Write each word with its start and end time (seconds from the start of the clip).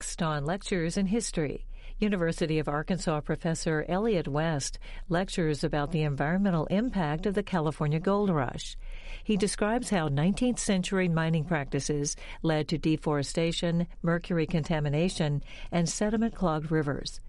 Next 0.00 0.22
on 0.22 0.44
Lectures 0.44 0.96
in 0.96 1.06
History, 1.06 1.66
University 1.98 2.60
of 2.60 2.68
Arkansas 2.68 3.20
professor 3.22 3.84
Elliott 3.88 4.28
West 4.28 4.78
lectures 5.08 5.64
about 5.64 5.90
the 5.90 6.02
environmental 6.02 6.66
impact 6.66 7.26
of 7.26 7.34
the 7.34 7.42
California 7.42 7.98
gold 7.98 8.30
rush. 8.30 8.76
He 9.24 9.36
describes 9.36 9.90
how 9.90 10.08
19th 10.08 10.60
century 10.60 11.08
mining 11.08 11.42
practices 11.42 12.14
led 12.42 12.68
to 12.68 12.78
deforestation, 12.78 13.88
mercury 14.00 14.46
contamination, 14.46 15.42
and 15.72 15.88
sediment 15.88 16.32
clogged 16.32 16.70
rivers. 16.70 17.20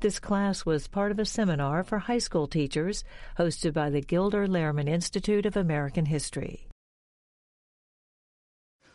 This 0.00 0.18
class 0.18 0.66
was 0.66 0.88
part 0.88 1.12
of 1.12 1.20
a 1.20 1.24
seminar 1.24 1.84
for 1.84 2.00
high 2.00 2.18
school 2.18 2.48
teachers 2.48 3.04
hosted 3.38 3.72
by 3.72 3.88
the 3.88 4.00
Gilder 4.00 4.48
Lehrman 4.48 4.88
Institute 4.88 5.46
of 5.46 5.56
American 5.56 6.06
History. 6.06 6.66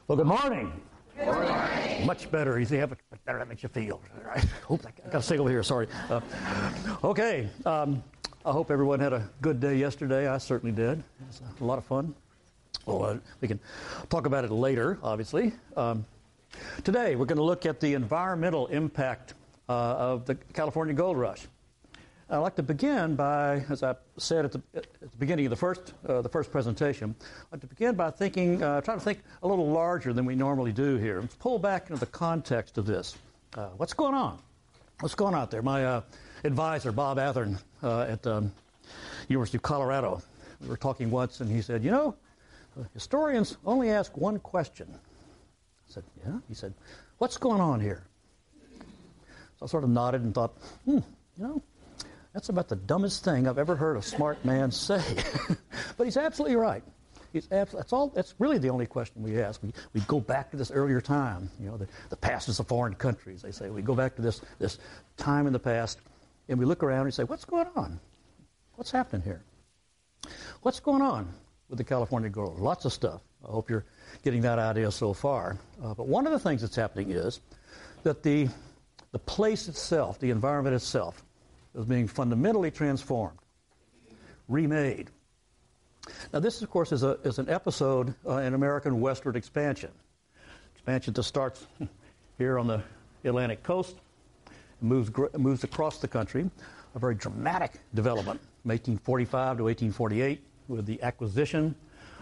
Well, 0.06 0.18
good 0.18 0.28
morning. 0.28 0.82
Much 2.06 2.30
better. 2.30 2.60
You 2.60 2.66
see 2.66 2.78
much 2.78 3.00
better 3.26 3.40
that 3.40 3.48
makes 3.48 3.64
you 3.64 3.70
feel. 3.70 4.02
Right. 4.26 4.44
Hope 4.68 4.82
I 4.86 5.10
got 5.10 5.20
to 5.20 5.22
say 5.22 5.38
over 5.38 5.50
here. 5.50 5.64
Sorry. 5.64 5.88
Uh, 6.10 6.22
okay. 7.04 7.50
Um, 7.66 8.04
I 8.46 8.52
hope 8.52 8.70
everyone 8.70 9.00
had 9.00 9.14
a 9.14 9.28
good 9.42 9.60
day 9.60 9.76
yesterday. 9.76 10.28
I 10.28 10.38
certainly 10.38 10.76
did. 10.76 11.00
It 11.00 11.28
was 11.28 11.42
a 11.60 11.64
lot 11.64 11.78
of 11.78 11.86
fun. 11.86 12.14
Well, 12.86 13.04
uh, 13.04 13.18
we 13.42 13.48
can 13.48 13.60
talk 14.10 14.28
about 14.28 14.46
it 14.46 14.52
later, 14.52 15.00
obviously. 15.02 15.54
Um, 15.76 16.06
today, 16.84 17.16
we're 17.16 17.26
going 17.26 17.38
to 17.38 17.44
look 17.44 17.66
at 17.66 17.80
the 17.80 17.94
environmental 17.94 18.68
impact 18.68 19.34
uh, 19.68 19.72
of 19.72 20.26
the 20.26 20.36
California 20.36 20.94
gold 20.94 21.18
rush. 21.18 21.48
I'd 22.28 22.38
like 22.38 22.56
to 22.56 22.64
begin 22.64 23.16
by, 23.16 23.64
as 23.70 23.84
I 23.84 23.96
said 24.18 24.46
at 24.46 24.52
the, 24.52 24.62
at 24.74 24.88
the 25.00 25.18
beginning 25.20 25.46
of 25.46 25.52
the 25.52 25.56
first, 25.56 25.94
uh, 26.08 26.24
the 26.24 26.30
first 26.30 26.52
presentation, 26.52 27.14
I'd 27.22 27.52
like 27.52 27.62
to 27.62 27.68
begin 27.68 27.94
by 27.94 28.10
thinking, 28.10 28.64
uh, 28.64 28.82
trying 28.82 28.98
to 28.98 29.04
think 29.04 29.20
a 29.44 29.48
little 29.48 29.70
larger 29.70 30.12
than 30.12 30.26
we 30.26 30.34
normally 30.34 30.72
do 30.72 30.96
here. 30.96 31.22
Let's 31.22 31.36
pull 31.36 31.60
back 31.60 31.92
into 31.92 32.00
the 32.00 32.08
context 32.08 32.80
of 32.80 32.88
this. 32.88 33.16
Uh, 33.56 33.68
what's 33.78 33.94
going 33.94 34.16
on? 34.16 34.40
What's 35.02 35.14
going 35.14 35.36
on 35.36 35.42
out 35.42 35.52
there? 35.52 35.62
My 35.62 35.86
uh, 35.86 36.02
advisor, 36.44 36.92
Bob 36.92 37.18
Athearn, 37.18 37.60
uh, 37.84 38.02
at 38.02 38.26
um, 38.26 38.52
University 39.28 39.58
of 39.58 39.62
Colorado, 39.62 40.20
we 40.62 40.68
were 40.68 40.78
talking 40.78 41.12
once, 41.12 41.42
and 41.42 41.52
he 41.52 41.62
said, 41.62 41.84
you 41.84 41.92
know, 41.92 42.16
historians 42.96 43.58
only 43.68 43.92
ask 43.92 44.18
one 44.18 44.40
question. 44.40 44.88
I 44.92 45.94
said, 45.94 46.04
yeah? 46.26 46.40
He 46.48 46.56
said, 46.56 46.74
what's 47.20 47.38
going 47.38 47.62
on 47.62 47.80
here? 47.80 48.04
So 49.60 49.66
I 49.66 49.68
sort 49.68 49.84
of 49.84 49.92
nodded 49.92 50.24
and 50.24 50.34
thought, 50.34 50.58
hmm, 50.86 51.00
you 51.38 51.44
know, 51.44 51.62
that's 52.36 52.50
about 52.50 52.68
the 52.68 52.76
dumbest 52.76 53.24
thing 53.24 53.48
I've 53.48 53.58
ever 53.58 53.78
heard 53.78 53.96
a 53.96 54.02
smart 54.02 54.44
man 54.44 54.70
say. 54.70 55.02
but 55.98 56.04
he's 56.04 56.18
absolutely 56.18 56.58
right. 56.58 56.84
He's 57.32 57.50
abs- 57.50 57.72
that's 57.72 57.94
all. 57.94 58.10
That's 58.10 58.36
really 58.40 58.58
the 58.58 58.70
only 58.72 58.86
question 58.86 59.24
we 59.24 59.42
ask. 59.42 59.64
We, 59.64 59.72
we 59.94 60.02
go 60.02 60.20
back 60.20 60.52
to 60.52 60.58
this 60.58 60.70
earlier 60.70 61.00
time. 61.00 61.50
You 61.62 61.68
know, 61.68 61.78
the, 61.78 61.88
the 62.10 62.18
past 62.18 62.50
is 62.50 62.60
a 62.60 62.66
foreign 62.66 62.94
country, 62.94 63.36
as 63.36 63.42
they 63.42 63.52
say. 63.52 63.70
We 63.70 63.82
go 63.82 63.96
back 63.96 64.18
to 64.18 64.22
this 64.22 64.42
this 64.60 64.80
time 65.16 65.48
in 65.48 65.54
the 65.54 65.60
past, 65.60 66.00
and 66.50 66.60
we 66.60 66.66
look 66.66 66.84
around 66.84 67.06
and 67.06 67.14
say, 67.14 67.24
"What's 67.24 67.46
going 67.46 67.68
on? 67.74 68.02
What's 68.76 68.92
happening 68.92 69.22
here? 69.22 69.42
What's 70.62 70.82
going 70.82 71.02
on 71.02 71.30
with 71.70 71.78
the 71.78 71.86
California 71.86 72.30
gold? 72.30 72.60
Lots 72.60 72.84
of 72.84 72.92
stuff. 72.92 73.22
I 73.48 73.52
hope 73.52 73.70
you're 73.70 73.86
getting 74.26 74.42
that 74.42 74.60
idea 74.60 74.92
so 74.92 75.14
far. 75.14 75.58
Uh, 75.82 75.94
but 75.94 76.10
one 76.10 76.26
of 76.26 76.34
the 76.34 76.40
things 76.40 76.62
that's 76.62 76.76
happening 76.76 77.12
is 77.12 77.40
that 78.04 78.24
the 78.24 78.50
the 79.14 79.20
place 79.20 79.70
itself, 79.70 80.20
the 80.20 80.32
environment 80.32 80.76
itself, 80.76 81.24
is 81.76 81.86
being 81.86 82.08
fundamentally 82.08 82.72
transformed, 82.72 83.38
remade. 84.48 85.10
Now, 86.34 86.40
this, 86.40 86.62
of 86.62 86.70
course, 86.70 86.92
is, 86.92 87.04
a, 87.04 87.18
is 87.24 87.40
an 87.40 87.50
episode 87.50 88.14
uh, 88.28 88.38
in 88.38 88.54
American 88.54 89.02
westward 89.02 89.36
expansion. 89.36 89.92
Expansion 90.74 91.14
that 91.14 91.24
starts 91.24 91.66
here 92.38 92.60
on 92.60 92.68
the 92.68 92.82
Atlantic 93.24 93.64
coast, 93.64 93.96
moves, 94.82 95.10
moves 95.38 95.64
across 95.64 95.98
the 95.98 96.08
country. 96.08 96.50
A 96.94 97.00
very 97.00 97.16
dramatic 97.16 97.74
development 97.94 98.40
from 98.62 98.70
1845 98.70 99.58
to 99.58 99.64
1848 99.64 100.42
with 100.68 100.86
the 100.86 101.02
acquisition 101.02 101.76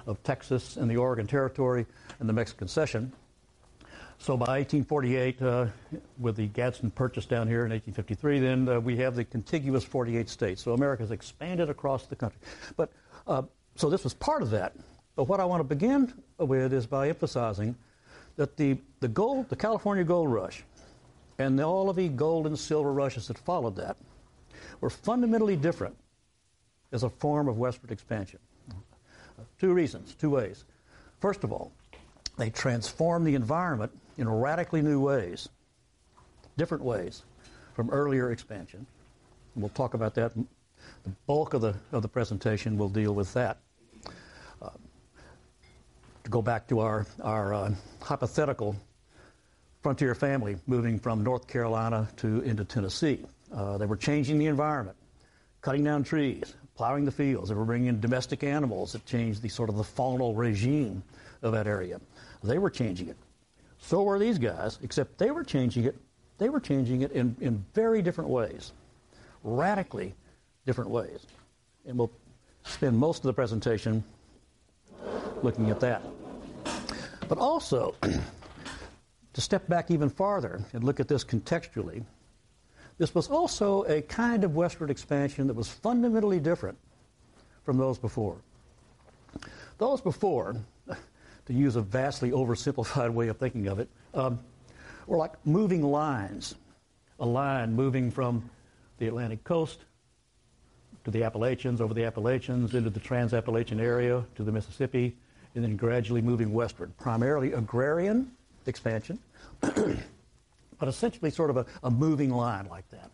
of 0.07 0.21
Texas 0.23 0.77
and 0.77 0.89
the 0.89 0.97
Oregon 0.97 1.27
Territory 1.27 1.85
and 2.19 2.27
the 2.27 2.33
Mexican 2.33 2.67
Cession. 2.67 3.11
So 4.19 4.37
by 4.37 4.59
1848, 4.59 5.41
uh, 5.41 5.65
with 6.19 6.37
the 6.37 6.47
Gadsden 6.47 6.91
Purchase 6.91 7.25
down 7.25 7.47
here 7.47 7.65
in 7.65 7.71
1853, 7.71 8.39
then 8.39 8.69
uh, 8.69 8.79
we 8.79 8.95
have 8.97 9.15
the 9.15 9.25
contiguous 9.25 9.83
48 9.83 10.29
states. 10.29 10.63
So 10.63 10.73
America 10.73 11.03
has 11.03 11.11
expanded 11.11 11.69
across 11.69 12.05
the 12.05 12.15
country. 12.15 12.39
But 12.77 12.91
uh, 13.27 13.43
so 13.75 13.89
this 13.89 14.03
was 14.03 14.13
part 14.13 14.41
of 14.41 14.51
that. 14.51 14.73
But 15.15 15.25
what 15.25 15.39
I 15.39 15.45
want 15.45 15.59
to 15.59 15.75
begin 15.75 16.13
with 16.37 16.73
is 16.73 16.87
by 16.87 17.09
emphasizing 17.09 17.75
that 18.35 18.57
the, 18.57 18.77
the 18.99 19.07
gold, 19.07 19.49
the 19.49 19.55
California 19.55 20.03
gold 20.03 20.31
rush, 20.31 20.63
and 21.37 21.59
all 21.59 21.89
of 21.89 21.95
the 21.95 22.09
gold 22.09 22.47
and 22.47 22.57
silver 22.57 22.93
rushes 22.93 23.27
that 23.27 23.37
followed 23.37 23.75
that 23.75 23.97
were 24.81 24.89
fundamentally 24.89 25.55
different 25.55 25.95
as 26.91 27.03
a 27.03 27.09
form 27.09 27.47
of 27.47 27.57
westward 27.57 27.91
expansion. 27.91 28.39
Two 29.59 29.73
reasons, 29.73 30.15
two 30.15 30.29
ways. 30.29 30.65
First 31.19 31.43
of 31.43 31.51
all, 31.51 31.71
they 32.37 32.49
transformed 32.49 33.25
the 33.25 33.35
environment 33.35 33.91
in 34.17 34.29
radically 34.29 34.81
new 34.81 34.99
ways, 34.99 35.49
different 36.57 36.83
ways 36.83 37.23
from 37.73 37.89
earlier 37.89 38.31
expansion. 38.31 38.85
We'll 39.55 39.69
talk 39.69 39.93
about 39.93 40.15
that. 40.15 40.33
The 40.35 41.11
bulk 41.27 41.53
of 41.53 41.61
the, 41.61 41.75
of 41.91 42.01
the 42.01 42.07
presentation 42.07 42.77
will 42.77 42.89
deal 42.89 43.13
with 43.13 43.33
that. 43.33 43.57
Uh, 44.61 44.69
to 46.23 46.29
go 46.29 46.41
back 46.41 46.67
to 46.67 46.79
our, 46.79 47.05
our 47.21 47.53
uh, 47.53 47.73
hypothetical 48.01 48.75
frontier 49.81 50.15
family 50.15 50.55
moving 50.65 50.97
from 50.97 51.23
North 51.23 51.47
Carolina 51.47 52.07
to 52.17 52.39
into 52.41 52.63
Tennessee. 52.63 53.19
Uh, 53.53 53.77
they 53.77 53.85
were 53.85 53.97
changing 53.97 54.39
the 54.39 54.47
environment, 54.47 54.97
cutting 55.61 55.83
down 55.83 56.03
trees, 56.03 56.55
plowing 56.75 57.05
the 57.05 57.11
fields. 57.11 57.49
They 57.49 57.55
were 57.55 57.65
bringing 57.65 57.89
in 57.89 57.99
domestic 57.99 58.43
animals 58.43 58.93
that 58.93 59.05
changed 59.05 59.41
the 59.41 59.49
sort 59.49 59.69
of 59.69 59.75
the 59.75 59.83
faunal 59.83 60.35
regime 60.35 61.03
of 61.41 61.51
that 61.51 61.67
area. 61.67 61.99
They 62.43 62.57
were 62.57 62.69
changing 62.69 63.09
it. 63.09 63.17
So 63.83 64.01
were 64.01 64.17
these 64.17 64.39
guys, 64.39 64.79
except 64.81 65.17
they 65.17 65.29
were 65.29 65.43
changing 65.43 65.83
it. 65.83 65.97
They 66.37 66.47
were 66.47 66.61
changing 66.61 67.01
it 67.01 67.11
in, 67.11 67.35
in 67.41 67.63
very 67.73 68.01
different 68.01 68.29
ways, 68.29 68.71
radically 69.43 70.13
different 70.65 70.89
ways. 70.89 71.27
And 71.85 71.97
we'll 71.97 72.11
spend 72.63 72.97
most 72.97 73.19
of 73.19 73.23
the 73.23 73.33
presentation 73.33 74.01
looking 75.43 75.69
at 75.69 75.81
that. 75.81 76.01
But 77.27 77.37
also, 77.37 77.93
to 79.33 79.41
step 79.41 79.67
back 79.67 79.91
even 79.91 80.09
farther 80.09 80.63
and 80.71 80.85
look 80.85 81.01
at 81.01 81.09
this 81.09 81.25
contextually, 81.25 82.05
this 82.97 83.13
was 83.13 83.29
also 83.29 83.83
a 83.83 84.01
kind 84.01 84.45
of 84.45 84.55
westward 84.55 84.91
expansion 84.91 85.47
that 85.47 85.55
was 85.55 85.67
fundamentally 85.67 86.39
different 86.39 86.77
from 87.65 87.77
those 87.77 87.97
before. 87.97 88.37
Those 89.77 89.99
before 89.99 90.55
to 91.45 91.53
use 91.53 91.75
a 91.75 91.81
vastly 91.81 92.31
oversimplified 92.31 93.11
way 93.11 93.27
of 93.27 93.37
thinking 93.37 93.67
of 93.67 93.79
it, 93.79 93.89
um, 94.13 94.39
were 95.07 95.17
like 95.17 95.33
moving 95.45 95.81
lines. 95.81 96.55
A 97.19 97.25
line 97.25 97.73
moving 97.73 98.11
from 98.11 98.49
the 98.97 99.07
Atlantic 99.07 99.43
coast 99.43 99.79
to 101.03 101.11
the 101.11 101.23
Appalachians, 101.23 101.81
over 101.81 101.93
the 101.93 102.05
Appalachians, 102.05 102.73
into 102.73 102.89
the 102.89 102.99
Trans-Appalachian 102.99 103.79
area, 103.79 104.23
to 104.35 104.43
the 104.43 104.51
Mississippi, 104.51 105.15
and 105.55 105.63
then 105.63 105.75
gradually 105.75 106.21
moving 106.21 106.53
westward. 106.53 106.95
Primarily 106.97 107.53
agrarian 107.53 108.31
expansion, 108.65 109.19
but 109.59 110.87
essentially 110.87 111.29
sort 111.29 111.49
of 111.49 111.57
a, 111.57 111.65
a 111.83 111.91
moving 111.91 112.29
line 112.29 112.67
like 112.69 112.89
that. 112.89 113.11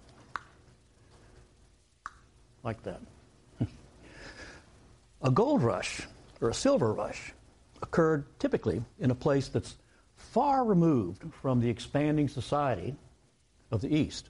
Like 2.63 2.81
that. 2.83 3.01
a 5.21 5.31
gold 5.31 5.63
rush, 5.63 6.01
or 6.41 6.49
a 6.49 6.53
silver 6.53 6.93
rush, 6.93 7.33
occurred 7.81 8.25
typically 8.39 8.83
in 8.99 9.11
a 9.11 9.15
place 9.15 9.47
that's 9.47 9.75
far 10.15 10.63
removed 10.63 11.23
from 11.41 11.59
the 11.59 11.69
expanding 11.69 12.27
society 12.27 12.95
of 13.71 13.81
the 13.81 13.93
East. 13.93 14.29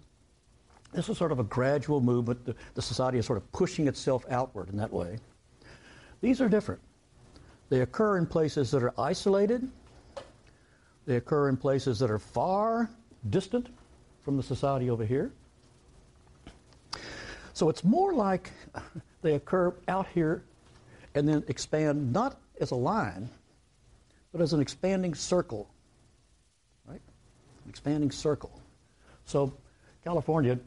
This 0.94 1.10
is 1.10 1.18
sort 1.18 1.32
of 1.32 1.40
a 1.40 1.44
gradual 1.44 2.02
movement. 2.02 2.46
The, 2.46 2.56
the, 2.74 2.82
society 2.82 3.18
is 3.18 3.26
sort 3.26 3.38
of 3.38 3.52
pushing 3.52 3.88
itself 3.88 4.26
outward 4.30 4.70
in 4.70 4.78
that 4.78 4.92
way. 4.92 5.20
These 6.22 6.42
are 6.42 6.50
different. 6.50 6.82
They 7.70 7.82
occur 7.82 8.18
in 8.18 8.26
places 8.26 8.72
that 8.72 8.82
are 8.82 8.94
isolated. 8.98 9.70
They 11.06 11.18
occur 11.18 11.50
in 11.50 11.58
places 11.58 12.00
that 12.00 12.10
are 12.10 12.20
far 12.20 12.90
distant 13.30 13.68
from 14.24 14.38
the 14.38 14.44
society 14.44 14.90
over 14.90 15.06
here. 15.06 15.32
So 17.54 17.70
it's 17.70 17.84
more 17.84 18.14
like 18.14 18.52
they 19.22 19.36
occur 19.36 19.74
out 19.88 20.08
here 20.14 20.44
and 21.16 21.28
then 21.28 21.44
expand 21.48 22.12
not 22.14 22.40
as 22.60 22.72
a 22.72 22.76
line, 22.76 23.30
but 24.32 24.42
as 24.42 24.54
an 24.54 24.62
expanding 24.62 25.14
circle. 25.16 25.70
Right? 26.86 27.02
An 27.64 27.70
expanding 27.70 28.12
circle. 28.12 28.62
So 29.26 29.54
California, 30.04 30.58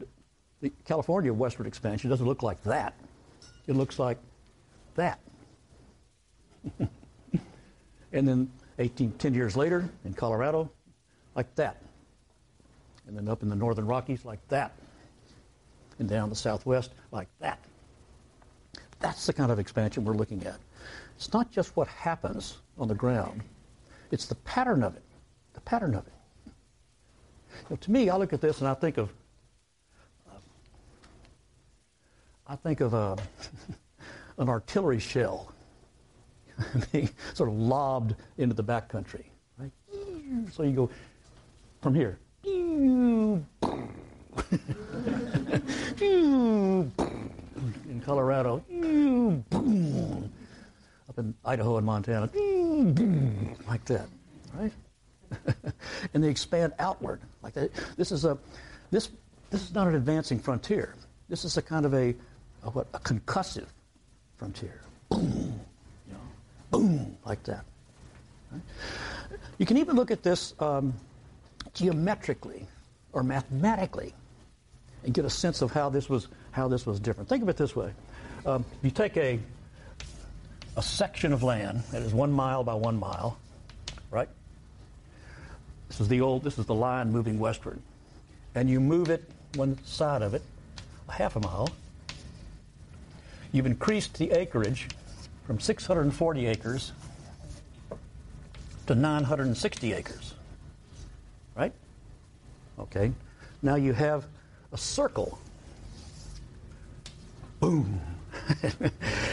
the 0.60 0.72
California 0.84 1.32
westward 1.32 1.66
expansion 1.66 2.10
doesn't 2.10 2.26
look 2.26 2.42
like 2.42 2.62
that. 2.64 2.94
It 3.66 3.76
looks 3.76 3.98
like 3.98 4.18
that. 4.94 5.18
and 8.12 8.28
then 8.28 8.50
18, 8.78 9.12
10 9.12 9.34
years 9.34 9.56
later 9.56 9.88
in 10.04 10.14
Colorado, 10.14 10.70
like 11.34 11.54
that. 11.56 11.82
and 13.06 13.16
then 13.16 13.28
up 13.28 13.42
in 13.42 13.48
the 13.48 13.56
northern 13.56 13.86
Rockies 13.86 14.24
like 14.24 14.46
that, 14.48 14.72
and 15.98 16.08
down 16.08 16.28
the 16.28 16.36
southwest 16.36 16.92
like 17.10 17.28
that. 17.40 17.58
That's 19.00 19.26
the 19.26 19.32
kind 19.32 19.50
of 19.50 19.58
expansion 19.58 20.04
we're 20.04 20.14
looking 20.14 20.44
at. 20.46 20.58
It's 21.22 21.32
not 21.32 21.52
just 21.52 21.76
what 21.76 21.86
happens 21.86 22.58
on 22.76 22.88
the 22.88 22.96
ground, 22.96 23.42
it's 24.10 24.26
the 24.26 24.34
pattern 24.34 24.82
of 24.82 24.96
it. 24.96 25.04
The 25.54 25.60
pattern 25.60 25.94
of 25.94 26.04
it. 26.08 27.80
To 27.80 27.92
me, 27.92 28.10
I 28.10 28.16
look 28.16 28.32
at 28.32 28.40
this 28.40 28.58
and 28.58 28.66
I 28.66 28.74
think 28.74 28.98
of 28.98 29.08
uh, 30.28 30.34
I 32.48 32.56
think 32.56 32.80
of 32.80 32.92
uh, 32.92 33.14
an 34.38 34.48
artillery 34.48 34.98
shell 34.98 35.54
being 36.92 37.08
sort 37.34 37.50
of 37.50 37.54
lobbed 37.54 38.16
into 38.38 38.56
the 38.56 38.64
backcountry. 38.64 39.26
Right? 39.58 39.70
So 40.50 40.64
you 40.64 40.72
go 40.72 40.90
from 41.82 41.94
here. 41.94 42.18
In 47.84 48.02
Colorado, 48.04 48.64
up 51.12 51.18
in 51.18 51.34
Idaho 51.44 51.76
and 51.76 51.84
Montana, 51.84 52.26
like 53.68 53.84
that, 53.84 54.08
right? 54.54 54.72
and 56.14 56.24
they 56.24 56.28
expand 56.28 56.72
outward 56.78 57.20
like 57.42 57.54
that. 57.54 57.70
This 57.96 58.12
is 58.12 58.24
a 58.24 58.38
this 58.90 59.10
this 59.50 59.62
is 59.62 59.74
not 59.74 59.88
an 59.88 59.94
advancing 59.94 60.38
frontier. 60.38 60.94
This 61.28 61.44
is 61.44 61.56
a 61.56 61.62
kind 61.62 61.84
of 61.84 61.94
a, 61.94 62.14
a 62.64 62.70
what 62.70 62.88
a 62.94 62.98
concussive 62.98 63.66
frontier. 64.38 64.80
Boom, 65.10 65.60
you 66.06 66.14
know, 66.14 66.20
boom, 66.70 67.16
like 67.26 67.42
that. 67.44 67.64
Right? 68.50 68.62
You 69.58 69.66
can 69.66 69.76
even 69.76 69.96
look 69.96 70.10
at 70.10 70.22
this 70.22 70.54
um, 70.60 70.94
geometrically 71.74 72.66
or 73.12 73.22
mathematically 73.22 74.14
and 75.04 75.12
get 75.12 75.24
a 75.24 75.30
sense 75.30 75.60
of 75.60 75.72
how 75.72 75.90
this 75.90 76.08
was 76.08 76.28
how 76.52 76.68
this 76.68 76.86
was 76.86 76.98
different. 76.98 77.28
Think 77.28 77.42
of 77.42 77.50
it 77.50 77.58
this 77.58 77.76
way: 77.76 77.92
um, 78.46 78.64
you 78.82 78.90
take 78.90 79.16
a 79.18 79.38
a 80.76 80.82
section 80.82 81.32
of 81.32 81.42
land 81.42 81.82
that 81.92 82.02
is 82.02 82.14
one 82.14 82.32
mile 82.32 82.64
by 82.64 82.74
one 82.74 82.98
mile, 82.98 83.38
right? 84.10 84.28
This 85.88 86.00
is 86.00 86.08
the 86.08 86.20
old, 86.20 86.42
this 86.42 86.58
is 86.58 86.66
the 86.66 86.74
line 86.74 87.12
moving 87.12 87.38
westward. 87.38 87.78
And 88.54 88.68
you 88.70 88.80
move 88.80 89.10
it, 89.10 89.30
one 89.54 89.78
side 89.84 90.22
of 90.22 90.34
it, 90.34 90.42
a 91.08 91.12
half 91.12 91.36
a 91.36 91.40
mile. 91.40 91.68
You've 93.52 93.66
increased 93.66 94.14
the 94.14 94.30
acreage 94.30 94.88
from 95.46 95.60
640 95.60 96.46
acres 96.46 96.92
to 98.86 98.94
960 98.94 99.92
acres. 99.92 100.34
Right? 101.54 101.72
Okay. 102.78 103.12
Now 103.60 103.74
you 103.74 103.92
have 103.92 104.24
a 104.72 104.78
circle. 104.78 105.38
Boom. 107.60 108.00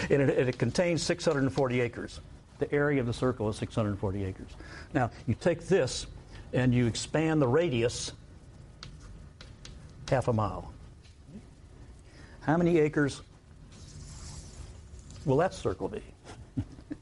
and 0.10 0.22
it, 0.22 0.50
it, 0.50 0.58
contains 0.58 1.04
640 1.04 1.82
acres. 1.82 2.20
The 2.60 2.72
area 2.74 3.00
of 3.00 3.08
the 3.08 3.14
circle 3.14 3.50
is 3.50 3.58
640 3.58 4.24
acres. 4.26 4.50
Now, 4.94 5.12
you 5.28 5.36
take 5.36 5.68
this 5.68 6.08
and 6.54 6.74
you 6.74 6.88
expand 6.88 7.42
the 7.42 7.48
radius 7.48 8.12
half 10.10 10.28
a 10.28 10.34
mile. 10.34 10.74
How 12.42 12.58
many 12.58 12.80
acres 12.80 13.22
will 15.26 15.38
that 15.38 15.54
circle 15.54 15.88
be? 15.88 16.02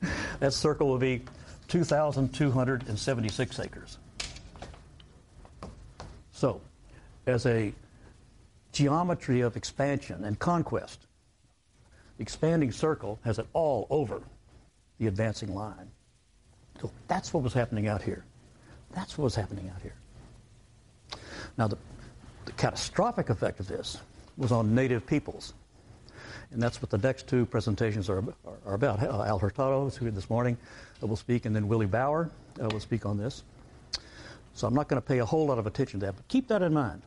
that 0.40 0.54
circle 0.54 0.88
will 0.88 0.98
be 0.98 1.24
2,276 1.68 3.60
acres. 3.60 3.98
So, 6.32 6.62
as 7.26 7.46
a 7.46 7.74
geometry 8.72 9.42
of 9.42 9.58
expansion 9.58 10.24
and 10.24 10.38
conquest, 10.38 11.07
expanding 12.20 12.72
circle 12.72 13.20
has 13.24 13.40
it 13.40 13.48
all 13.54 13.88
over 13.90 14.22
the 15.00 15.08
advancing 15.08 15.54
line. 15.54 15.90
So 16.82 16.92
that's 17.08 17.34
what 17.34 17.44
was 17.44 17.54
happening 17.54 17.88
out 17.88 18.02
here. 18.02 18.24
That's 18.94 19.18
what 19.18 19.26
was 19.26 19.36
happening 19.36 19.72
out 19.74 19.82
here. 19.82 19.96
Now, 21.58 21.68
the, 21.68 21.78
the 22.46 22.52
catastrophic 22.54 23.30
effect 23.30 23.60
of 23.60 23.68
this 23.68 23.98
was 24.38 24.52
on 24.52 24.74
native 24.76 25.06
peoples. 25.06 25.54
And 26.52 26.62
that's 26.62 26.82
what 26.82 26.90
the 26.90 26.98
next 26.98 27.28
two 27.28 27.46
presentations 27.46 28.10
are, 28.10 28.20
are, 28.20 28.58
are 28.66 28.74
about. 28.76 29.04
Uh, 29.04 29.24
Al 29.24 29.40
Hurtado, 29.40 29.90
here 29.90 30.12
this 30.12 30.30
morning, 30.30 30.58
uh, 31.04 31.08
will 31.08 31.18
speak, 31.18 31.46
and 31.46 31.56
then 31.56 31.68
Willie 31.68 31.88
Bauer 31.88 32.30
uh, 32.62 32.70
will 32.70 32.80
speak 32.80 33.06
on 33.06 33.18
this. 33.18 33.44
So 34.54 34.66
I'm 34.66 34.74
not 34.74 34.88
going 34.88 35.02
to 35.02 35.06
pay 35.06 35.20
a 35.20 35.26
whole 35.26 35.46
lot 35.48 35.60
of 35.60 35.68
attention 35.68 36.00
to 36.00 36.06
that, 36.06 36.16
but 36.16 36.28
keep 36.28 36.48
that 36.48 36.62
in 36.62 36.74
mind. 36.74 37.02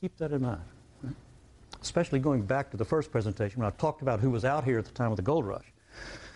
Keep 0.00 0.18
that 0.18 0.32
in 0.32 0.42
mind. 0.42 0.60
Especially 1.84 2.18
going 2.18 2.40
back 2.40 2.70
to 2.70 2.78
the 2.78 2.84
first 2.84 3.12
presentation 3.12 3.60
when 3.60 3.70
I 3.70 3.76
talked 3.76 4.00
about 4.00 4.18
who 4.18 4.30
was 4.30 4.46
out 4.46 4.64
here 4.64 4.78
at 4.78 4.86
the 4.86 4.92
time 4.92 5.10
of 5.10 5.16
the 5.16 5.22
gold 5.22 5.46
rush. 5.46 5.70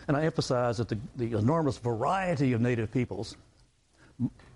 And 0.07 0.15
I 0.15 0.25
emphasized 0.25 0.79
that 0.79 0.91
the, 0.91 0.99
the 1.17 1.39
enormous 1.39 1.79
variety 1.79 2.53
of 2.53 2.61
native 2.61 2.93
peoples 2.93 3.35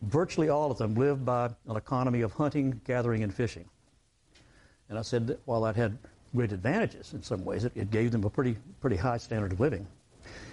virtually 0.03 0.51
all 0.51 0.71
of 0.71 0.77
them 0.77 0.95
lived 0.95 1.25
by 1.25 1.47
an 1.67 1.77
economy 1.77 2.21
of 2.21 2.33
hunting, 2.33 2.79
gathering, 2.85 3.23
and 3.23 3.33
fishing. 3.33 3.65
And 4.91 4.99
I 4.99 5.03
said 5.03 5.27
that 5.29 5.41
while 5.47 5.63
that 5.63 5.77
had 5.77 5.97
great 6.37 6.53
advantages 6.53 7.15
in 7.15 7.23
some 7.23 7.43
ways, 7.43 7.65
it, 7.65 7.73
it 7.75 7.91
gave 7.91 8.13
them 8.13 8.25
a 8.25 8.31
pretty, 8.31 8.59
pretty 8.83 8.97
high 8.97 9.17
standard 9.17 9.53
of 9.53 9.61
living. 9.61 9.87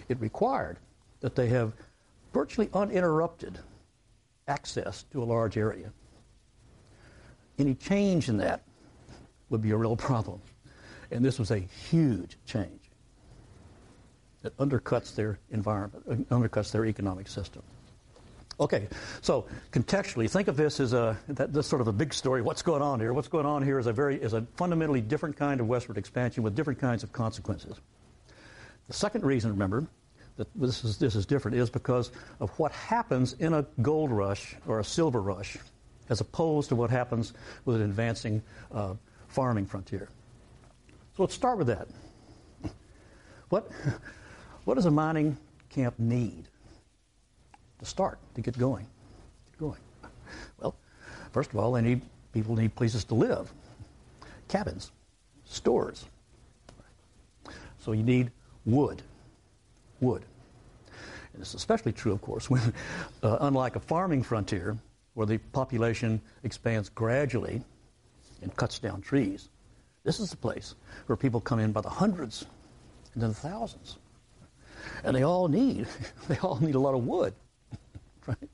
It 0.08 0.22
required 0.22 0.78
that 1.20 1.36
they 1.36 1.50
have 1.50 1.74
virtually 2.32 2.70
uninterrupted 2.74 3.60
access 4.48 5.04
to 5.12 5.22
a 5.22 5.26
large 5.26 5.58
area. 5.58 5.92
Any 7.58 7.76
change 7.76 8.30
in 8.30 8.38
that 8.38 8.62
would 9.50 9.62
be 9.62 9.72
a 9.72 9.78
real 9.78 9.96
problem. 9.96 10.42
And 11.12 11.24
this 11.26 11.40
was 11.40 11.52
a 11.52 11.60
huge 11.60 12.38
change 12.46 12.80
that 14.42 14.56
undercuts 14.58 15.16
their 15.16 15.40
environment, 15.52 16.30
undercuts 16.30 16.72
their 16.72 16.86
economic 16.86 17.28
system. 17.28 17.64
Okay, 18.60 18.90
so 19.22 19.46
contextually, 19.72 20.30
think 20.30 20.50
of 20.50 20.58
this 20.58 20.82
as 20.82 20.92
a 20.92 21.18
that, 21.30 21.64
sort 21.64 21.82
of 21.82 21.88
a 21.88 21.94
big 21.94 22.14
story. 22.14 22.42
What's 22.42 22.62
going 22.62 22.82
on 22.82 23.00
here? 23.00 23.14
What's 23.14 23.30
going 23.30 23.46
on 23.46 23.64
here 23.64 23.80
is 23.80 23.88
a 23.88 23.94
very 23.94 24.22
is 24.22 24.34
a 24.34 24.42
fundamentally 24.58 25.00
different 25.00 25.38
kind 25.38 25.62
of 25.62 25.68
westward 25.68 25.98
expansion 25.98 26.44
with 26.44 26.56
different 26.56 26.80
kinds 26.80 27.04
of 27.04 27.14
consequences. 27.14 27.78
The 28.88 28.94
second 28.94 29.24
reason, 29.24 29.52
remember, 29.52 29.88
that 30.36 30.48
this 30.56 30.84
is 30.84 30.98
this 30.98 31.16
is 31.16 31.26
different 31.26 31.56
is 31.56 31.70
because 31.70 32.12
of 32.42 32.50
what 32.60 32.74
happens 32.74 33.34
in 33.40 33.54
a 33.54 33.66
gold 33.82 34.12
rush 34.12 34.56
or 34.68 34.82
a 34.82 34.84
silver 34.84 35.22
rush, 35.22 35.58
as 36.10 36.20
opposed 36.20 36.68
to 36.68 36.76
what 36.76 36.90
happens 36.90 37.32
with 37.64 37.78
an 37.78 37.84
advancing 37.84 38.42
uh, 38.74 38.94
farming 39.30 39.66
frontier. 39.66 40.10
So 41.16 41.24
let's 41.24 41.34
start 41.34 41.58
with 41.58 41.68
that. 41.68 41.88
What 43.50 43.72
what 44.66 44.76
does 44.76 44.86
a 44.86 44.92
mining 44.92 45.38
camp 45.70 45.98
need? 45.98 46.50
to 47.80 47.86
start, 47.86 48.20
to 48.36 48.42
get 48.42 48.58
going. 48.58 48.86
Get 49.52 49.60
going. 49.60 49.80
Well, 50.60 50.76
first 51.32 51.50
of 51.52 51.58
all, 51.58 51.72
they 51.72 51.82
need 51.82 52.02
people 52.34 52.56
need 52.56 52.76
places 52.76 53.04
to 53.06 53.16
live, 53.16 53.52
cabins, 54.48 54.92
stores. 55.46 56.06
So 57.80 57.94
you 57.94 58.04
need 58.04 58.32
wood, 58.66 59.02
wood. 60.02 60.24
And 61.34 61.42
it's 61.42 61.54
especially 61.54 61.94
true, 61.94 62.12
of 62.12 62.22
course, 62.22 62.50
when, 62.50 62.74
uh, 63.24 63.38
unlike 63.42 63.76
a 63.76 63.80
farming 63.80 64.24
frontier 64.24 64.78
where 65.14 65.26
the 65.26 65.38
population 65.38 66.22
expands 66.44 66.90
gradually 66.90 67.64
and 68.42 68.56
cuts 68.56 68.80
down 68.80 69.02
trees, 69.02 69.50
this 70.04 70.20
is 70.20 70.30
the 70.32 70.38
place 70.38 70.76
where 71.06 71.16
people 71.16 71.42
come 71.42 71.60
in 71.60 71.72
by 71.72 71.82
the 71.82 71.90
hundreds 71.90 72.46
and 73.14 73.24
then 73.24 73.30
the 73.30 73.36
thousands. 73.36 73.98
And 75.04 75.16
they 75.16 75.24
all 75.24 75.48
need, 75.48 75.88
they 76.28 76.38
all 76.38 76.60
need 76.62 76.76
a 76.76 76.80
lot 76.80 76.96
of 76.96 77.06
wood. 77.06 77.34
Right? 78.28 78.50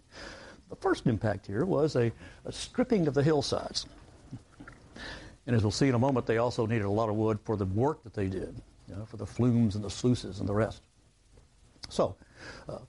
The 0.69 0.75
first 0.77 1.05
impact 1.05 1.47
here 1.47 1.65
was 1.65 1.97
a, 1.97 2.11
a 2.45 2.51
stripping 2.51 3.07
of 3.07 3.13
the 3.13 3.23
hillsides. 3.23 3.85
And 5.47 5.55
as 5.55 5.63
we'll 5.63 5.71
see 5.71 5.89
in 5.89 5.95
a 5.95 5.99
moment, 5.99 6.25
they 6.25 6.37
also 6.37 6.65
needed 6.65 6.85
a 6.85 6.89
lot 6.89 7.09
of 7.09 7.15
wood 7.15 7.39
for 7.43 7.57
the 7.57 7.65
work 7.65 8.03
that 8.03 8.13
they 8.13 8.27
did, 8.27 8.55
you 8.87 8.95
know, 8.95 9.05
for 9.05 9.17
the 9.17 9.25
flumes 9.25 9.75
and 9.75 9.83
the 9.83 9.89
sluices 9.89 10.39
and 10.39 10.47
the 10.49 10.53
rest. 10.53 10.81
So, 11.89 12.15
uh, 12.67 12.79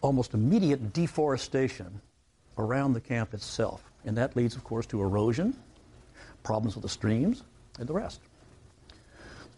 almost 0.00 0.34
immediate 0.34 0.92
deforestation 0.92 2.00
around 2.58 2.92
the 2.92 3.00
camp 3.00 3.34
itself. 3.34 3.84
And 4.04 4.16
that 4.18 4.36
leads, 4.36 4.56
of 4.56 4.64
course, 4.64 4.86
to 4.86 5.00
erosion, 5.00 5.54
problems 6.44 6.76
with 6.76 6.82
the 6.82 6.88
streams, 6.88 7.42
and 7.80 7.88
the 7.88 7.92
rest. 7.92 8.20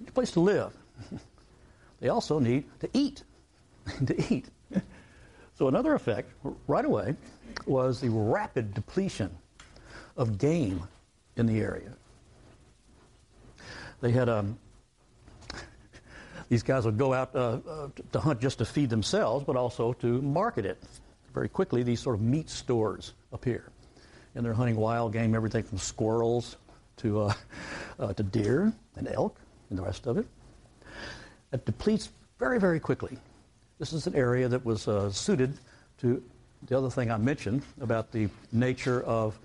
A 0.07 0.11
place 0.13 0.31
to 0.33 0.41
live. 0.41 0.73
they 2.01 2.09
also 2.09 2.39
need 2.39 2.65
to 2.81 2.89
eat. 2.95 3.23
to 4.07 4.35
eat. 4.35 4.47
So 5.55 5.69
another 5.69 5.95
effect, 5.95 6.31
right 6.67 6.85
away, 6.85 7.17
was 7.67 8.01
the 8.01 8.11
rapid 8.11 8.75
depletion 8.75 9.31
of 10.17 10.39
game 10.39 10.83
in 11.37 11.47
the 11.47 11.61
area. 11.61 11.93
They 14.01 14.13
had 14.13 14.29
um, 14.29 14.59
these 16.49 16.63
guys 16.63 16.85
would 16.85 16.99
go 16.99 17.13
out 17.13 17.35
uh, 17.35 17.59
uh, 17.69 17.89
to 18.13 18.21
hunt 18.21 18.41
just 18.41 18.59
to 18.59 18.65
feed 18.65 18.91
themselves, 18.91 19.45
but 19.45 19.57
also 19.57 19.95
to 19.95 20.21
market 20.23 20.67
it. 20.67 20.83
Very 21.35 21.49
quickly, 21.49 21.83
these 21.83 22.01
sort 22.01 22.17
of 22.17 22.23
meat 22.23 22.49
stores 22.49 23.15
appear. 23.33 23.71
and 24.35 24.45
they're 24.45 24.55
hunting 24.55 24.77
wild 24.77 25.13
game, 25.13 25.35
everything 25.35 25.63
from 25.63 25.79
squirrels 25.79 26.57
to, 26.99 27.23
uh, 27.23 27.35
uh, 27.99 28.13
to 28.13 28.23
deer 28.23 28.73
and 28.97 29.09
elk 29.09 29.39
and 29.71 29.79
the 29.79 29.83
rest 29.83 30.07
of 30.07 30.19
it. 30.19 30.27
It 31.53 31.65
depletes 31.65 32.11
very, 32.39 32.59
very 32.59 32.81
quickly. 32.81 33.19
This 33.79 33.93
is 33.93 34.07
an 34.07 34.15
area 34.15 34.49
that 34.49 34.65
was 34.65 34.89
uh, 34.89 35.11
suited 35.11 35.59
to 35.99 36.23
the 36.67 36.77
other 36.77 36.91
thing 36.91 37.11
I 37.11 37.17
mentioned 37.17 37.63
about 37.81 38.11
the 38.11 38.29
nature 38.53 39.03
of 39.03 39.39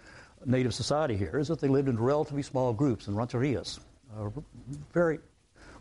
native 0.46 0.74
society 0.74 1.16
here 1.16 1.38
is 1.38 1.48
that 1.50 1.60
they 1.60 1.68
lived 1.68 1.88
in 1.88 2.00
relatively 2.00 2.42
small 2.42 2.74
groups 2.74 3.08
in 3.08 3.14
rancherias, 3.14 3.80
uh, 4.18 4.30
very 4.94 5.20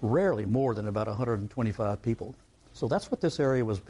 rarely 0.02 0.44
more 0.44 0.74
than 0.74 0.88
about 0.88 1.06
125 1.06 2.02
people. 2.02 2.34
So 2.72 2.88
that's 2.88 3.10
what 3.10 3.20
this 3.20 3.40
area 3.40 3.64
was 3.64 3.80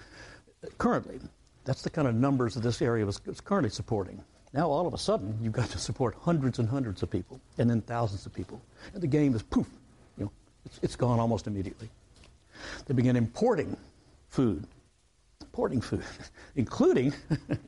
currently. 0.79 1.21
That's 1.65 1.83
the 1.83 1.91
kind 1.91 2.09
of 2.09 2.15
numbers 2.15 2.55
that 2.55 2.63
this 2.63 2.83
area 2.83 3.05
was, 3.05 3.25
was 3.27 3.41
currently 3.41 3.71
supporting. 3.71 4.23
Now 4.53 4.69
all 4.69 4.87
of 4.87 4.95
a 4.95 4.99
sudden 4.99 5.39
you've 5.43 5.53
got 5.53 5.71
to 5.71 5.79
support 5.79 6.17
hundreds 6.21 6.59
and 6.59 6.69
hundreds 6.69 7.03
of 7.03 7.11
people, 7.11 7.41
and 7.59 7.69
then 7.71 7.81
thousands 7.83 8.27
of 8.27 8.35
people, 8.35 8.61
and 8.95 9.03
the 9.03 9.07
game 9.07 9.35
is 9.35 9.43
poof, 9.43 9.67
you 10.19 10.25
know, 10.25 10.33
it's, 10.65 10.81
it's 10.83 10.97
gone 10.97 11.21
almost 11.21 11.47
immediately. 11.47 11.89
They 12.87 12.95
began 12.95 13.17
importing 13.17 13.77
food, 14.29 14.67
importing 15.41 15.81
food, 15.81 16.05
including 16.57 17.13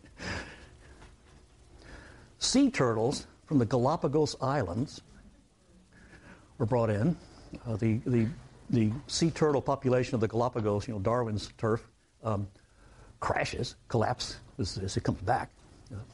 sea 2.38 2.70
turtles 2.70 3.26
from 3.46 3.58
the 3.58 3.66
Galapagos 3.66 4.36
Islands 4.40 5.02
were 6.58 6.66
brought 6.66 6.90
in. 6.90 7.16
Uh, 7.66 7.76
the, 7.76 8.00
the, 8.06 8.26
the 8.70 8.90
sea 9.06 9.30
turtle 9.30 9.60
population 9.60 10.14
of 10.14 10.20
the 10.20 10.28
Galapagos, 10.28 10.88
you 10.88 10.94
know, 10.94 11.00
Darwin's 11.00 11.50
turf, 11.58 11.86
um, 12.24 12.48
crashes, 13.20 13.76
collapses 13.88 14.36
as, 14.58 14.78
as, 14.78 14.96
it 14.96 15.02
comes 15.02 15.20
back. 15.20 15.50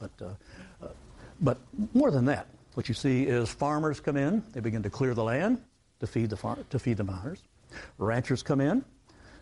But, 0.00 0.10
uh, 0.20 0.84
uh, 0.84 0.88
but 1.40 1.58
more 1.94 2.10
than 2.10 2.24
that, 2.26 2.46
what 2.74 2.88
you 2.88 2.94
see 2.94 3.24
is 3.24 3.48
farmers 3.48 4.00
come 4.00 4.16
in, 4.16 4.42
they 4.52 4.60
begin 4.60 4.82
to 4.82 4.90
clear 4.90 5.14
the 5.14 5.24
land 5.24 5.60
to 6.00 6.06
feed 6.06 6.30
the, 6.30 6.36
far- 6.36 6.58
to 6.70 6.78
feed 6.78 6.96
the 6.96 7.04
miners. 7.04 7.42
Ranchers 7.98 8.42
come 8.42 8.60
in, 8.60 8.84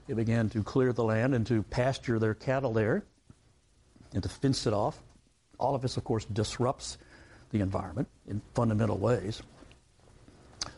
they 0.07 0.15
begin 0.15 0.49
to 0.51 0.63
clear 0.63 0.93
the 0.93 1.05
land 1.05 1.35
and 1.35 1.47
to 1.47 1.63
pasture 1.65 2.19
their 2.19 2.35
cattle 2.35 2.73
there 2.73 3.05
and 4.15 4.23
to 4.23 4.29
fence 4.29 4.67
it 4.67 4.73
off. 4.73 4.99
All 5.59 5.75
of 5.75 5.83
this, 5.83 5.97
of 5.97 6.05
course, 6.05 6.25
disrupts 6.25 6.99
the 7.51 7.61
environment 7.61 8.09
in 8.27 8.41
fundamental 8.55 8.99
ways. 8.99 9.43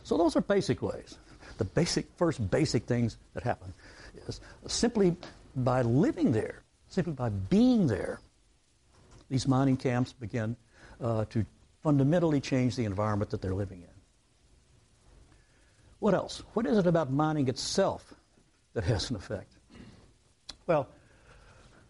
So 0.03 0.17
those 0.17 0.35
are 0.35 0.41
basic 0.41 0.81
ways. 0.81 1.17
The 1.57 1.65
basic, 1.65 2.07
first 2.17 2.49
basic 2.49 2.85
things 2.85 3.17
that 3.33 3.43
happen 3.43 3.73
is 4.27 4.39
simply 4.67 5.15
by 5.55 5.81
living 5.81 6.31
there, 6.31 6.63
simply 6.87 7.13
by 7.13 7.29
being 7.29 7.87
there, 7.87 8.19
these 9.29 9.47
mining 9.47 9.77
camps 9.77 10.13
begin 10.13 10.55
uh, 11.01 11.25
to 11.25 11.45
fundamentally 11.83 12.41
change 12.41 12.75
the 12.75 12.85
environment 12.85 13.31
that 13.31 13.41
they're 13.41 13.53
living 13.53 13.81
in. 13.81 13.87
What 15.99 16.13
else? 16.13 16.43
What 16.53 16.65
is 16.65 16.77
it 16.77 16.87
about 16.87 17.11
mining 17.11 17.47
itself 17.47 18.13
that 18.73 18.83
has 18.83 19.09
an 19.09 19.15
effect? 19.15 19.51
Well, 20.65 20.87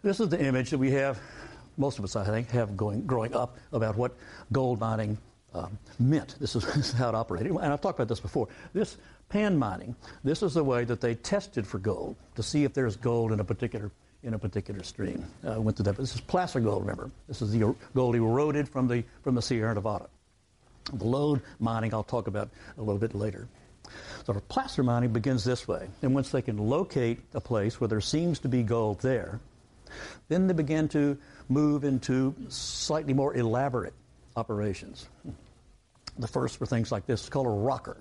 this 0.01 0.19
is 0.19 0.29
the 0.29 0.39
image 0.39 0.69
that 0.69 0.77
we 0.77 0.91
have, 0.91 1.19
most 1.77 1.99
of 1.99 2.05
us, 2.05 2.15
I 2.15 2.25
think, 2.25 2.49
have 2.51 2.75
going, 2.77 3.05
growing 3.05 3.33
up 3.35 3.57
about 3.71 3.97
what 3.97 4.15
gold 4.51 4.79
mining 4.79 5.17
um, 5.53 5.77
meant. 5.99 6.35
This 6.39 6.55
is, 6.55 6.65
this 6.75 6.89
is 6.89 6.91
how 6.93 7.09
it 7.09 7.15
operated. 7.15 7.51
And 7.51 7.73
I've 7.73 7.81
talked 7.81 7.99
about 7.99 8.07
this 8.07 8.19
before. 8.19 8.47
This 8.73 8.97
pan 9.29 9.57
mining, 9.57 9.95
this 10.23 10.41
is 10.41 10.53
the 10.53 10.63
way 10.63 10.85
that 10.85 11.01
they 11.01 11.15
tested 11.15 11.67
for 11.67 11.77
gold 11.77 12.15
to 12.35 12.43
see 12.43 12.63
if 12.63 12.73
there's 12.73 12.95
gold 12.95 13.31
in 13.31 13.39
a 13.39 13.43
particular 13.43 13.91
in 14.23 14.33
a 14.33 14.39
particular 14.39 14.83
stream. 14.83 15.25
Uh, 15.47 15.61
went 15.61 15.77
through 15.77 15.85
that. 15.85 15.93
But 15.95 16.03
This 16.03 16.15
is 16.15 16.21
placer 16.21 16.59
gold, 16.59 16.81
remember. 16.81 17.11
This 17.27 17.41
is 17.41 17.51
the 17.51 17.75
gold 17.95 18.15
eroded 18.15 18.67
from 18.67 18.87
the, 18.87 19.03
from 19.23 19.35
the 19.35 19.41
Sierra 19.41 19.73
Nevada. 19.73 20.09
The 20.93 21.05
lode 21.05 21.41
mining 21.59 21.93
I'll 21.93 22.03
talk 22.03 22.27
about 22.27 22.49
a 22.77 22.81
little 22.81 22.97
bit 22.97 23.13
later. 23.13 23.47
So 24.25 24.33
placer 24.47 24.83
mining 24.83 25.13
begins 25.13 25.43
this 25.43 25.67
way. 25.67 25.87
And 26.01 26.13
once 26.13 26.29
they 26.29 26.41
can 26.41 26.57
locate 26.57 27.19
a 27.33 27.41
place 27.41 27.79
where 27.79 27.87
there 27.87 28.01
seems 28.01 28.39
to 28.39 28.49
be 28.49 28.63
gold 28.63 29.01
there, 29.01 29.39
then 30.27 30.47
they 30.47 30.53
begin 30.53 30.87
to 30.89 31.17
move 31.47 31.83
into 31.83 32.35
slightly 32.49 33.13
more 33.13 33.35
elaborate 33.35 33.93
operations. 34.35 35.07
The 36.17 36.27
first 36.27 36.59
were 36.59 36.65
things 36.65 36.91
like 36.91 37.05
this, 37.05 37.21
it's 37.21 37.29
called 37.29 37.47
a 37.47 37.49
rocker. 37.49 37.97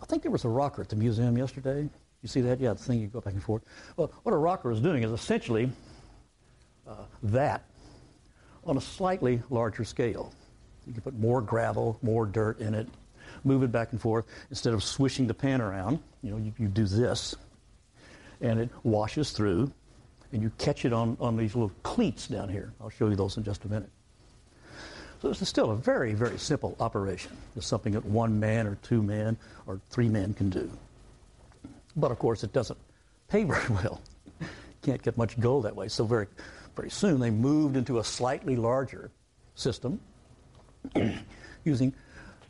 I 0.00 0.06
think 0.06 0.22
there 0.22 0.32
was 0.32 0.44
a 0.44 0.48
rocker 0.48 0.82
at 0.82 0.88
the 0.88 0.96
museum 0.96 1.38
yesterday. 1.38 1.88
You 2.22 2.28
see 2.28 2.40
that? 2.42 2.60
Yeah, 2.60 2.72
the 2.72 2.78
thing 2.78 3.00
you 3.00 3.08
go 3.08 3.20
back 3.20 3.34
and 3.34 3.42
forth. 3.42 3.62
Well, 3.96 4.12
what 4.22 4.32
a 4.32 4.36
rocker 4.36 4.70
is 4.70 4.80
doing 4.80 5.02
is 5.02 5.10
essentially 5.10 5.70
uh, 6.86 6.94
that 7.24 7.64
on 8.64 8.76
a 8.76 8.80
slightly 8.80 9.42
larger 9.50 9.84
scale. 9.84 10.32
You 10.86 10.92
can 10.92 11.02
put 11.02 11.18
more 11.18 11.40
gravel, 11.40 11.98
more 12.02 12.26
dirt 12.26 12.60
in 12.60 12.74
it, 12.74 12.88
move 13.44 13.62
it 13.62 13.72
back 13.72 13.92
and 13.92 14.00
forth. 14.00 14.26
Instead 14.50 14.72
of 14.72 14.82
swishing 14.84 15.26
the 15.26 15.34
pan 15.34 15.60
around, 15.60 15.98
you 16.22 16.30
know, 16.30 16.36
you, 16.36 16.52
you 16.58 16.68
do 16.68 16.86
this, 16.86 17.34
and 18.40 18.60
it 18.60 18.70
washes 18.84 19.32
through, 19.32 19.72
and 20.32 20.42
you 20.42 20.50
catch 20.58 20.84
it 20.84 20.92
on, 20.92 21.16
on 21.20 21.36
these 21.36 21.54
little 21.54 21.72
cleats 21.82 22.28
down 22.28 22.48
here. 22.48 22.72
I'll 22.80 22.90
show 22.90 23.08
you 23.08 23.16
those 23.16 23.36
in 23.36 23.42
just 23.42 23.64
a 23.64 23.68
minute. 23.68 23.90
So 25.20 25.28
this 25.28 25.40
is 25.40 25.48
still 25.48 25.70
a 25.70 25.76
very, 25.76 26.14
very 26.14 26.38
simple 26.38 26.76
operation. 26.80 27.36
It's 27.56 27.66
something 27.66 27.92
that 27.92 28.04
one 28.04 28.40
man 28.40 28.66
or 28.66 28.76
two 28.82 29.02
men 29.02 29.36
or 29.66 29.80
three 29.90 30.08
men 30.08 30.34
can 30.34 30.50
do. 30.50 30.70
But 31.96 32.10
of 32.10 32.18
course, 32.18 32.44
it 32.44 32.52
doesn't 32.52 32.78
pay 33.28 33.44
very 33.52 33.68
well. 33.68 34.00
Can't 34.82 35.02
get 35.02 35.16
much 35.16 35.38
gold 35.38 35.64
that 35.64 35.76
way. 35.76 35.88
So 35.88 36.04
very, 36.04 36.26
very 36.74 36.90
soon 36.90 37.20
they 37.20 37.30
moved 37.30 37.76
into 37.76 37.98
a 37.98 38.04
slightly 38.04 38.56
larger 38.56 39.10
system 39.54 40.00
using 41.64 41.94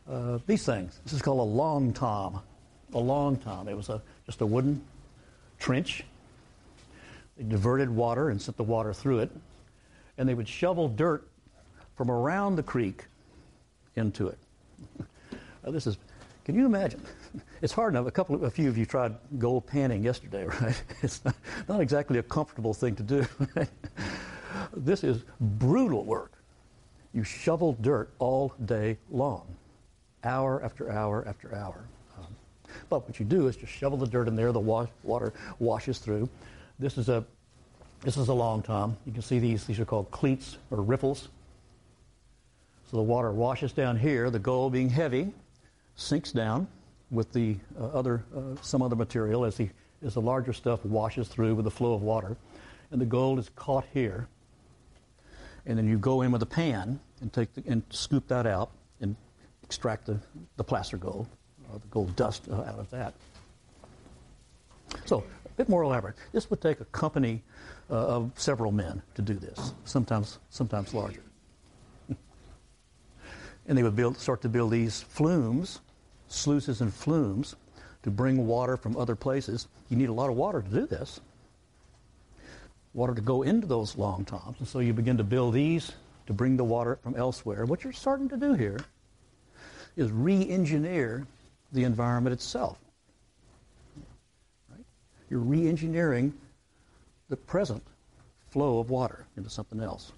uh, 0.08 0.38
these 0.46 0.64
things. 0.64 1.00
This 1.04 1.12
is 1.12 1.22
called 1.22 1.40
a 1.40 1.42
long 1.42 1.92
tom. 1.92 2.40
A 2.94 2.98
long 2.98 3.36
tom. 3.36 3.68
It 3.68 3.76
was 3.76 3.88
a, 3.88 4.02
just 4.26 4.40
a 4.40 4.46
wooden 4.46 4.82
trench. 5.58 6.04
They 7.36 7.44
diverted 7.44 7.90
water 7.90 8.30
and 8.30 8.40
sent 8.40 8.56
the 8.56 8.64
water 8.64 8.92
through 8.92 9.20
it, 9.20 9.30
and 10.18 10.28
they 10.28 10.34
would 10.34 10.48
shovel 10.48 10.88
dirt 10.88 11.28
from 11.96 12.10
around 12.10 12.56
the 12.56 12.62
creek 12.62 13.04
into 13.96 14.28
it. 14.28 14.38
uh, 15.64 15.70
this 15.70 15.86
is, 15.86 15.96
can 16.44 16.54
you 16.54 16.66
imagine? 16.66 17.02
It's 17.62 17.72
hard 17.72 17.94
enough. 17.94 18.08
A 18.08 18.10
couple, 18.10 18.34
of, 18.34 18.42
a 18.42 18.50
few 18.50 18.68
of 18.68 18.76
you 18.76 18.84
tried 18.84 19.14
gold 19.38 19.68
panning 19.68 20.02
yesterday, 20.02 20.46
right? 20.60 20.82
It's 21.00 21.24
not, 21.24 21.36
not 21.68 21.80
exactly 21.80 22.18
a 22.18 22.22
comfortable 22.24 22.74
thing 22.74 22.96
to 22.96 23.04
do. 23.04 23.24
Right? 23.54 23.68
this 24.76 25.04
is 25.04 25.22
brutal 25.40 26.04
work. 26.04 26.32
You 27.14 27.22
shovel 27.22 27.74
dirt 27.80 28.10
all 28.18 28.52
day 28.64 28.98
long 29.12 29.46
hour 30.24 30.62
after 30.64 30.90
hour 30.90 31.24
after 31.28 31.54
hour. 31.54 31.84
Um, 32.18 32.26
but 32.88 33.06
what 33.06 33.20
you 33.20 33.26
do 33.26 33.46
is 33.46 33.56
just 33.56 33.72
shovel 33.72 33.96
the 33.96 34.06
dirt 34.06 34.26
in 34.26 34.34
there. 34.34 34.50
The 34.50 34.58
wa- 34.58 34.88
water 35.04 35.32
washes 35.60 35.98
through. 35.98 36.28
This 36.80 36.98
is 36.98 37.08
a 37.08 37.24
this 38.00 38.16
is 38.16 38.26
a 38.26 38.34
long 38.34 38.62
tom. 38.62 38.96
You 39.06 39.12
can 39.12 39.22
see 39.22 39.38
these. 39.38 39.64
These 39.64 39.78
are 39.78 39.84
called 39.84 40.10
cleats 40.10 40.56
or 40.72 40.82
riffles. 40.82 41.28
So 42.90 42.96
the 42.96 43.02
water 43.02 43.30
washes 43.30 43.72
down 43.72 43.96
here. 43.96 44.30
The 44.30 44.40
gold 44.40 44.72
being 44.72 44.88
heavy 44.88 45.32
sinks 46.02 46.32
down 46.32 46.66
with 47.10 47.32
the 47.32 47.56
uh, 47.80 47.86
other 47.86 48.24
uh, 48.34 48.56
some 48.62 48.82
other 48.82 48.96
material 48.96 49.44
as 49.44 49.56
the 49.56 49.68
as 50.04 50.14
the 50.14 50.20
larger 50.20 50.52
stuff 50.52 50.84
washes 50.84 51.28
through 51.28 51.54
with 51.54 51.64
the 51.64 51.70
flow 51.70 51.94
of 51.94 52.02
water, 52.02 52.36
and 52.90 53.00
the 53.00 53.06
gold 53.06 53.38
is 53.38 53.50
caught 53.54 53.84
here. 53.92 54.26
And 55.64 55.78
then 55.78 55.86
you 55.86 55.96
go 55.96 56.22
in 56.22 56.32
with 56.32 56.42
a 56.42 56.46
pan 56.46 56.98
and 57.20 57.32
take 57.32 57.54
the, 57.54 57.62
and 57.68 57.84
scoop 57.90 58.26
that 58.28 58.46
out 58.46 58.70
and 59.00 59.14
extract 59.62 60.06
the, 60.06 60.18
the 60.56 60.64
placer 60.64 60.96
gold, 60.96 61.28
uh, 61.70 61.78
the 61.78 61.86
gold 61.86 62.16
dust 62.16 62.48
uh, 62.50 62.56
out 62.56 62.80
of 62.80 62.90
that. 62.90 63.14
So, 65.04 65.24
a 65.46 65.48
bit 65.50 65.68
more 65.68 65.82
elaborate. 65.82 66.16
This 66.32 66.50
would 66.50 66.60
take 66.60 66.80
a 66.80 66.84
company 66.86 67.42
uh, 67.90 67.94
of 67.94 68.32
several 68.34 68.72
men 68.72 69.02
to 69.14 69.22
do 69.22 69.34
this, 69.34 69.72
sometimes, 69.84 70.40
sometimes 70.50 70.94
larger. 70.94 71.22
and 73.66 73.78
they 73.78 73.84
would 73.84 73.96
build, 73.96 74.18
start 74.18 74.42
to 74.42 74.48
build 74.48 74.72
these 74.72 75.02
flumes, 75.02 75.80
sluices 76.32 76.80
and 76.80 76.92
flumes, 76.92 77.56
to 78.02 78.10
bring 78.10 78.46
water 78.46 78.76
from 78.76 78.96
other 78.96 79.14
places. 79.14 79.68
You 79.88 79.96
need 79.96 80.08
a 80.08 80.12
lot 80.12 80.28
of 80.28 80.36
water 80.36 80.62
to 80.62 80.68
do 80.68 80.86
this. 80.86 81.20
Water 82.94 83.14
to 83.14 83.20
go 83.20 83.42
into 83.42 83.66
those 83.66 83.96
long 83.96 84.24
toms. 84.24 84.56
And 84.58 84.68
so 84.68 84.80
you 84.80 84.92
begin 84.92 85.18
to 85.18 85.24
build 85.24 85.54
these 85.54 85.92
to 86.26 86.32
bring 86.32 86.56
the 86.56 86.64
water 86.64 86.98
from 87.02 87.16
elsewhere. 87.16 87.64
What 87.64 87.84
you're 87.84 87.92
starting 87.92 88.28
to 88.30 88.36
do 88.36 88.54
here 88.54 88.80
is 89.96 90.10
re-engineer 90.10 91.26
the 91.72 91.84
environment 91.84 92.32
itself. 92.34 92.78
Right? 94.70 94.84
You're 95.30 95.40
re-engineering 95.40 96.34
the 97.28 97.36
present 97.36 97.82
flow 98.50 98.78
of 98.78 98.90
water 98.90 99.26
into 99.36 99.48
something 99.48 99.80
else. 99.80 100.12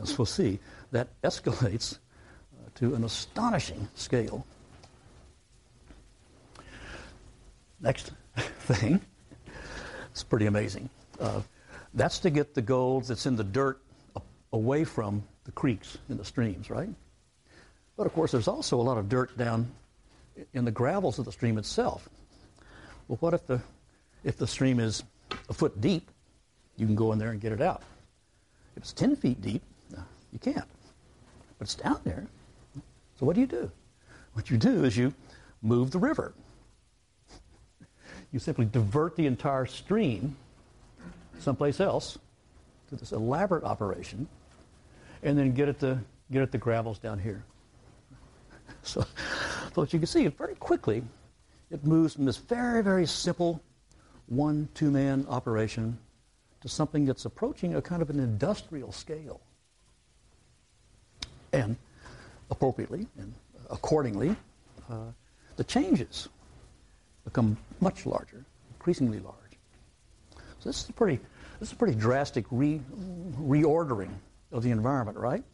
As 0.00 0.18
we'll 0.18 0.26
see, 0.26 0.58
that 0.90 1.08
escalates 1.22 1.98
uh, 2.58 2.68
to 2.76 2.94
an 2.94 3.04
astonishing 3.04 3.88
scale. 3.94 4.44
Next 7.80 8.12
thing, 8.36 9.00
it's 10.10 10.22
pretty 10.22 10.46
amazing. 10.46 10.88
Uh, 11.20 11.42
that's 11.94 12.18
to 12.20 12.30
get 12.30 12.54
the 12.54 12.62
gold 12.62 13.04
that's 13.04 13.26
in 13.26 13.36
the 13.36 13.44
dirt 13.44 13.80
away 14.52 14.84
from 14.84 15.22
the 15.44 15.52
creeks 15.52 15.98
and 16.08 16.18
the 16.18 16.24
streams, 16.24 16.70
right? 16.70 16.88
But 17.96 18.06
of 18.06 18.12
course, 18.12 18.32
there's 18.32 18.48
also 18.48 18.80
a 18.80 18.82
lot 18.82 18.98
of 18.98 19.08
dirt 19.08 19.36
down 19.36 19.70
in 20.52 20.64
the 20.64 20.70
gravels 20.70 21.18
of 21.18 21.24
the 21.24 21.32
stream 21.32 21.58
itself. 21.58 22.08
Well, 23.08 23.18
what 23.20 23.34
if 23.34 23.46
the 23.46 23.60
if 24.24 24.36
the 24.36 24.46
stream 24.46 24.80
is 24.80 25.02
a 25.48 25.54
foot 25.54 25.80
deep? 25.80 26.10
You 26.76 26.86
can 26.86 26.94
go 26.94 27.12
in 27.12 27.18
there 27.18 27.30
and 27.30 27.40
get 27.40 27.52
it 27.52 27.62
out. 27.62 27.82
If 28.76 28.82
it's 28.82 28.92
10 28.92 29.16
feet 29.16 29.40
deep, 29.40 29.62
you 30.32 30.38
can't. 30.38 30.68
But 31.58 31.64
it's 31.64 31.74
down 31.74 32.00
there. 32.04 32.26
So 33.18 33.24
what 33.24 33.34
do 33.34 33.40
you 33.40 33.46
do? 33.46 33.70
What 34.34 34.50
you 34.50 34.58
do 34.58 34.84
is 34.84 34.96
you 34.96 35.14
move 35.62 35.90
the 35.90 35.98
river. 35.98 36.34
You 38.32 38.38
simply 38.38 38.66
divert 38.66 39.16
the 39.16 39.26
entire 39.26 39.66
stream 39.66 40.36
someplace 41.38 41.80
else 41.80 42.18
to 42.88 42.96
this 42.96 43.12
elaborate 43.12 43.64
operation, 43.64 44.28
and 45.22 45.36
then 45.36 45.52
get 45.52 45.68
at 45.68 45.78
the 45.78 45.98
get 46.30 46.42
at 46.42 46.52
the 46.52 46.58
gravels 46.58 46.98
down 46.98 47.18
here. 47.18 47.44
So, 48.82 49.04
so 49.74 49.82
as 49.82 49.92
you 49.92 49.98
can 49.98 50.06
see, 50.06 50.28
very 50.28 50.54
quickly, 50.54 51.02
it 51.72 51.84
moves 51.84 52.14
from 52.14 52.24
this 52.24 52.36
very, 52.36 52.84
very 52.84 53.04
simple 53.04 53.60
one, 54.26 54.68
two 54.74 54.92
man 54.92 55.26
operation 55.28 55.98
to 56.60 56.68
something 56.68 57.04
that's 57.04 57.24
approaching 57.24 57.74
a 57.74 57.82
kind 57.82 58.00
of 58.00 58.10
an 58.10 58.20
industrial 58.20 58.92
scale. 58.92 59.40
And 61.52 61.76
appropriately 62.50 63.06
and 63.18 63.34
accordingly, 63.70 64.36
uh, 64.88 65.10
the 65.56 65.64
changes 65.64 66.28
become 67.26 67.58
much 67.80 68.06
larger, 68.06 68.42
increasingly 68.72 69.18
large. 69.18 69.36
So 70.60 70.70
this 70.70 70.82
is 70.82 70.88
a 70.88 70.92
pretty, 70.94 71.20
this 71.60 71.68
is 71.68 71.72
a 71.72 71.76
pretty 71.76 71.98
drastic 71.98 72.46
re, 72.50 72.80
reordering 73.38 74.12
of 74.52 74.62
the 74.62 74.70
environment, 74.70 75.18
right? 75.18 75.44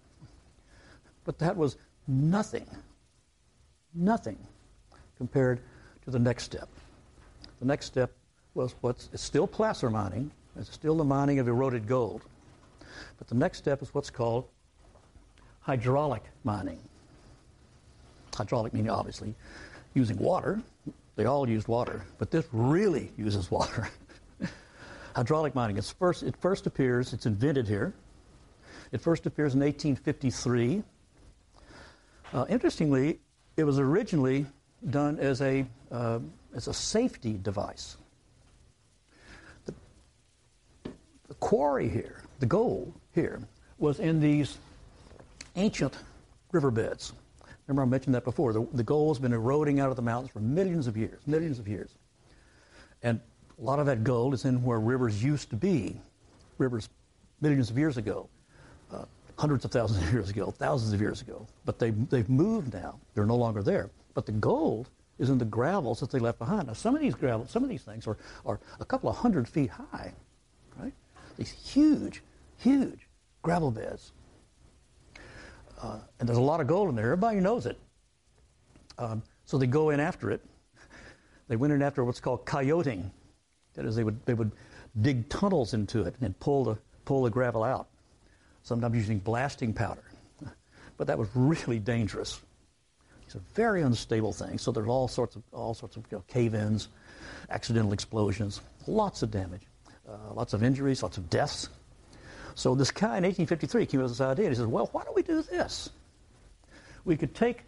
But 1.25 1.38
that 1.41 1.57
was 1.57 1.76
nothing, 2.07 2.67
nothing 3.95 4.38
compared 5.17 5.61
to 6.05 6.11
the 6.11 6.19
next 6.19 6.45
step. 6.45 6.69
The 7.59 7.67
next 7.67 7.87
step 7.87 8.12
was 8.55 8.75
what's 8.83 9.09
it's 9.12 9.23
still 9.23 9.47
placer 9.47 9.88
mining, 9.88 10.31
it's 10.57 10.73
still 10.73 10.97
the 10.97 11.05
mining 11.05 11.38
of 11.38 11.49
eroded 11.49 11.88
gold. 11.88 12.23
But 13.19 13.29
the 13.29 13.35
next 13.35 13.59
step 13.59 13.81
is 13.83 13.95
what's 13.95 14.11
called 14.11 14.47
hydraulic 15.61 16.25
mining. 16.45 16.81
Hydraulic 18.35 18.75
meaning 18.75 18.91
obviously 18.91 19.35
using 19.95 20.19
water. 20.19 20.61
They 21.16 21.26
all 21.26 21.49
used 21.49 21.69
water, 21.69 22.04
but 22.19 22.31
this 22.31 22.47
really 22.52 23.12
uses 23.16 23.50
water. 23.50 23.88
hydraulic 25.14 25.54
mining. 25.54 25.76
It's 25.76 25.90
first, 25.90 26.23
it 26.23 26.37
first 26.37 26.66
appears, 26.66 27.12
it's 27.12 27.26
invented 27.26 27.69
here. 27.69 27.95
It 28.92 29.00
first 29.00 29.26
appears 29.26 29.54
in 29.54 29.61
1853. 29.61 30.83
Uh, 32.33 32.47
interestingly, 32.49 33.21
it 33.57 33.64
was 33.64 33.78
originally 33.78 34.47
done 34.90 35.19
as 35.19 35.40
a, 35.40 35.66
uh, 35.90 36.19
as 36.54 36.69
a 36.69 36.75
safety 36.75 37.38
device. 37.42 37.97
The, 39.66 39.75
the 41.28 41.35
quarry 41.35 41.88
here, 41.88 42.23
the 42.40 42.47
gold 42.47 42.92
here, 43.14 43.40
was 43.78 44.00
in 44.00 44.21
these 44.21 44.59
ancient 45.57 45.95
riverbeds. 46.52 47.12
Remember, 47.66 47.83
I 47.83 47.87
mentioned 47.87 48.14
that 48.14 48.25
before. 48.25 48.52
The, 48.52 48.66
the 48.73 48.83
gold 48.83 49.16
has 49.16 49.23
been 49.23 49.33
eroding 49.33 49.81
out 49.81 49.90
of 49.90 49.97
the 49.97 50.02
mountains 50.02 50.31
for 50.31 50.40
millions 50.40 50.87
of 50.87 50.97
years, 50.97 51.21
millions 51.26 51.59
of 51.59 51.69
years. 51.69 51.90
And 53.02 53.21
a 53.59 53.62
lot 53.62 53.78
of 53.78 53.87
that 53.87 54.04
gold 54.04 54.35
is 54.35 54.45
in 54.45 54.62
where 54.64 54.81
rivers 54.81 55.23
used 55.23 55.50
to 55.50 55.57
be, 55.57 56.00
rivers 56.59 56.88
millions 57.40 57.71
of 57.71 57.78
years 57.78 57.97
ago, 57.97 58.28
uh, 58.92 59.04
hundreds 59.38 59.64
of 59.64 59.71
thousands 59.71 60.04
of 60.04 60.12
years 60.12 60.31
ago, 60.31 60.50
thousands 60.50 60.92
of 60.92 61.00
years 61.00 61.21
ago. 61.21 61.47
But 61.64 61.78
they, 61.78 61.90
they've 61.90 62.28
moved 62.28 62.75
now. 62.75 62.99
They're 63.14 63.26
no 63.26 63.37
longer 63.37 63.62
there. 63.62 63.90
But 64.14 64.26
the 64.26 64.33
gold 64.33 64.88
is 65.19 65.31
in 65.31 65.38
the 65.38 65.45
gravels 65.45 66.00
that 66.00 66.11
they 66.11 66.19
left 66.19 66.38
behind. 66.38 66.66
Now, 66.66 66.73
some 66.73 66.95
of 66.95 67.00
these 67.00 67.15
gravels, 67.15 67.50
some 67.50 67.63
of 67.63 67.69
these 67.69 67.82
things 67.82 68.06
are, 68.06 68.17
are 68.45 68.58
a 68.80 68.84
couple 68.84 69.08
of 69.08 69.17
hundred 69.17 69.49
feet 69.49 69.71
high, 69.71 70.13
right? 70.78 70.93
These 71.36 71.52
huge, 71.52 72.23
huge 72.58 73.06
gravel 73.43 73.71
beds. 73.71 74.13
Uh, 75.82 75.99
and 76.21 76.28
there's 76.28 76.38
a 76.38 76.42
lot 76.42 76.60
of 76.60 76.68
gold 76.68 76.88
in 76.88 76.95
there. 76.95 77.06
Everybody 77.06 77.40
knows 77.40 77.66
it. 77.66 77.78
Um, 78.99 79.23
so 79.45 79.58
they 79.58 79.66
go 79.66 79.90
in 79.90 80.00
after 80.00 80.30
it. 80.30 80.40
They 81.49 81.56
went 81.56 81.73
in 81.75 81.82
after 81.82 82.02
what's 82.02 82.21
called 82.21 82.47
coyoting. 82.47 83.10
That 83.75 83.84
is, 83.84 83.95
they 83.95 84.04
would, 84.04 84.25
they 84.25 84.32
would 84.32 84.52
dig 84.99 85.28
tunnels 85.28 85.75
into 85.75 86.02
it 86.02 86.14
and 86.23 86.38
pull 86.38 86.64
the, 86.64 86.78
pull 87.04 87.25
the 87.25 87.30
gravel 87.30 87.62
out, 87.62 87.88
sometimes 88.62 88.97
using 88.97 89.18
blasting 89.18 89.75
powder. 89.75 90.04
But 90.97 91.08
that 91.08 91.18
was 91.18 91.28
really 91.34 91.78
dangerous. 91.78 92.40
It's 93.26 93.34
a 93.34 93.40
very 93.54 93.82
unstable 93.82 94.32
thing. 94.32 94.56
So 94.56 94.73
there's 94.73 94.88
all 94.88 95.08
sorts 95.08 95.36
of, 95.36 95.42
all 95.52 95.75
sorts 95.75 95.97
of 95.97 96.04
you 96.10 96.18
know, 96.18 96.25
cave-ins, 96.28 96.88
accidental 97.50 97.92
explosions, 97.92 98.60
lots 98.86 99.23
of 99.23 99.30
damage, 99.30 99.62
uh, 100.08 100.32
lots 100.34 100.54
of 100.54 100.62
injuries, 100.62 101.02
lots 101.02 101.18
of 101.18 101.28
deaths. 101.28 101.68
So 102.54 102.75
this 102.75 102.91
guy 102.91 103.19
in 103.19 103.25
1853 103.25 103.86
came 103.86 104.00
up 104.00 104.04
with 104.04 104.12
this 104.12 104.21
idea. 104.21 104.47
And 104.47 104.54
he 104.54 104.56
says, 104.56 104.67
well, 104.67 104.88
why 104.93 105.04
don't 105.04 105.17
we 105.17 105.23
do 105.23 105.43
this? 105.43 105.91
We 107.04 107.17
could 107.17 107.34
take 107.34 107.62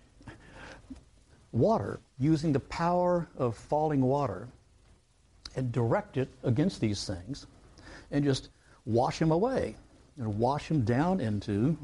water 1.52 2.00
using 2.18 2.52
the 2.52 2.60
power 2.60 3.28
of 3.36 3.56
falling 3.56 4.00
water 4.00 4.48
and 5.56 5.70
direct 5.72 6.16
it 6.16 6.28
against 6.42 6.80
these 6.80 7.06
things 7.06 7.46
and 8.10 8.24
just 8.24 8.50
wash 8.84 9.18
them 9.18 9.30
away 9.30 9.76
and 10.18 10.38
wash 10.38 10.68
them 10.68 10.82
down 10.82 11.20
into 11.20 11.76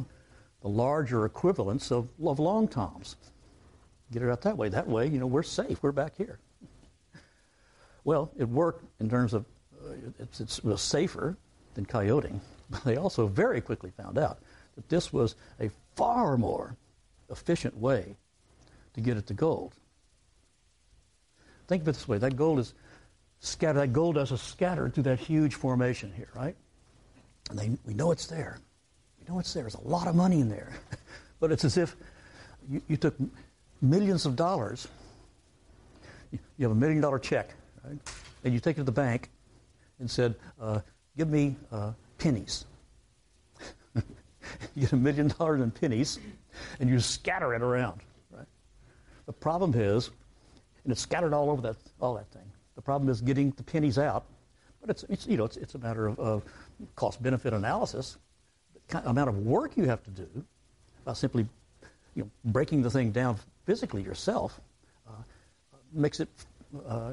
the 0.62 0.68
larger 0.68 1.24
equivalents 1.24 1.90
of, 1.90 2.08
of 2.24 2.38
long 2.38 2.68
toms. 2.68 3.16
Get 4.12 4.22
it 4.22 4.30
out 4.30 4.42
that 4.42 4.56
way. 4.56 4.68
That 4.68 4.88
way, 4.88 5.06
you 5.06 5.18
know, 5.18 5.26
we're 5.26 5.42
safe. 5.42 5.82
We're 5.82 5.92
back 5.92 6.16
here. 6.16 6.38
Well, 8.04 8.30
it 8.36 8.48
worked 8.48 8.84
in 9.00 9.08
terms 9.08 9.34
of 9.34 9.44
uh, 9.84 9.92
it's, 10.18 10.40
it's, 10.40 10.58
it 10.58 10.64
was 10.64 10.82
safer 10.82 11.36
than 11.74 11.86
coyoting, 11.86 12.40
but 12.70 12.82
they 12.84 12.96
also 12.96 13.26
very 13.26 13.60
quickly 13.60 13.90
found 13.90 14.18
out 14.18 14.38
that 14.76 14.88
this 14.88 15.12
was 15.12 15.34
a 15.60 15.70
far 15.96 16.36
more 16.36 16.76
efficient 17.30 17.76
way 17.76 18.16
to 18.94 19.00
get 19.00 19.16
at 19.16 19.26
the 19.26 19.34
gold. 19.34 19.74
Think 21.68 21.82
of 21.82 21.88
it 21.88 21.92
this 21.92 22.08
way 22.08 22.18
that 22.18 22.36
gold 22.36 22.58
is 22.58 22.74
scattered, 23.40 23.80
that 23.80 23.92
gold 23.92 24.16
dust 24.16 24.32
is 24.32 24.40
scattered 24.40 24.94
through 24.94 25.04
that 25.04 25.18
huge 25.18 25.54
formation 25.54 26.12
here, 26.16 26.28
right? 26.34 26.56
And 27.48 27.58
they, 27.58 27.70
we 27.86 27.94
know 27.94 28.10
it's 28.10 28.26
there. 28.26 28.58
We 29.18 29.32
know 29.32 29.38
it's 29.38 29.52
there. 29.52 29.62
There's 29.62 29.74
a 29.74 29.80
lot 29.80 30.06
of 30.06 30.14
money 30.14 30.40
in 30.40 30.48
there. 30.48 30.72
but 31.40 31.52
it's 31.52 31.64
as 31.64 31.76
if 31.76 31.96
you, 32.68 32.82
you 32.88 32.96
took 32.96 33.14
millions 33.80 34.26
of 34.26 34.36
dollars, 34.36 34.88
you, 36.30 36.38
you 36.58 36.64
have 36.64 36.72
a 36.76 36.78
million 36.78 37.00
dollar 37.00 37.18
check, 37.18 37.54
right? 37.84 37.98
And 38.44 38.54
you 38.54 38.60
take 38.60 38.76
it 38.76 38.80
to 38.80 38.84
the 38.84 38.92
bank 38.92 39.30
and 39.98 40.10
said, 40.10 40.34
uh, 40.60 40.80
give 41.16 41.28
me 41.28 41.56
uh, 41.72 41.92
pennies. 42.20 42.66
you 43.94 44.02
get 44.76 44.92
a 44.92 44.96
million 44.96 45.28
dollars 45.28 45.60
in 45.60 45.70
pennies, 45.70 46.20
and 46.78 46.88
you 46.88 47.00
scatter 47.00 47.54
it 47.54 47.62
around. 47.62 48.00
Right? 48.30 48.46
The 49.26 49.32
problem 49.32 49.74
is, 49.74 50.10
and 50.84 50.92
it's 50.92 51.00
scattered 51.00 51.34
all 51.34 51.50
over 51.50 51.62
that 51.62 51.76
all 52.00 52.14
that 52.14 52.30
thing. 52.30 52.50
The 52.76 52.82
problem 52.82 53.10
is 53.10 53.20
getting 53.20 53.50
the 53.52 53.62
pennies 53.62 53.98
out, 53.98 54.24
but 54.80 54.90
it's, 54.90 55.04
it's 55.08 55.26
you 55.26 55.36
know 55.36 55.44
it's, 55.44 55.56
it's 55.56 55.74
a 55.74 55.78
matter 55.78 56.06
of, 56.06 56.18
of 56.20 56.44
cost 56.94 57.22
benefit 57.22 57.52
analysis. 57.52 58.18
The 58.74 58.80
kind, 58.92 59.06
amount 59.06 59.30
of 59.30 59.38
work 59.38 59.76
you 59.76 59.84
have 59.84 60.02
to 60.04 60.10
do 60.10 60.28
by 61.04 61.14
simply 61.14 61.48
you 62.14 62.22
know 62.22 62.30
breaking 62.44 62.82
the 62.82 62.90
thing 62.90 63.10
down 63.10 63.38
physically 63.64 64.02
yourself 64.02 64.60
uh, 65.08 65.22
makes 65.92 66.20
it 66.20 66.28
uh, 66.86 67.12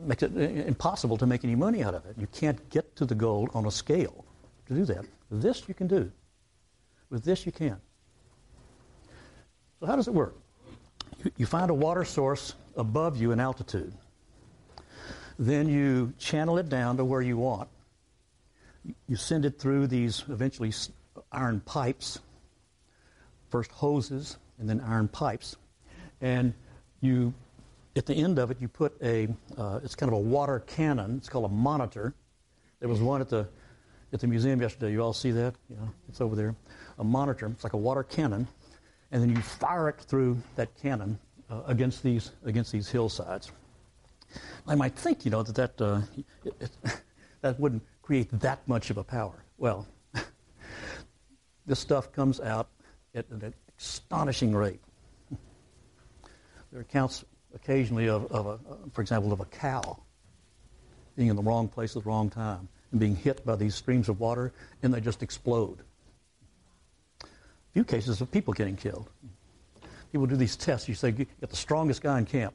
makes 0.00 0.22
it 0.22 0.32
uh, 0.36 0.40
impossible 0.40 1.16
to 1.18 1.26
make 1.26 1.44
any 1.44 1.54
money 1.54 1.82
out 1.82 1.94
of 1.94 2.06
it. 2.06 2.16
You 2.18 2.26
can't 2.26 2.68
get 2.70 2.96
to 2.96 3.04
the 3.04 3.14
gold 3.14 3.50
on 3.54 3.66
a 3.66 3.70
scale 3.70 4.24
to 4.66 4.74
do 4.74 4.84
that. 4.86 5.04
This 5.30 5.68
you 5.68 5.74
can 5.74 5.86
do. 5.86 6.10
With 7.10 7.24
this 7.24 7.46
you 7.46 7.52
can. 7.52 7.80
So 9.80 9.86
how 9.86 9.96
does 9.96 10.08
it 10.08 10.14
work? 10.14 10.36
You, 11.24 11.32
you 11.38 11.46
find 11.46 11.70
a 11.70 11.74
water 11.74 12.04
source 12.04 12.54
above 12.76 13.16
you 13.16 13.32
in 13.32 13.40
altitude. 13.40 13.92
Then 15.38 15.68
you 15.68 16.12
channel 16.18 16.58
it 16.58 16.68
down 16.68 16.96
to 16.98 17.04
where 17.04 17.22
you 17.22 17.36
want. 17.36 17.68
You 19.08 19.16
send 19.16 19.44
it 19.44 19.58
through 19.58 19.86
these 19.86 20.24
eventually 20.28 20.72
iron 21.30 21.60
pipes, 21.60 22.18
first 23.50 23.70
hoses 23.70 24.36
and 24.58 24.68
then 24.68 24.80
iron 24.80 25.08
pipes. 25.08 25.56
And 26.20 26.54
you 27.00 27.34
at 27.96 28.06
the 28.06 28.14
end 28.14 28.38
of 28.38 28.50
it, 28.50 28.58
you 28.60 28.68
put 28.68 28.94
a, 29.02 29.28
uh, 29.56 29.80
it's 29.82 29.94
kind 29.94 30.10
of 30.10 30.16
a 30.16 30.20
water 30.20 30.60
cannon. 30.60 31.16
It's 31.18 31.28
called 31.28 31.44
a 31.44 31.54
monitor. 31.54 32.14
There 32.80 32.88
was 32.88 33.00
one 33.00 33.20
at 33.20 33.28
the, 33.28 33.46
at 34.12 34.20
the 34.20 34.26
museum 34.26 34.60
yesterday. 34.60 34.92
You 34.92 35.02
all 35.02 35.12
see 35.12 35.30
that? 35.32 35.54
Know, 35.68 35.88
it's 36.08 36.20
over 36.20 36.34
there. 36.34 36.54
A 36.98 37.04
monitor. 37.04 37.46
It's 37.46 37.64
like 37.64 37.74
a 37.74 37.78
water 37.78 38.02
cannon. 38.02 38.46
And 39.10 39.22
then 39.22 39.30
you 39.30 39.42
fire 39.42 39.88
it 39.88 40.00
through 40.00 40.38
that 40.56 40.74
cannon 40.80 41.18
uh, 41.50 41.62
against, 41.66 42.02
these, 42.02 42.32
against 42.44 42.72
these 42.72 42.88
hillsides. 42.88 43.52
I 44.66 44.74
might 44.74 44.94
think, 44.94 45.24
you 45.24 45.30
know, 45.30 45.42
that 45.42 45.54
that, 45.54 45.80
uh, 45.80 46.00
it, 46.44 46.54
it, 46.60 46.70
that 47.42 47.60
wouldn't 47.60 47.82
create 48.00 48.30
that 48.40 48.66
much 48.66 48.88
of 48.90 48.96
a 48.96 49.04
power. 49.04 49.44
Well, 49.58 49.86
this 51.66 51.78
stuff 51.78 52.10
comes 52.10 52.40
out 52.40 52.68
at 53.14 53.28
an 53.28 53.52
astonishing 53.78 54.54
rate. 54.54 54.80
There 56.70 56.78
are 56.78 56.82
accounts 56.82 57.24
occasionally 57.54 58.08
of, 58.08 58.30
of 58.32 58.46
a, 58.46 58.58
for 58.92 59.02
example, 59.02 59.32
of 59.32 59.40
a 59.40 59.44
cow 59.46 59.98
being 61.16 61.28
in 61.28 61.36
the 61.36 61.42
wrong 61.42 61.68
place 61.68 61.96
at 61.96 62.02
the 62.02 62.08
wrong 62.08 62.30
time 62.30 62.68
and 62.90 63.00
being 63.00 63.16
hit 63.16 63.44
by 63.44 63.56
these 63.56 63.74
streams 63.74 64.08
of 64.08 64.20
water, 64.20 64.52
and 64.82 64.92
they 64.92 65.00
just 65.00 65.22
explode. 65.22 65.78
A 67.22 67.26
few 67.72 67.84
cases 67.84 68.20
of 68.20 68.30
people 68.30 68.52
getting 68.52 68.76
killed. 68.76 69.08
People 70.12 70.26
do 70.26 70.36
these 70.36 70.56
tests. 70.56 70.88
You 70.88 70.94
say, 70.94 71.10
get 71.10 71.48
the 71.48 71.56
strongest 71.56 72.02
guy 72.02 72.18
in 72.18 72.26
camp. 72.26 72.54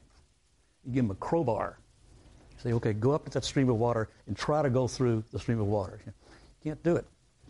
You 0.84 0.92
give 0.92 1.04
him 1.04 1.10
a 1.10 1.16
crowbar. 1.16 1.78
You 2.52 2.62
say, 2.62 2.72
okay, 2.74 2.92
go 2.92 3.12
up 3.12 3.24
to 3.24 3.30
that 3.32 3.44
stream 3.44 3.68
of 3.68 3.76
water 3.76 4.08
and 4.28 4.36
try 4.36 4.62
to 4.62 4.70
go 4.70 4.86
through 4.86 5.24
the 5.32 5.38
stream 5.38 5.60
of 5.60 5.66
water. 5.66 6.00
You 6.06 6.12
can't 6.62 6.82
do 6.84 6.94
it. 6.96 7.04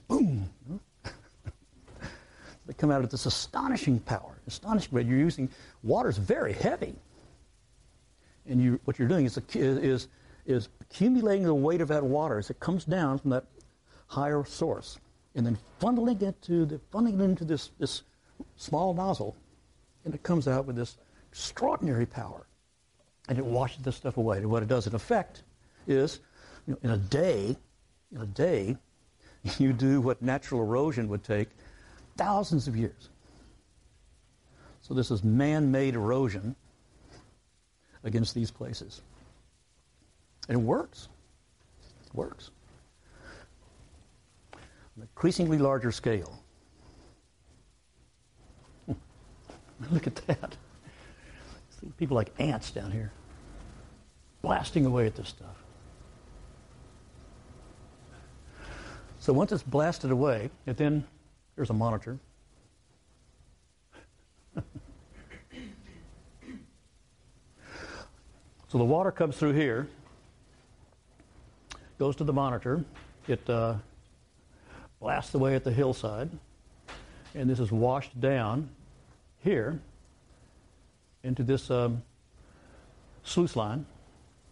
Boom. 0.08 0.48
they 2.66 2.72
come 2.78 2.90
out 2.90 3.02
at 3.02 3.10
this 3.10 3.26
astonishing 3.26 4.00
power, 4.00 4.38
astonishing 4.46 4.94
rate. 4.96 5.06
You're 5.06 5.18
using 5.18 5.50
water's 5.82 6.16
very 6.16 6.54
heavy, 6.54 6.94
and 8.48 8.60
you 8.60 8.80
what 8.84 8.98
you're 8.98 9.08
doing 9.08 9.26
is 9.26 9.38
is 9.54 10.08
is 10.46 10.68
accumulating 10.80 11.44
the 11.44 11.54
weight 11.54 11.80
of 11.80 11.88
that 11.88 12.02
water 12.02 12.38
as 12.38 12.50
it 12.50 12.58
comes 12.58 12.84
down 12.84 13.18
from 13.18 13.30
that 13.30 13.44
higher 14.06 14.44
source, 14.44 14.98
and 15.34 15.44
then 15.44 15.58
funneling 15.80 16.22
it 16.22 16.40
to 16.42 16.64
the 16.64 16.80
funneling 16.92 17.20
it 17.20 17.24
into 17.24 17.44
this 17.44 17.70
this 17.78 18.02
small 18.56 18.94
nozzle, 18.94 19.36
and 20.04 20.14
it 20.14 20.22
comes 20.22 20.48
out 20.48 20.66
with 20.66 20.76
this 20.76 20.96
extraordinary 21.30 22.06
power, 22.06 22.46
and 23.28 23.38
it 23.38 23.44
washes 23.44 23.82
this 23.82 23.96
stuff 23.96 24.16
away. 24.16 24.38
And 24.38 24.50
what 24.50 24.62
it 24.62 24.68
does 24.68 24.86
in 24.86 24.94
effect 24.94 25.42
is, 25.86 26.20
you 26.66 26.72
know, 26.72 26.78
in 26.82 26.90
a 26.90 26.98
day, 26.98 27.56
in 28.12 28.20
a 28.20 28.26
day, 28.26 28.76
you 29.58 29.72
do 29.72 30.00
what 30.00 30.22
natural 30.22 30.62
erosion 30.62 31.08
would 31.08 31.24
take 31.24 31.48
thousands 32.16 32.66
of 32.66 32.76
years. 32.76 33.10
So 34.80 34.94
this 34.94 35.10
is 35.10 35.22
man-made 35.22 35.94
erosion 35.94 36.56
against 38.08 38.34
these 38.34 38.50
places. 38.50 39.02
And 40.48 40.58
it 40.58 40.64
works. 40.64 41.08
It 42.06 42.14
works. 42.14 42.50
On 44.52 44.58
an 44.96 45.02
increasingly 45.02 45.58
larger 45.58 45.92
scale. 45.92 46.42
Look 49.90 50.06
at 50.08 50.16
that. 50.26 50.56
People 51.96 52.16
like 52.16 52.32
ants 52.40 52.72
down 52.72 52.90
here 52.90 53.12
blasting 54.42 54.86
away 54.86 55.06
at 55.06 55.14
this 55.14 55.28
stuff. 55.28 55.64
So 59.20 59.32
once 59.32 59.52
it's 59.52 59.62
blasted 59.62 60.10
away, 60.10 60.50
it 60.66 60.76
then 60.76 61.04
there's 61.56 61.70
a 61.70 61.74
monitor. 61.74 62.18
so 68.68 68.76
the 68.76 68.84
water 68.84 69.10
comes 69.10 69.36
through 69.36 69.54
here, 69.54 69.88
goes 71.98 72.16
to 72.16 72.24
the 72.24 72.32
monitor. 72.32 72.84
It 73.26 73.48
uh, 73.48 73.76
blasts 75.00 75.34
away 75.34 75.54
at 75.54 75.64
the 75.64 75.72
hillside, 75.72 76.30
and 77.34 77.48
this 77.48 77.60
is 77.60 77.72
washed 77.72 78.20
down 78.20 78.68
here 79.42 79.80
into 81.24 81.42
this 81.42 81.70
um, 81.70 82.02
sluice 83.22 83.56
line, 83.56 83.86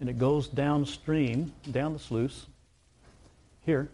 and 0.01 0.09
it 0.09 0.19
goes 0.19 0.49
downstream, 0.49 1.53
down 1.71 1.93
the 1.93 1.99
sluice, 1.99 2.47
here. 3.67 3.91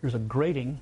Here's 0.00 0.14
a 0.14 0.18
grating. 0.18 0.80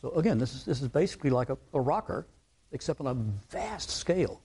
So 0.00 0.10
again, 0.12 0.38
this 0.38 0.54
is, 0.54 0.64
this 0.64 0.80
is 0.80 0.88
basically 0.88 1.28
like 1.28 1.50
a, 1.50 1.58
a 1.74 1.80
rocker, 1.80 2.26
except 2.72 3.00
on 3.00 3.06
a 3.06 3.14
vast 3.52 3.90
scale. 3.90 4.40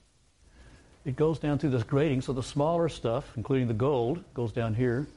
It 1.04 1.16
goes 1.16 1.40
down 1.40 1.58
through 1.58 1.72
this 1.72 1.84
grating, 1.84 2.22
so 2.22 2.32
the 2.32 2.44
smaller 2.44 2.88
stuff, 2.88 3.26
including 3.36 3.68
the 3.68 3.74
gold, 3.74 4.24
goes 4.34 4.52
down 4.52 4.76
here. 4.76 5.08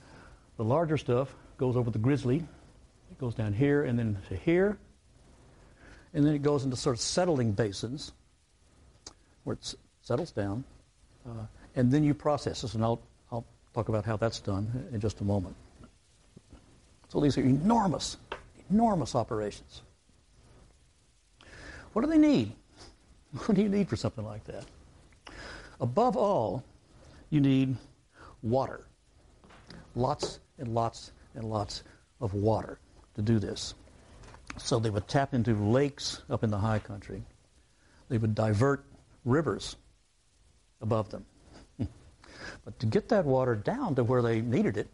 The 0.56 0.64
larger 0.64 0.96
stuff 0.96 1.34
goes 1.58 1.76
over 1.76 1.90
the 1.90 1.98
grizzly. 1.98 2.36
It 3.10 3.18
goes 3.18 3.34
down 3.34 3.52
here 3.52 3.84
and 3.84 3.98
then 3.98 4.16
to 4.28 4.36
here. 4.36 4.78
And 6.14 6.24
then 6.24 6.34
it 6.34 6.42
goes 6.42 6.64
into 6.64 6.76
sort 6.76 6.96
of 6.96 7.00
settling 7.00 7.52
basins 7.52 8.12
where 9.42 9.54
it 9.54 9.74
settles 10.02 10.30
down. 10.30 10.64
Uh, 11.26 11.44
and 11.76 11.92
then 11.92 12.02
you 12.02 12.14
process 12.14 12.62
this, 12.62 12.74
and 12.74 12.82
I'll, 12.84 13.00
I'll 13.30 13.44
talk 13.74 13.88
about 13.88 14.04
how 14.04 14.16
that's 14.16 14.40
done 14.40 14.88
in 14.92 15.00
just 15.00 15.20
a 15.20 15.24
moment. 15.24 15.56
So 17.08 17.20
these 17.20 17.36
are 17.36 17.42
enormous, 17.42 18.16
enormous 18.70 19.14
operations. 19.14 19.82
What 21.92 22.02
do 22.02 22.08
they 22.10 22.18
need? 22.18 22.52
What 23.46 23.56
do 23.56 23.62
you 23.62 23.68
need 23.68 23.88
for 23.88 23.96
something 23.96 24.24
like 24.24 24.44
that? 24.44 24.64
Above 25.80 26.16
all, 26.16 26.62
you 27.30 27.40
need 27.40 27.76
water. 28.42 28.86
Lots 29.94 30.40
and 30.58 30.74
lots 30.74 31.12
and 31.34 31.44
lots 31.44 31.82
of 32.20 32.34
water 32.34 32.78
to 33.14 33.22
do 33.22 33.38
this. 33.38 33.74
So 34.56 34.78
they 34.78 34.90
would 34.90 35.08
tap 35.08 35.34
into 35.34 35.54
lakes 35.54 36.22
up 36.30 36.44
in 36.44 36.50
the 36.50 36.58
high 36.58 36.78
country. 36.78 37.22
They 38.08 38.18
would 38.18 38.34
divert 38.34 38.84
rivers 39.24 39.76
above 40.80 41.10
them. 41.10 41.24
but 42.64 42.78
to 42.78 42.86
get 42.86 43.08
that 43.08 43.24
water 43.24 43.56
down 43.56 43.94
to 43.96 44.04
where 44.04 44.22
they 44.22 44.40
needed 44.40 44.76
it, 44.76 44.88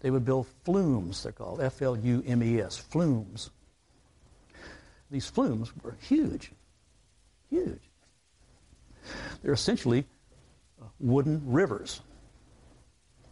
they 0.00 0.10
would 0.10 0.24
build 0.24 0.46
flumes, 0.64 1.22
they're 1.22 1.32
called 1.32 1.60
F 1.60 1.80
L 1.80 1.96
U 1.96 2.22
M 2.26 2.42
E 2.42 2.60
S, 2.60 2.76
flumes. 2.76 3.50
These 5.10 5.28
flumes 5.28 5.72
were 5.82 5.96
huge, 6.00 6.52
huge. 7.48 7.85
They're 9.42 9.52
essentially 9.52 10.04
uh, 10.80 10.86
wooden 11.00 11.42
rivers. 11.44 12.00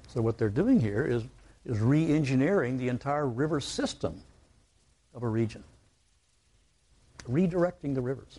So 0.08 0.22
what 0.22 0.38
they're 0.38 0.48
doing 0.48 0.80
here 0.80 1.04
is, 1.04 1.24
is 1.64 1.80
re-engineering 1.80 2.78
the 2.78 2.88
entire 2.88 3.26
river 3.26 3.60
system 3.60 4.22
of 5.14 5.22
a 5.22 5.28
region, 5.28 5.64
redirecting 7.28 7.94
the 7.94 8.00
rivers. 8.00 8.38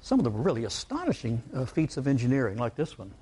Some 0.00 0.20
of 0.20 0.24
them 0.24 0.36
are 0.36 0.42
really 0.42 0.64
astonishing 0.64 1.42
uh, 1.54 1.64
feats 1.64 1.96
of 1.96 2.06
engineering, 2.06 2.58
like 2.58 2.76
this 2.76 2.96
one. 2.96 3.12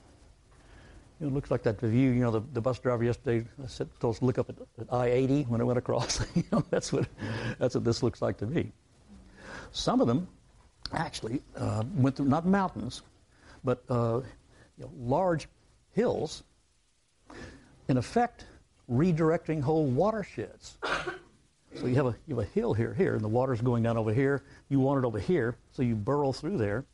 You 1.18 1.26
know, 1.26 1.32
it 1.32 1.34
looks 1.34 1.50
like 1.50 1.62
that 1.62 1.80
view. 1.80 2.10
You 2.10 2.20
know, 2.20 2.30
the, 2.30 2.42
the 2.52 2.60
bus 2.60 2.78
driver 2.78 3.04
yesterday 3.04 3.46
said, 3.66 3.88
told 4.00 4.16
us 4.16 4.18
to 4.18 4.24
look 4.26 4.38
up 4.38 4.50
at, 4.50 4.56
at 4.78 4.92
I-80 4.92 5.48
when 5.48 5.60
it 5.60 5.64
went 5.64 5.78
across. 5.78 6.20
you 6.34 6.44
know, 6.52 6.64
that's 6.70 6.92
what 6.92 7.06
that's 7.58 7.74
what 7.74 7.84
this 7.84 8.02
looks 8.02 8.20
like 8.20 8.36
to 8.38 8.46
me. 8.46 8.72
Some 9.72 10.00
of 10.00 10.06
them 10.06 10.28
actually 10.94 11.42
uh, 11.56 11.84
went 11.94 12.16
through 12.16 12.26
not 12.26 12.46
mountains, 12.46 13.02
but 13.62 13.82
uh, 13.88 14.20
you 14.78 14.84
know, 14.84 14.90
large 14.98 15.48
hills. 15.92 16.42
In 17.88 17.98
effect, 17.98 18.46
redirecting 18.90 19.60
whole 19.60 19.86
watersheds. 19.86 20.78
So 21.74 21.86
you 21.86 21.96
have 21.96 22.06
a 22.06 22.16
you 22.26 22.36
have 22.36 22.46
a 22.46 22.48
hill 22.48 22.72
here, 22.72 22.94
here, 22.94 23.14
and 23.14 23.22
the 23.22 23.28
water's 23.28 23.60
going 23.60 23.82
down 23.82 23.96
over 23.96 24.12
here. 24.12 24.42
You 24.68 24.78
want 24.80 25.04
it 25.04 25.06
over 25.06 25.18
here, 25.18 25.56
so 25.72 25.82
you 25.82 25.96
burrow 25.96 26.32
through 26.32 26.56
there, 26.56 26.84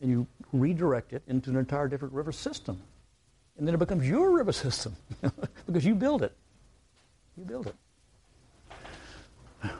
and 0.00 0.10
you 0.10 0.26
redirect 0.52 1.12
it 1.12 1.22
into 1.28 1.50
an 1.50 1.56
entire 1.56 1.86
different 1.86 2.14
river 2.14 2.32
system, 2.32 2.80
and 3.58 3.66
then 3.66 3.74
it 3.74 3.78
becomes 3.78 4.08
your 4.08 4.30
river 4.30 4.52
system 4.52 4.96
because 5.66 5.84
you 5.84 5.94
build 5.94 6.22
it. 6.22 6.34
You 7.36 7.44
build 7.44 7.66
it. 7.66 7.74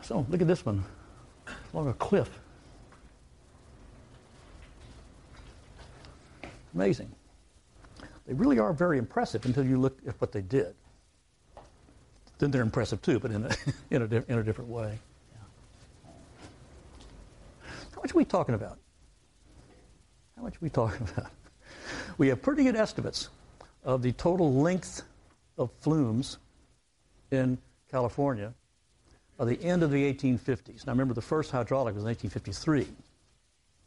So 0.03 0.27
look 0.29 0.41
at 0.41 0.49
this 0.49 0.65
one, 0.65 0.85
along 1.73 1.89
a 1.89 1.95
cliff. 1.95 2.42
Amazing. 6.75 7.11
They 8.27 8.35
really 8.35 8.59
are 8.59 8.73
very 8.73 8.99
impressive 8.99 9.45
until 9.45 9.65
you 9.65 9.79
look 9.79 9.99
at 10.07 10.21
what 10.21 10.33
they 10.33 10.43
did. 10.43 10.75
Then 12.39 12.51
they're 12.51 12.63
impressive 12.63 13.03
too, 13.03 13.19
but 13.19 13.31
in 13.31 13.45
a, 13.45 13.51
in 13.91 14.03
a, 14.03 14.25
in 14.29 14.39
a 14.39 14.43
different 14.43 14.71
way. 14.71 14.99
How 17.95 18.01
much 18.01 18.15
are 18.15 18.19
we 18.19 18.25
talking 18.25 18.55
about? 18.55 18.79
How 20.37 20.43
much 20.43 20.55
are 20.55 20.61
we 20.61 20.71
talking 20.71 21.07
about? 21.17 21.31
We 22.19 22.29
have 22.29 22.43
pretty 22.43 22.65
good 22.65 22.77
estimates 22.77 23.29
of 23.85 24.03
the 24.03 24.13
total 24.13 24.55
length 24.55 25.03
of 25.59 25.71
flumes 25.81 26.39
in 27.31 27.59
California 27.91 28.53
by 29.37 29.45
the 29.45 29.63
end 29.63 29.83
of 29.83 29.91
the 29.91 30.13
1850s. 30.13 30.87
Now 30.87 30.93
remember, 30.93 31.15
the 31.15 31.23
first 31.23 31.51
hydraulic 31.51 31.95
was 31.95 32.05
in 32.05 32.09
1853. 32.09 32.87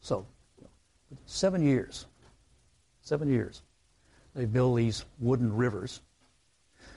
So, 0.02 0.26
seven 1.26 1.65
years 1.65 2.06
seven 3.05 3.31
years. 3.31 3.61
They 4.33 4.45
build 4.45 4.77
these 4.77 5.05
wooden 5.19 5.55
rivers. 5.55 6.01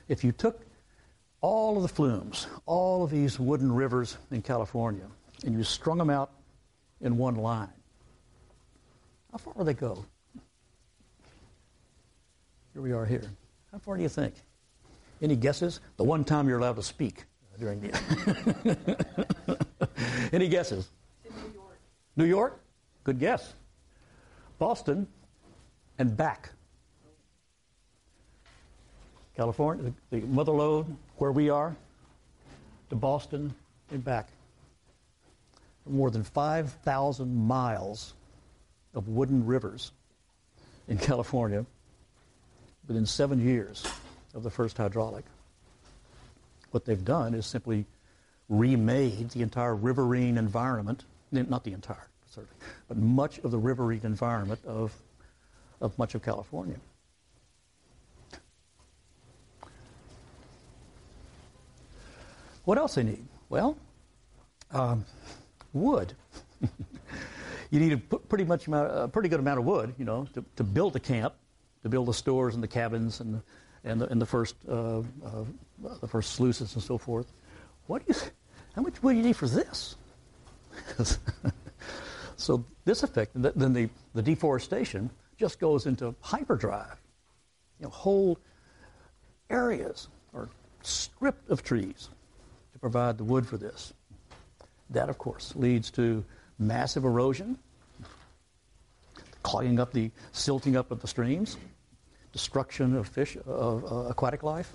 If 0.08 0.24
you 0.24 0.32
took 0.32 0.66
all 1.40 1.76
of 1.76 1.82
the 1.82 1.88
flumes, 1.88 2.48
all 2.66 3.04
of 3.04 3.10
these 3.10 3.38
wooden 3.38 3.70
rivers 3.70 4.16
in 4.32 4.42
California, 4.42 5.04
and 5.44 5.54
you 5.54 5.62
strung 5.62 5.98
them 5.98 6.10
out 6.10 6.32
in 7.00 7.16
one 7.16 7.36
line, 7.36 7.68
how 9.30 9.38
far 9.38 9.52
would 9.56 9.66
they 9.66 9.74
go? 9.74 10.04
Here 12.72 12.82
we 12.82 12.92
are 12.92 13.04
here. 13.04 13.30
How 13.70 13.78
far 13.78 13.96
do 13.96 14.02
you 14.02 14.08
think? 14.08 14.34
Any 15.20 15.36
guesses? 15.36 15.80
The 15.96 16.04
one 16.04 16.24
time 16.24 16.48
you're 16.48 16.58
allowed 16.58 16.76
to 16.76 16.82
speak 16.82 17.24
during 17.60 17.80
the. 17.80 18.78
Any 20.32 20.48
guesses? 20.48 20.88
New 21.24 21.52
York. 21.54 21.78
New 22.16 22.24
York? 22.24 22.60
Good 23.04 23.18
guess. 23.18 23.52
Boston 24.58 25.06
and 25.98 26.16
back. 26.16 26.50
California, 29.37 29.92
the, 30.11 30.20
the 30.20 30.26
mother 30.26 30.52
lode, 30.52 30.87
where 31.16 31.32
we 31.32 31.48
are, 31.48 31.76
to 32.90 32.96
Boston 32.96 33.54
and 33.90 34.04
back. 34.04 34.28
More 35.87 36.11
than 36.11 36.24
5,000 36.24 37.46
miles 37.46 38.14
of 38.94 39.08
wooden 39.08 39.46
rivers 39.46 39.92
in 40.88 40.98
California 40.98 41.64
within 42.87 43.06
seven 43.06 43.40
years 43.40 43.87
of 44.34 44.42
the 44.42 44.50
first 44.50 44.76
hydraulic. 44.76 45.24
What 46.70 46.84
they've 46.84 47.04
done 47.04 47.34
is 47.34 47.46
simply 47.46 47.87
remade 48.48 49.30
the 49.30 49.42
entire 49.42 49.74
riverine 49.74 50.38
environment, 50.38 51.04
not 51.30 51.64
the 51.64 51.72
entire, 51.72 52.08
certainly, 52.30 52.56
but 52.88 52.96
much 52.96 53.38
of 53.40 53.50
the 53.50 53.58
riverine 53.58 54.00
environment 54.04 54.61
of, 54.66 54.94
of 55.80 55.98
much 55.98 56.14
of 56.14 56.22
California. 56.22 56.76
What 62.64 62.76
else 62.76 62.96
they 62.96 63.02
need? 63.02 63.24
Well, 63.48 63.78
um, 64.72 65.04
wood. 65.72 66.12
you 67.70 67.80
need 67.80 67.92
a 67.92 67.96
pretty 67.96 68.44
much 68.44 68.66
amount, 68.66 68.90
a 68.92 69.08
pretty 69.08 69.30
good 69.30 69.40
amount 69.40 69.58
of 69.58 69.64
wood, 69.64 69.94
you 69.98 70.04
know, 70.04 70.26
to, 70.34 70.44
to 70.56 70.64
build 70.64 70.94
a 70.96 71.00
camp, 71.00 71.34
to 71.82 71.88
build 71.88 72.08
the 72.08 72.14
stores 72.14 72.54
and 72.54 72.62
the 72.62 72.68
cabins 72.68 73.20
and 73.20 73.34
the, 73.34 73.42
and 73.84 74.00
the, 74.00 74.06
and 74.08 74.20
the 74.20 74.26
first 74.26 74.56
uh, 74.68 74.98
uh, 74.98 75.02
the 76.00 76.08
first 76.08 76.32
sluices 76.32 76.74
and 76.74 76.82
so 76.82 76.98
forth. 76.98 77.32
What 77.86 78.06
do 78.06 78.12
you? 78.12 78.20
How 78.74 78.82
much 78.82 79.02
wood 79.02 79.12
do 79.12 79.18
you 79.18 79.24
need 79.24 79.36
for 79.36 79.48
this? 79.48 79.96
so 82.36 82.64
this 82.84 83.02
effect, 83.02 83.32
then 83.34 83.72
the, 83.72 83.88
the 84.14 84.22
deforestation 84.22 85.10
just 85.38 85.61
goes 85.61 85.87
into 85.87 86.14
hyperdrive. 86.20 87.01
You 87.79 87.85
know, 87.85 87.90
whole 87.90 88.38
areas 89.48 90.09
are 90.35 90.48
stripped 90.83 91.48
of 91.48 91.62
trees 91.62 92.11
to 92.72 92.79
provide 92.79 93.16
the 93.16 93.24
wood 93.24 93.46
for 93.46 93.57
this. 93.57 93.94
That, 94.90 95.09
of 95.09 95.18
course, 95.18 95.55
leads 95.55 95.90
to 95.92 96.24
massive 96.59 97.05
erosion, 97.05 97.57
clogging 99.42 99.79
up 99.79 99.92
the, 99.92 100.11
silting 100.33 100.77
up 100.77 100.90
of 100.90 101.01
the 101.01 101.09
streams, 101.09 101.57
destruction 102.33 102.96
of 102.96 103.07
fish, 103.07 103.37
of 103.46 103.85
uh, 103.90 103.96
aquatic 104.09 104.42
life, 104.42 104.72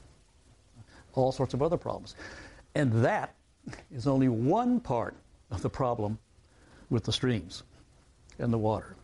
all 1.14 1.32
sorts 1.32 1.54
of 1.54 1.62
other 1.62 1.78
problems. 1.78 2.16
And 2.74 2.92
that 3.04 3.36
is 3.92 4.08
only 4.08 4.30
one 4.30 4.80
part 4.80 5.16
of 5.52 5.62
the 5.62 5.70
problem 5.70 6.18
with 6.90 7.04
the 7.04 7.12
streams 7.12 7.64
and 8.40 8.52
the 8.52 8.58
water. 8.58 8.96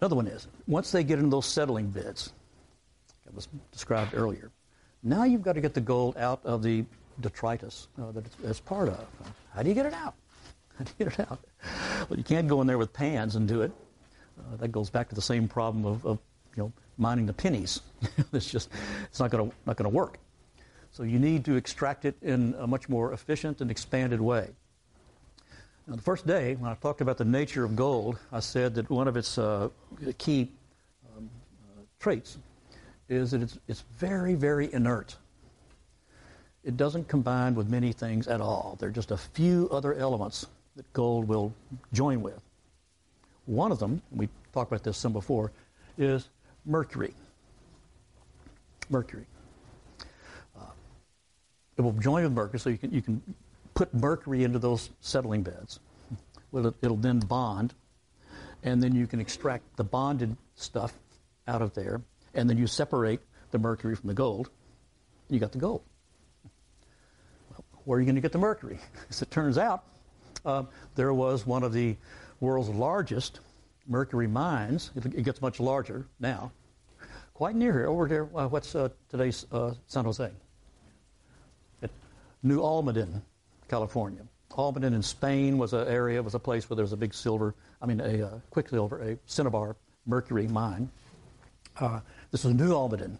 Another 0.00 0.16
one 0.16 0.26
is 0.26 0.46
once 0.66 0.90
they 0.90 1.04
get 1.04 1.18
into 1.18 1.30
those 1.30 1.46
settling 1.46 1.90
beds, 1.90 2.32
that 3.24 3.34
was 3.34 3.48
described 3.72 4.12
earlier, 4.14 4.50
now 5.02 5.24
you've 5.24 5.42
got 5.42 5.54
to 5.54 5.60
get 5.60 5.74
the 5.74 5.80
gold 5.80 6.16
out 6.16 6.40
of 6.44 6.62
the 6.62 6.84
detritus 7.20 7.88
uh, 8.00 8.10
that 8.12 8.26
it's, 8.26 8.36
it's, 8.42 8.60
part 8.60 8.88
of. 8.88 9.06
How 9.54 9.62
do 9.62 9.68
you 9.68 9.74
get 9.74 9.86
it 9.86 9.94
out? 9.94 10.14
How 10.78 10.84
do 10.84 10.90
you 10.98 11.04
get 11.04 11.18
it 11.18 11.30
out? 11.30 11.40
Well, 12.08 12.18
you 12.18 12.24
can't 12.24 12.48
go 12.48 12.60
in 12.60 12.66
there 12.66 12.78
with 12.78 12.92
pans 12.92 13.36
and 13.36 13.46
do 13.46 13.62
it. 13.62 13.72
Uh, 14.38 14.56
that 14.56 14.68
goes 14.68 14.90
back 14.90 15.08
to 15.10 15.14
the 15.14 15.22
same 15.22 15.46
problem 15.46 15.84
of, 15.84 16.04
of 16.04 16.18
you 16.56 16.64
know 16.64 16.72
mining 16.98 17.26
the 17.26 17.32
pennies. 17.32 17.80
it's 18.32 18.50
just 18.50 18.68
it's 19.04 19.20
not 19.20 19.30
going 19.30 19.48
to 19.48 19.56
not 19.64 19.76
going 19.76 19.90
to 19.90 19.94
work. 19.94 20.18
So 20.90 21.02
you 21.02 21.18
need 21.18 21.44
to 21.46 21.56
extract 21.56 22.04
it 22.04 22.16
in 22.22 22.54
a 22.58 22.66
much 22.66 22.88
more 22.88 23.12
efficient 23.12 23.60
and 23.60 23.70
expanded 23.70 24.20
way. 24.20 24.50
Now, 25.86 25.96
the 25.96 26.02
first 26.02 26.26
day, 26.26 26.54
when 26.54 26.70
I 26.70 26.74
talked 26.76 27.02
about 27.02 27.18
the 27.18 27.26
nature 27.26 27.62
of 27.62 27.76
gold, 27.76 28.18
I 28.32 28.40
said 28.40 28.74
that 28.76 28.88
one 28.88 29.06
of 29.06 29.18
its 29.18 29.36
uh, 29.36 29.68
key 30.16 30.50
um, 31.14 31.28
uh, 31.62 31.82
traits 32.00 32.38
is 33.10 33.32
that 33.32 33.42
it's, 33.42 33.58
it's 33.68 33.84
very, 33.98 34.34
very 34.34 34.72
inert. 34.72 35.16
It 36.64 36.78
doesn't 36.78 37.06
combine 37.06 37.54
with 37.54 37.68
many 37.68 37.92
things 37.92 38.28
at 38.28 38.40
all. 38.40 38.76
There 38.80 38.88
are 38.88 38.92
just 38.92 39.10
a 39.10 39.18
few 39.18 39.68
other 39.70 39.92
elements 39.92 40.46
that 40.76 40.90
gold 40.94 41.28
will 41.28 41.52
join 41.92 42.22
with. 42.22 42.40
One 43.44 43.70
of 43.70 43.78
them, 43.78 44.00
we 44.10 44.30
talked 44.54 44.72
about 44.72 44.84
this 44.84 44.96
some 44.96 45.12
before, 45.12 45.52
is 45.98 46.30
mercury. 46.64 47.12
Mercury. 48.88 49.26
Uh, 50.58 50.64
it 51.76 51.82
will 51.82 51.92
join 51.92 52.22
with 52.22 52.32
mercury, 52.32 52.58
so 52.58 52.70
you 52.70 52.78
can, 52.78 52.90
you 52.90 53.02
can 53.02 53.20
put 53.74 53.92
mercury 53.92 54.44
into 54.44 54.58
those 54.58 54.90
settling 55.00 55.42
beds. 55.42 55.80
Well, 56.52 56.68
it, 56.68 56.74
it'll 56.82 56.96
then 56.96 57.18
bond, 57.18 57.74
and 58.62 58.82
then 58.82 58.94
you 58.94 59.06
can 59.06 59.20
extract 59.20 59.76
the 59.76 59.84
bonded 59.84 60.36
stuff 60.54 60.94
out 61.46 61.62
of 61.62 61.74
there, 61.74 62.00
and 62.34 62.48
then 62.48 62.58
you 62.58 62.66
separate 62.66 63.20
the 63.50 63.58
mercury 63.58 63.94
from 63.94 64.08
the 64.08 64.14
gold, 64.14 64.50
you 65.28 65.38
got 65.38 65.52
the 65.52 65.58
gold. 65.58 65.82
Well, 67.50 67.64
where 67.84 67.98
are 67.98 68.00
you 68.00 68.06
going 68.06 68.16
to 68.16 68.20
get 68.20 68.32
the 68.32 68.38
mercury? 68.38 68.78
As 69.10 69.22
it 69.22 69.30
turns 69.30 69.58
out, 69.58 69.84
uh, 70.44 70.64
there 70.94 71.14
was 71.14 71.46
one 71.46 71.62
of 71.62 71.72
the 71.72 71.96
world's 72.40 72.68
largest 72.68 73.40
mercury 73.86 74.26
mines. 74.26 74.90
It, 74.96 75.24
gets 75.24 75.40
much 75.40 75.60
larger 75.60 76.06
now. 76.20 76.52
Quite 77.32 77.56
near 77.56 77.72
here, 77.72 77.86
over 77.86 78.06
there. 78.06 78.28
Uh, 78.34 78.48
what's 78.48 78.74
uh, 78.74 78.88
today's 79.08 79.46
uh, 79.50 79.74
San 79.86 80.04
Jose? 80.04 80.30
At 81.82 81.90
New 82.42 82.60
Almaden, 82.60 83.22
California. 83.68 84.22
Almaden 84.56 84.94
in 84.94 85.02
Spain 85.02 85.58
was 85.58 85.72
an 85.72 85.86
area, 85.88 86.22
was 86.22 86.34
a 86.34 86.38
place 86.38 86.68
where 86.70 86.76
there 86.76 86.84
was 86.84 86.92
a 86.92 86.96
big 86.96 87.12
silver, 87.12 87.54
I 87.82 87.86
mean, 87.86 88.00
a 88.00 88.26
uh, 88.26 88.38
quicksilver, 88.50 89.02
a 89.02 89.18
cinnabar 89.26 89.76
mercury 90.06 90.46
mine. 90.46 90.90
Uh, 91.78 92.00
this 92.30 92.44
was 92.44 92.54
New 92.54 92.72
Almaden. 92.72 93.18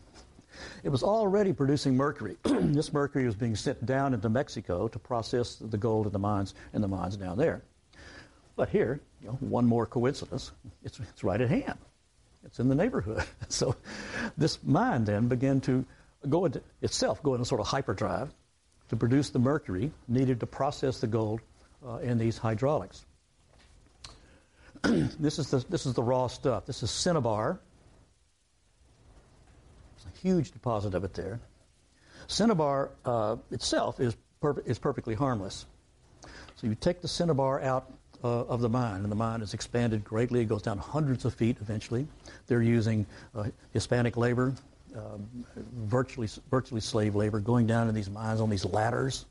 It 0.85 0.91
was 0.91 1.03
already 1.03 1.53
producing 1.53 1.97
mercury. 1.97 2.37
this 2.45 2.93
mercury 2.93 3.27
was 3.27 3.35
being 3.35 3.57
sent 3.57 3.85
down 3.85 4.15
into 4.15 4.29
Mexico 4.29 4.87
to 4.87 4.99
process 4.99 5.57
the 5.57 5.77
gold 5.77 6.07
in 6.07 6.13
the 6.13 6.19
mines 6.19 6.55
in 6.73 6.81
the 6.81 6.89
mines 6.89 7.17
down 7.17 7.37
there. 7.37 7.63
But 8.55 8.69
here, 8.69 9.01
you 9.21 9.29
know, 9.29 9.35
one 9.41 9.67
more 9.67 9.87
coincidence, 9.87 10.53
it's, 10.85 11.01
it's 11.01 11.25
right 11.25 11.41
at 11.41 11.51
hand. 11.51 11.79
It's 12.45 12.61
in 12.61 12.69
the 12.69 12.75
neighborhood. 12.75 13.25
So 13.49 13.75
this 14.37 14.63
mine 14.63 15.05
then 15.05 15.29
began 15.29 15.61
to 15.63 15.85
go 16.29 16.45
into 16.45 16.63
itself, 16.83 17.23
go 17.23 17.35
into 17.35 17.45
sort 17.45 17.61
of 17.61 17.67
hyperdrive 17.67 18.33
to 18.89 18.97
produce 18.97 19.31
the 19.31 19.39
mercury 19.39 19.91
needed 20.09 20.41
to 20.41 20.47
process 20.47 21.01
the 21.01 21.07
gold 21.07 21.41
uh, 21.87 21.97
in 21.97 22.19
these 22.19 22.39
hydraulics. 22.39 23.05
this, 24.83 25.39
is 25.39 25.51
the, 25.51 25.65
this 25.71 25.87
is 25.87 25.95
the 25.95 26.03
raw 26.03 26.27
stuff. 26.27 26.67
This 26.67 26.83
is 26.83 26.91
cinnabar. 26.91 27.61
It's 29.97 30.07
a 30.07 30.21
huge 30.21 30.51
deposit 30.51 30.95
of 30.95 31.05
it 31.05 31.15
there. 31.15 31.41
Cinnabar 32.27 32.91
uh, 33.05 33.37
itself 33.51 34.01
is, 34.01 34.17
per- 34.41 34.61
is 34.67 34.79
perfectly 34.79 35.15
harmless. 35.15 35.67
So 36.57 36.67
you 36.67 36.75
take 36.75 37.03
the 37.03 37.09
cinnabar 37.09 37.61
out 37.63 37.91
uh, 38.23 38.45
of 38.45 38.61
the 38.61 38.69
mine, 38.69 39.03
and 39.03 39.13
the 39.13 39.17
mine 39.17 39.43
is 39.43 39.55
expanded 39.55 40.05
greatly. 40.05 40.41
It 40.41 40.47
goes 40.47 40.63
down 40.63 40.79
hundreds 40.79 41.25
of 41.25 41.35
feet 41.35 41.59
eventually. 41.61 42.07
They're 42.47 42.63
using 42.63 43.07
uh, 43.35 43.45
Hispanic 43.73 44.17
labor, 44.17 44.55
um, 44.97 45.45
virtually, 45.87 46.29
virtually 46.51 46.81
slave 46.81 47.15
labor, 47.15 47.41
going 47.41 47.67
down 47.67 47.89
in 47.89 47.95
these 47.95 48.11
mines 48.11 48.41
on 48.41 48.51
these 48.51 48.65
ladders, 48.65 49.27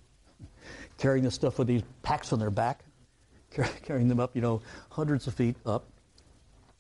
carrying 0.97 1.23
the 1.23 1.31
stuff 1.31 1.57
with 1.57 1.67
these 1.67 1.83
packs 2.01 2.33
on 2.33 2.39
their 2.39 2.51
back, 2.51 2.83
carrying 3.83 4.07
them 4.07 4.19
up, 4.19 4.35
you 4.35 4.41
know, 4.41 4.61
hundreds 4.89 5.27
of 5.27 5.33
feet 5.33 5.55
up. 5.65 5.85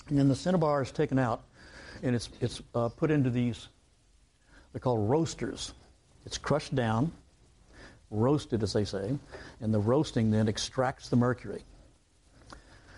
And 0.09 0.17
then 0.17 0.27
the 0.27 0.35
cinnabar 0.35 0.81
is 0.81 0.91
taken 0.91 1.17
out, 1.17 1.43
and 2.01 2.15
it's, 2.15 2.29
it's 2.41 2.61
uh, 2.75 2.89
put 2.89 3.09
into 3.11 3.29
these, 3.29 3.67
they're 4.71 4.79
called 4.79 5.09
roasters. 5.09 5.73
It's 6.25 6.37
crushed 6.37 6.75
down, 6.75 7.11
roasted, 8.11 8.63
as 8.63 8.73
they 8.73 8.85
say, 8.85 9.17
and 9.61 9.73
the 9.73 9.79
roasting 9.79 10.31
then 10.31 10.47
extracts 10.47 11.09
the 11.09 11.15
mercury. 11.15 11.63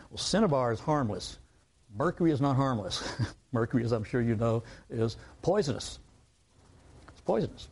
Well, 0.09 0.17
cinnabar 0.17 0.71
is 0.71 0.79
harmless. 0.79 1.37
Mercury 1.95 2.31
is 2.31 2.41
not 2.41 2.55
harmless. 2.55 3.03
Mercury, 3.55 3.83
as 3.83 3.91
I'm 3.93 4.03
sure 4.03 4.21
you 4.21 4.35
know, 4.35 4.61
is 4.89 5.17
poisonous. 5.41 5.97
It's 7.07 7.21
poisonous. 7.21 7.69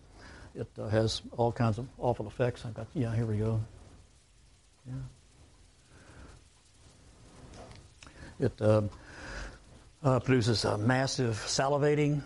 It 0.55 0.67
uh, 0.79 0.87
has 0.87 1.21
all 1.35 1.51
kinds 1.51 1.77
of 1.77 1.87
awful 1.99 2.25
effects. 2.25 2.65
I've 2.65 2.73
got, 2.73 2.87
yeah, 2.93 3.13
here 3.13 3.25
we 3.25 3.37
go. 3.37 3.59
Yeah. 4.87 4.93
It 8.39 8.61
uh, 8.61 8.81
uh, 10.03 10.19
produces 10.21 10.63
a 10.65 10.77
massive 10.77 11.35
salivating, 11.47 12.21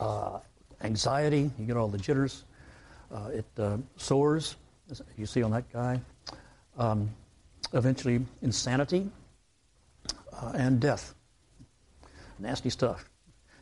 uh, 0.00 0.38
anxiety. 0.82 1.50
You 1.58 1.66
get 1.66 1.76
all 1.76 1.88
the 1.88 1.98
jitters. 1.98 2.44
Uh, 3.12 3.30
it 3.32 3.46
uh, 3.58 3.76
as 4.90 5.02
you 5.16 5.26
see 5.26 5.42
on 5.42 5.50
that 5.50 5.70
guy. 5.72 6.00
Um, 6.78 7.10
eventually 7.72 8.24
insanity 8.42 9.10
and 10.54 10.80
death. 10.80 11.13
Nasty 12.38 12.70
stuff. 12.70 13.08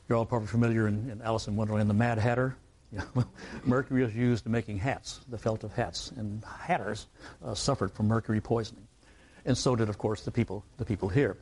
You're 0.09 0.19
all 0.19 0.27
probably 0.27 0.49
familiar 0.49 0.89
in, 0.89 1.11
in 1.11 1.23
Alice 1.23 1.47
in 1.47 1.57
Wonderland, 1.57 1.89
the 1.89 1.95
Mad 1.95 2.19
Hatter. 2.19 2.57
mercury 3.65 4.03
was 4.03 4.15
used 4.15 4.45
in 4.45 4.53
making 4.53 4.79
hats, 4.79 5.21
the 5.29 5.39
felt 5.39 5.65
of 5.65 5.73
hats, 5.73 6.13
and 6.17 6.45
hatters 6.45 7.07
uh, 7.45 7.55
suffered 7.55 7.91
from 7.93 8.09
mercury 8.09 8.41
poisoning. 8.41 8.87
And 9.45 9.57
so 9.57 9.75
did, 9.75 9.89
of 9.89 9.99
course, 9.99 10.23
the 10.23 10.31
people, 10.31 10.65
the 10.77 10.85
people 10.85 11.09
here. 11.09 11.37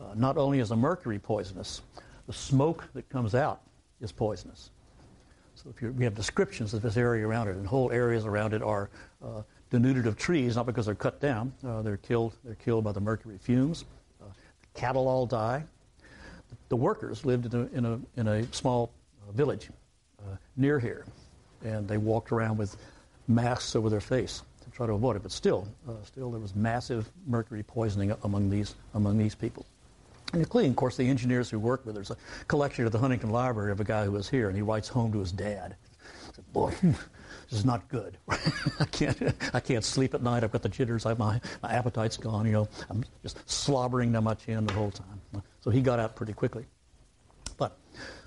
Uh, 0.00 0.14
not 0.14 0.36
only 0.36 0.58
is 0.58 0.68
the 0.68 0.76
mercury 0.76 1.18
poisonous, 1.18 1.82
the 2.26 2.32
smoke 2.32 2.84
that 2.94 3.08
comes 3.08 3.34
out 3.34 3.60
is 4.00 4.12
poisonous. 4.12 4.70
So 5.54 5.70
if 5.70 5.80
we 5.80 6.04
have 6.04 6.14
descriptions 6.14 6.74
of 6.74 6.82
this 6.82 6.96
area 6.96 7.26
around 7.26 7.48
it, 7.48 7.56
and 7.56 7.66
whole 7.66 7.90
areas 7.90 8.26
around 8.26 8.52
it 8.52 8.62
are 8.62 8.90
uh, 9.24 9.42
denuded 9.70 10.06
of 10.06 10.16
trees, 10.16 10.56
not 10.56 10.66
because 10.66 10.86
they're 10.86 10.94
cut 10.94 11.20
down. 11.20 11.52
Uh, 11.66 11.82
they're 11.82 11.96
killed. 11.96 12.36
They're 12.44 12.56
killed 12.56 12.84
by 12.84 12.92
the 12.92 13.00
mercury 13.00 13.38
fumes. 13.38 13.84
Uh, 14.20 14.26
cattle 14.74 15.08
all 15.08 15.24
die. 15.24 15.64
The 16.68 16.76
workers 16.76 17.24
lived 17.24 17.52
in 17.52 17.60
a, 17.60 17.76
in 17.76 17.84
a, 17.84 18.20
in 18.20 18.28
a 18.28 18.52
small 18.52 18.92
uh, 19.26 19.32
village 19.32 19.68
uh, 20.20 20.36
near 20.56 20.78
here, 20.78 21.04
and 21.64 21.86
they 21.86 21.96
walked 21.96 22.32
around 22.32 22.56
with 22.56 22.76
masks 23.28 23.76
over 23.76 23.88
their 23.88 24.00
face 24.00 24.42
to 24.64 24.70
try 24.70 24.86
to 24.86 24.92
avoid 24.92 25.16
it. 25.16 25.22
But 25.22 25.32
still, 25.32 25.68
uh, 25.88 25.92
still 26.04 26.30
there 26.30 26.40
was 26.40 26.54
massive 26.54 27.10
mercury 27.26 27.62
poisoning 27.62 28.14
among 28.24 28.50
these 28.50 28.74
among 28.94 29.18
these 29.18 29.34
people 29.34 29.66
including, 30.32 30.70
of 30.70 30.76
course, 30.76 30.96
the 30.96 31.08
engineers 31.08 31.50
who 31.50 31.58
worked 31.58 31.86
with. 31.86 31.94
There's 31.94 32.10
a 32.10 32.16
collection 32.48 32.84
at 32.86 32.92
the 32.92 32.98
Huntington 32.98 33.30
Library 33.30 33.72
of 33.72 33.80
a 33.80 33.84
guy 33.84 34.04
who 34.04 34.12
was 34.12 34.28
here, 34.28 34.48
and 34.48 34.56
he 34.56 34.62
writes 34.62 34.88
home 34.88 35.12
to 35.12 35.18
his 35.18 35.32
dad. 35.32 35.76
Said, 36.34 36.52
Boy, 36.52 36.74
this 37.48 37.60
is 37.60 37.64
not 37.64 37.88
good. 37.88 38.18
I 38.28 38.84
can't, 38.90 39.34
I 39.54 39.60
can't 39.60 39.84
sleep 39.84 40.14
at 40.14 40.22
night. 40.22 40.42
I've 40.42 40.52
got 40.52 40.62
the 40.62 40.68
jitters. 40.68 41.04
my, 41.04 41.16
my 41.16 41.40
appetite's 41.70 42.16
gone. 42.16 42.46
You 42.46 42.52
know, 42.52 42.68
I'm 42.90 43.04
just 43.22 43.38
slobbering 43.48 44.12
down 44.12 44.24
my 44.24 44.34
chin 44.34 44.66
the 44.66 44.72
whole 44.72 44.90
time. 44.90 45.42
So 45.60 45.70
he 45.70 45.80
got 45.80 45.98
out 45.98 46.16
pretty 46.16 46.32
quickly. 46.32 46.64
But 47.56 47.78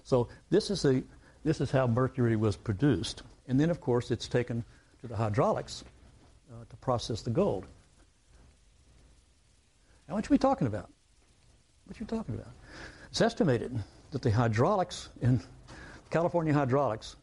so 0.03 0.29
this 0.49 0.69
is 0.69 0.81
the, 0.81 1.03
this 1.43 1.61
is 1.61 1.71
how 1.71 1.87
mercury 1.87 2.35
was 2.35 2.55
produced, 2.55 3.23
and 3.47 3.59
then 3.59 3.69
of 3.69 3.81
course 3.81 4.11
it's 4.11 4.27
taken 4.27 4.63
to 5.01 5.07
the 5.07 5.15
hydraulics 5.15 5.83
uh, 6.51 6.65
to 6.69 6.75
process 6.77 7.21
the 7.21 7.29
gold. 7.29 7.65
Now, 10.07 10.15
what 10.15 10.25
are 10.25 10.33
we 10.33 10.37
talking 10.37 10.67
about? 10.67 10.89
What 11.85 11.97
are 11.97 11.99
you 11.99 12.07
talking 12.07 12.35
about? 12.35 12.51
It's 13.11 13.21
estimated 13.21 13.77
that 14.11 14.21
the 14.21 14.31
hydraulics 14.31 15.09
in 15.21 15.41
California 16.09 16.53
hydraulics, 16.53 17.15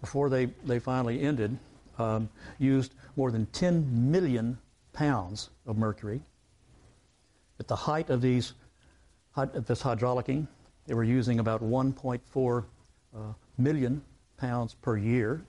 before 0.00 0.28
they, 0.28 0.46
they 0.64 0.78
finally 0.78 1.22
ended, 1.22 1.56
um, 1.98 2.28
used 2.58 2.94
more 3.16 3.30
than 3.30 3.46
10 3.46 4.10
million 4.10 4.58
pounds 4.92 5.50
of 5.66 5.76
mercury. 5.76 6.20
At 7.58 7.68
the 7.68 7.76
height 7.76 8.10
of 8.10 8.20
these 8.20 8.54
this 9.36 9.82
hydraulicking, 9.82 10.46
they 10.86 10.94
were 10.94 11.04
using 11.04 11.40
about 11.40 11.62
1.4 11.62 12.64
uh, 13.14 13.18
million 13.58 14.02
pounds 14.38 14.74
per 14.74 14.96
year, 14.96 15.44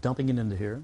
dumping 0.00 0.28
it 0.28 0.38
into 0.38 0.56
here. 0.56 0.82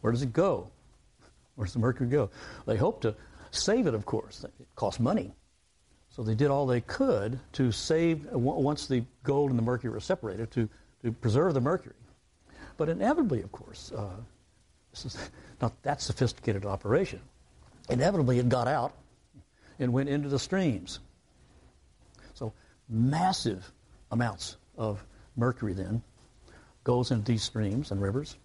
Where 0.00 0.12
does 0.12 0.22
it 0.22 0.32
go? 0.32 0.70
Where 1.56 1.66
does 1.66 1.74
the 1.74 1.78
mercury 1.78 2.08
go? 2.08 2.30
They 2.66 2.76
hope 2.76 3.02
to 3.02 3.14
save 3.50 3.86
it, 3.86 3.92
of 3.92 4.06
course. 4.06 4.44
It 4.44 4.52
costs 4.76 4.98
money. 4.98 5.34
So 6.20 6.24
they 6.24 6.34
did 6.34 6.50
all 6.50 6.66
they 6.66 6.82
could 6.82 7.40
to 7.54 7.72
save, 7.72 8.30
once 8.30 8.86
the 8.86 9.04
gold 9.22 9.48
and 9.48 9.58
the 9.58 9.62
mercury 9.62 9.90
were 9.90 10.00
separated, 10.00 10.50
to, 10.50 10.68
to 11.02 11.12
preserve 11.12 11.54
the 11.54 11.62
mercury. 11.62 11.94
But 12.76 12.90
inevitably, 12.90 13.40
of 13.40 13.50
course, 13.52 13.90
uh, 13.96 14.16
this 14.90 15.06
is 15.06 15.30
not 15.62 15.82
that 15.82 16.02
sophisticated 16.02 16.66
operation. 16.66 17.20
Inevitably, 17.88 18.38
it 18.38 18.50
got 18.50 18.68
out 18.68 18.92
and 19.78 19.94
went 19.94 20.10
into 20.10 20.28
the 20.28 20.38
streams. 20.38 20.98
So 22.34 22.52
massive 22.86 23.72
amounts 24.10 24.58
of 24.76 25.02
mercury 25.36 25.72
then 25.72 26.02
goes 26.84 27.12
into 27.12 27.32
these 27.32 27.44
streams 27.44 27.92
and 27.92 28.02
rivers. 28.02 28.36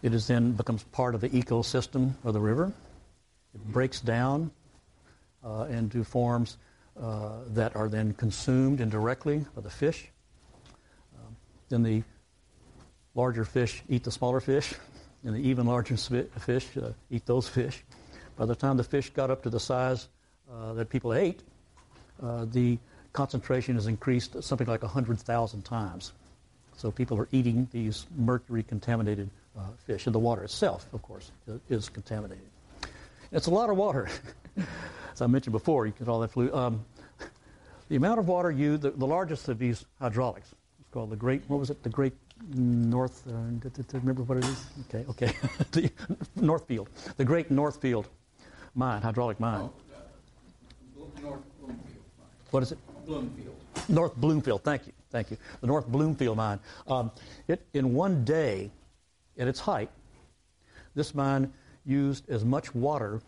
It 0.00 0.14
is 0.14 0.26
then 0.26 0.52
becomes 0.52 0.84
part 0.84 1.14
of 1.14 1.20
the 1.20 1.28
ecosystem 1.28 2.14
of 2.24 2.32
the 2.32 2.40
river. 2.40 2.72
It 3.54 3.62
breaks 3.66 4.00
down 4.00 4.50
uh, 5.44 5.66
into 5.70 6.04
forms 6.04 6.56
uh, 7.00 7.38
that 7.48 7.74
are 7.76 7.88
then 7.88 8.12
consumed 8.14 8.80
indirectly 8.80 9.44
by 9.54 9.60
the 9.60 9.70
fish. 9.70 10.08
Um, 11.16 11.36
then 11.68 11.82
the 11.82 12.02
larger 13.14 13.44
fish 13.44 13.82
eat 13.88 14.04
the 14.04 14.10
smaller 14.10 14.40
fish, 14.40 14.74
and 15.24 15.34
the 15.34 15.40
even 15.40 15.66
larger 15.66 15.96
fish 15.96 16.76
uh, 16.76 16.92
eat 17.10 17.26
those 17.26 17.48
fish. 17.48 17.84
By 18.36 18.46
the 18.46 18.54
time 18.54 18.76
the 18.76 18.84
fish 18.84 19.10
got 19.10 19.30
up 19.30 19.42
to 19.42 19.50
the 19.50 19.60
size 19.60 20.08
uh, 20.52 20.72
that 20.74 20.88
people 20.88 21.14
ate, 21.14 21.42
uh, 22.22 22.46
the 22.46 22.78
concentration 23.12 23.76
has 23.76 23.86
increased 23.86 24.42
something 24.42 24.66
like 24.66 24.82
100,000 24.82 25.62
times. 25.62 26.12
So 26.76 26.90
people 26.90 27.18
are 27.18 27.28
eating 27.30 27.68
these 27.70 28.06
mercury 28.16 28.64
contaminated 28.64 29.30
uh, 29.56 29.62
fish. 29.86 30.06
And 30.06 30.14
the 30.14 30.18
water 30.18 30.42
itself, 30.42 30.86
of 30.92 31.02
course, 31.02 31.30
is 31.68 31.88
contaminated. 31.88 32.46
It's 33.30 33.46
a 33.46 33.50
lot 33.50 33.70
of 33.70 33.76
water. 33.76 34.08
As 34.56 35.22
I 35.22 35.26
mentioned 35.26 35.52
before, 35.52 35.86
you 35.86 35.92
get 35.98 36.08
all 36.08 36.20
that 36.20 36.32
fluid. 36.32 36.52
Um, 36.54 36.84
the 37.88 37.96
amount 37.96 38.18
of 38.18 38.28
water 38.28 38.50
used, 38.50 38.82
the, 38.82 38.90
the, 38.90 39.06
largest 39.06 39.48
of 39.48 39.58
these 39.58 39.84
hydraulics, 40.00 40.54
it's 40.80 40.88
called 40.90 41.10
the 41.10 41.16
Great, 41.16 41.42
what 41.48 41.60
was 41.60 41.70
it, 41.70 41.82
the 41.82 41.88
Great 41.88 42.14
North, 42.54 43.26
uh, 43.28 43.70
remember 43.92 44.22
what 44.22 44.38
it 44.38 44.44
is? 44.44 44.66
Okay, 44.88 45.04
okay. 45.08 45.32
the 45.72 45.90
Northfield, 46.36 46.88
the 47.16 47.24
Great 47.24 47.50
Northfield 47.50 48.08
mine, 48.74 49.02
hydraulic 49.02 49.38
mine. 49.38 49.62
Oh, 49.62 49.72
North 51.22 51.42
Bloomfield 51.60 52.04
mine. 52.18 52.28
What 52.50 52.62
is 52.62 52.72
it? 52.72 52.78
Bloomfield. 53.06 53.54
North 53.88 54.16
Bloomfield, 54.16 54.64
thank 54.64 54.86
you, 54.86 54.92
thank 55.10 55.30
you. 55.30 55.36
The 55.60 55.66
North 55.66 55.86
Bloomfield 55.86 56.36
mine. 56.36 56.58
Um, 56.88 57.10
it, 57.48 57.64
in 57.72 57.94
one 57.94 58.24
day, 58.24 58.70
at 59.38 59.48
its 59.48 59.60
height, 59.60 59.90
this 60.94 61.14
mine 61.14 61.52
used 61.84 62.28
as 62.30 62.44
much 62.44 62.74
water 62.74 63.20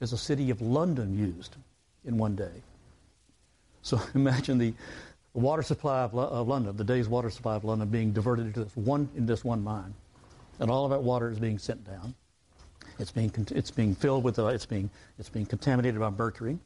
as 0.00 0.10
the 0.10 0.18
city 0.18 0.50
of 0.50 0.60
London 0.60 1.16
used 1.18 1.56
in 2.04 2.18
one 2.18 2.36
day. 2.36 2.62
So 3.82 4.00
imagine 4.14 4.58
the 4.58 4.74
water 5.32 5.62
supply 5.62 6.02
of, 6.02 6.14
of, 6.14 6.48
London, 6.48 6.76
the 6.76 6.84
day's 6.84 7.08
water 7.08 7.30
supply 7.30 7.56
of 7.56 7.64
London, 7.64 7.88
being 7.88 8.12
diverted 8.12 8.46
into 8.46 8.64
this 8.64 8.76
one 8.76 9.08
in 9.16 9.26
this 9.26 9.44
one 9.44 9.62
mine, 9.62 9.94
and 10.60 10.70
all 10.70 10.84
of 10.84 10.90
that 10.90 11.02
water 11.02 11.30
is 11.30 11.38
being 11.38 11.58
sent 11.58 11.84
down. 11.84 12.14
It's 12.98 13.10
being 13.10 13.30
it's 13.50 13.70
being 13.70 13.94
filled 13.94 14.24
with 14.24 14.38
uh, 14.38 14.46
it's 14.46 14.66
being 14.66 14.88
it's 15.18 15.28
being 15.28 15.46
contaminated 15.46 16.00
by 16.00 16.10
mercury. 16.10 16.58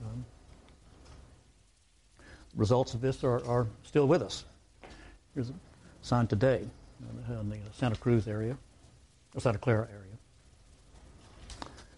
Um, 0.00 0.24
results 2.54 2.94
of 2.94 3.00
this 3.00 3.24
are, 3.24 3.44
are 3.46 3.66
still 3.82 4.06
with 4.06 4.22
us. 4.22 4.44
Here's 5.34 5.50
a 5.50 5.54
sign 6.02 6.26
today 6.26 6.62
in 7.28 7.50
the 7.50 7.58
Santa 7.72 7.96
Cruz 7.96 8.28
area, 8.28 8.56
or 9.34 9.40
Santa 9.40 9.58
Clara 9.58 9.88
area. 9.90 10.18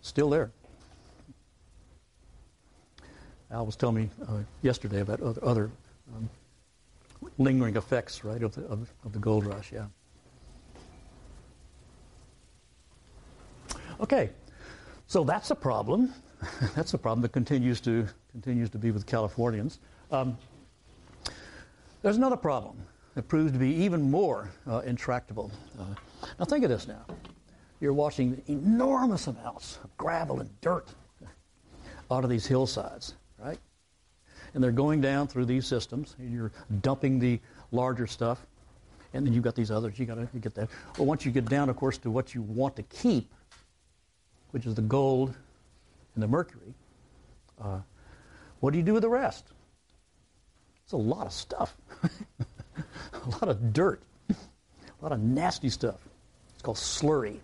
Still 0.02 0.30
there. 0.30 0.50
Al 3.50 3.66
was 3.66 3.76
telling 3.76 3.96
me 3.96 4.10
uh, 4.28 4.38
yesterday 4.62 5.00
about 5.00 5.20
other, 5.20 5.44
other 5.44 5.70
um, 6.14 6.30
lingering 7.38 7.76
effects, 7.76 8.24
right, 8.24 8.42
of 8.42 8.54
the, 8.54 8.64
of, 8.66 8.92
of 9.04 9.12
the 9.12 9.18
gold 9.18 9.44
rush, 9.44 9.72
yeah. 9.72 9.86
Okay, 14.00 14.30
so 15.06 15.24
that's 15.24 15.50
a 15.50 15.54
problem. 15.54 16.14
that's 16.74 16.94
a 16.94 16.98
problem 16.98 17.20
that 17.20 17.32
continues 17.32 17.80
to 17.82 18.06
continues 18.32 18.70
to 18.70 18.78
be 18.78 18.90
with 18.92 19.04
Californians. 19.04 19.80
Um, 20.10 20.38
there's 22.02 22.16
another 22.16 22.36
problem 22.36 22.76
that 23.14 23.28
proves 23.28 23.52
to 23.52 23.58
be 23.58 23.74
even 23.74 24.10
more 24.10 24.48
uh, 24.66 24.78
intractable. 24.86 25.50
Uh, 25.78 25.84
now, 26.38 26.44
think 26.46 26.64
of 26.64 26.70
this 26.70 26.86
now. 26.86 27.04
You're 27.80 27.94
washing 27.94 28.42
enormous 28.46 29.26
amounts 29.26 29.78
of 29.82 29.96
gravel 29.96 30.40
and 30.40 30.60
dirt 30.60 30.88
out 32.10 32.24
of 32.24 32.30
these 32.30 32.46
hillsides, 32.46 33.14
right? 33.38 33.58
And 34.52 34.62
they're 34.62 34.72
going 34.72 35.00
down 35.00 35.28
through 35.28 35.46
these 35.46 35.66
systems, 35.66 36.16
and 36.18 36.32
you're 36.32 36.52
dumping 36.82 37.18
the 37.18 37.40
larger 37.70 38.06
stuff, 38.06 38.44
and 39.14 39.26
then 39.26 39.32
you've 39.32 39.44
got 39.44 39.54
these 39.54 39.70
others. 39.70 39.98
You 39.98 40.06
got 40.06 40.16
to 40.16 40.38
get 40.38 40.54
that. 40.56 40.68
Well, 40.98 41.06
once 41.06 41.24
you 41.24 41.30
get 41.30 41.46
down, 41.46 41.68
of 41.68 41.76
course, 41.76 41.98
to 41.98 42.10
what 42.10 42.34
you 42.34 42.42
want 42.42 42.76
to 42.76 42.82
keep, 42.82 43.32
which 44.50 44.66
is 44.66 44.74
the 44.74 44.82
gold 44.82 45.34
and 46.14 46.22
the 46.22 46.28
mercury, 46.28 46.74
uh, 47.60 47.78
what 48.60 48.72
do 48.72 48.78
you 48.78 48.84
do 48.84 48.92
with 48.92 49.02
the 49.02 49.08
rest? 49.08 49.46
It's 50.84 50.92
a 50.92 50.96
lot 50.96 51.26
of 51.26 51.32
stuff. 51.32 51.76
a 52.02 53.28
lot 53.28 53.48
of 53.48 53.72
dirt, 53.72 54.02
a 54.28 54.34
lot 55.00 55.12
of 55.12 55.20
nasty 55.20 55.70
stuff. 55.70 56.00
It's 56.54 56.62
called 56.62 56.76
slurry. 56.76 57.38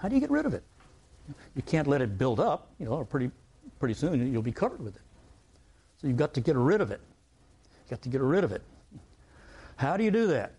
How 0.00 0.08
do 0.08 0.14
you 0.14 0.20
get 0.20 0.30
rid 0.30 0.46
of 0.46 0.54
it? 0.54 0.64
You 1.54 1.62
can't 1.62 1.86
let 1.86 2.00
it 2.00 2.16
build 2.16 2.40
up, 2.40 2.70
you 2.78 2.86
know, 2.86 2.92
or 2.92 3.04
pretty, 3.04 3.30
pretty 3.78 3.94
soon 3.94 4.32
you'll 4.32 4.42
be 4.42 4.52
covered 4.52 4.82
with 4.82 4.96
it. 4.96 5.02
So 6.00 6.06
you've 6.06 6.16
got 6.16 6.32
to 6.34 6.40
get 6.40 6.56
rid 6.56 6.80
of 6.80 6.90
it. 6.90 7.00
You've 7.82 7.90
got 7.90 8.02
to 8.02 8.08
get 8.08 8.22
rid 8.22 8.42
of 8.42 8.52
it. 8.52 8.62
How 9.76 9.96
do 9.96 10.04
you 10.04 10.10
do 10.10 10.26
that? 10.28 10.54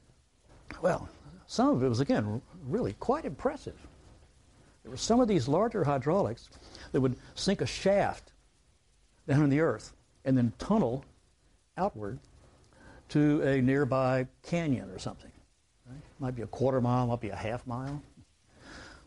Well, 0.81 1.09
some 1.47 1.69
of 1.69 1.83
it 1.83 1.89
was, 1.89 1.99
again, 1.99 2.41
really 2.67 2.93
quite 2.93 3.25
impressive. 3.25 3.75
there 4.83 4.91
were 4.91 4.97
some 4.97 5.19
of 5.19 5.27
these 5.27 5.47
larger 5.47 5.83
hydraulics 5.83 6.49
that 6.91 7.01
would 7.01 7.15
sink 7.33 7.61
a 7.61 7.65
shaft 7.65 8.31
down 9.27 9.43
in 9.43 9.49
the 9.49 9.59
earth 9.59 9.93
and 10.23 10.37
then 10.37 10.53
tunnel 10.59 11.03
outward 11.77 12.19
to 13.09 13.41
a 13.41 13.61
nearby 13.61 14.27
canyon 14.43 14.89
or 14.91 14.99
something. 14.99 15.31
Right? 15.87 16.01
Might 16.19 16.35
be 16.35 16.43
a 16.43 16.47
quarter 16.47 16.79
mile, 16.79 17.07
might 17.07 17.21
be 17.21 17.29
a 17.29 17.35
half 17.35 17.65
mile. 17.65 18.01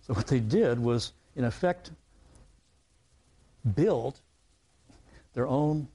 So 0.06 0.14
what 0.14 0.26
they 0.26 0.40
did 0.40 0.78
was, 0.78 1.12
in 1.34 1.44
effect, 1.44 1.90
build 3.74 4.20
their 5.32 5.46
own 5.46 5.88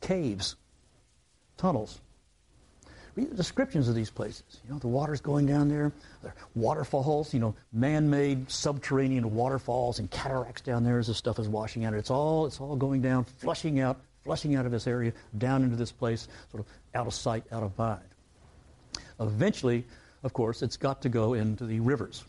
caves, 0.00 0.56
tunnels. 1.56 2.00
Read 3.14 3.30
the 3.30 3.34
descriptions 3.34 3.88
of 3.88 3.94
these 3.94 4.10
places. 4.10 4.60
You 4.66 4.72
know, 4.72 4.78
the 4.78 4.88
water's 4.88 5.20
going 5.20 5.46
down 5.46 5.68
there. 5.68 5.92
There 6.22 6.32
are 6.32 6.34
waterfalls, 6.54 7.32
you 7.32 7.40
know, 7.40 7.54
man-made 7.72 8.50
subterranean 8.50 9.34
waterfalls 9.34 9.98
and 9.98 10.10
cataracts 10.10 10.60
down 10.60 10.84
there 10.84 10.98
as 10.98 11.06
the 11.06 11.14
stuff 11.14 11.38
is 11.38 11.48
washing 11.48 11.84
out. 11.84 11.94
It's 11.94 12.10
all, 12.10 12.46
it's 12.46 12.60
all 12.60 12.76
going 12.76 13.00
down, 13.00 13.24
flushing 13.24 13.80
out, 13.80 14.00
flushing 14.24 14.54
out 14.54 14.66
of 14.66 14.72
this 14.72 14.86
area, 14.86 15.12
down 15.38 15.62
into 15.62 15.76
this 15.76 15.92
place, 15.92 16.28
sort 16.50 16.62
of 16.62 16.66
out 16.94 17.06
of 17.06 17.14
sight, 17.14 17.44
out 17.52 17.62
of 17.62 17.76
mind. 17.78 18.02
Eventually, 19.18 19.84
of 20.22 20.34
course, 20.34 20.62
it's 20.62 20.76
got 20.76 21.00
to 21.02 21.08
go 21.08 21.32
into 21.32 21.64
the 21.64 21.80
rivers, 21.80 22.22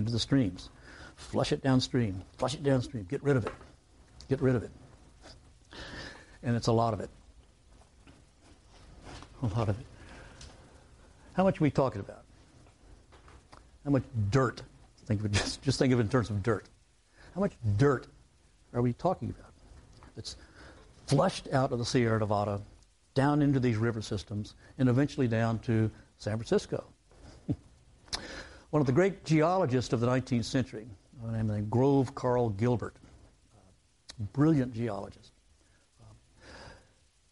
into 0.00 0.10
the 0.10 0.18
streams. 0.18 0.70
Flush 1.16 1.52
it 1.52 1.62
downstream, 1.62 2.20
flush 2.38 2.54
it 2.54 2.62
downstream, 2.62 3.04
get 3.04 3.22
rid 3.22 3.36
of 3.36 3.46
it, 3.46 3.52
get 4.28 4.40
rid 4.40 4.56
of 4.56 4.62
it. 4.62 4.70
And 6.42 6.56
it's 6.56 6.66
a 6.66 6.72
lot 6.72 6.94
of 6.94 7.00
it. 7.00 7.10
A 9.42 9.46
lot 9.46 9.68
of 9.68 9.78
it. 9.78 9.86
How 11.34 11.44
much 11.44 11.60
are 11.60 11.64
we 11.64 11.70
talking 11.70 12.00
about? 12.00 12.24
How 13.84 13.90
much 13.90 14.02
dirt? 14.30 14.62
Think 15.04 15.22
of 15.22 15.30
just, 15.32 15.62
just 15.62 15.78
think 15.78 15.92
of 15.92 16.00
it 16.00 16.02
in 16.02 16.08
terms 16.08 16.30
of 16.30 16.42
dirt. 16.42 16.66
How 17.34 17.40
much 17.40 17.52
dirt 17.76 18.06
are 18.72 18.82
we 18.82 18.94
talking 18.94 19.30
about? 19.30 19.52
It's 20.16 20.36
flushed 21.06 21.48
out 21.52 21.72
of 21.72 21.78
the 21.78 21.84
Sierra 21.84 22.18
Nevada, 22.18 22.60
down 23.14 23.42
into 23.42 23.60
these 23.60 23.76
river 23.76 24.00
systems, 24.00 24.54
and 24.78 24.88
eventually 24.88 25.28
down 25.28 25.58
to 25.60 25.90
San 26.18 26.36
Francisco. 26.36 26.84
One 28.70 28.80
of 28.80 28.86
the 28.86 28.92
great 28.92 29.24
geologists 29.24 29.92
of 29.92 30.00
the 30.00 30.06
19th 30.06 30.44
century, 30.44 30.86
named 31.32 31.70
Grove 31.70 32.14
Karl 32.14 32.50
Gilbert, 32.50 32.96
brilliant 34.32 34.72
geologist, 34.74 35.32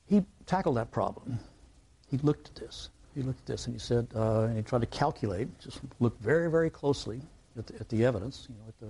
he 0.07 0.25
tackled 0.47 0.77
that 0.77 0.91
problem 0.91 1.39
he 2.11 2.17
looked 2.19 2.49
at 2.49 2.55
this. 2.55 2.91
He 3.15 3.23
looked 3.23 3.41
at 3.41 3.47
this 3.47 3.67
and 3.67 3.75
he 3.75 3.79
said, 3.79 4.07
uh, 4.15 4.43
and 4.43 4.57
he 4.57 4.63
tried 4.63 4.81
to 4.81 4.87
calculate, 4.87 5.49
just 5.59 5.81
look 6.01 6.19
very, 6.21 6.51
very 6.51 6.71
closely 6.71 7.21
at 7.57 7.67
the, 7.67 7.75
at 7.81 7.89
the 7.89 8.05
evidence, 8.05 8.47
you 8.49 8.55
know, 8.57 8.69
at 8.69 8.79
the, 8.79 8.87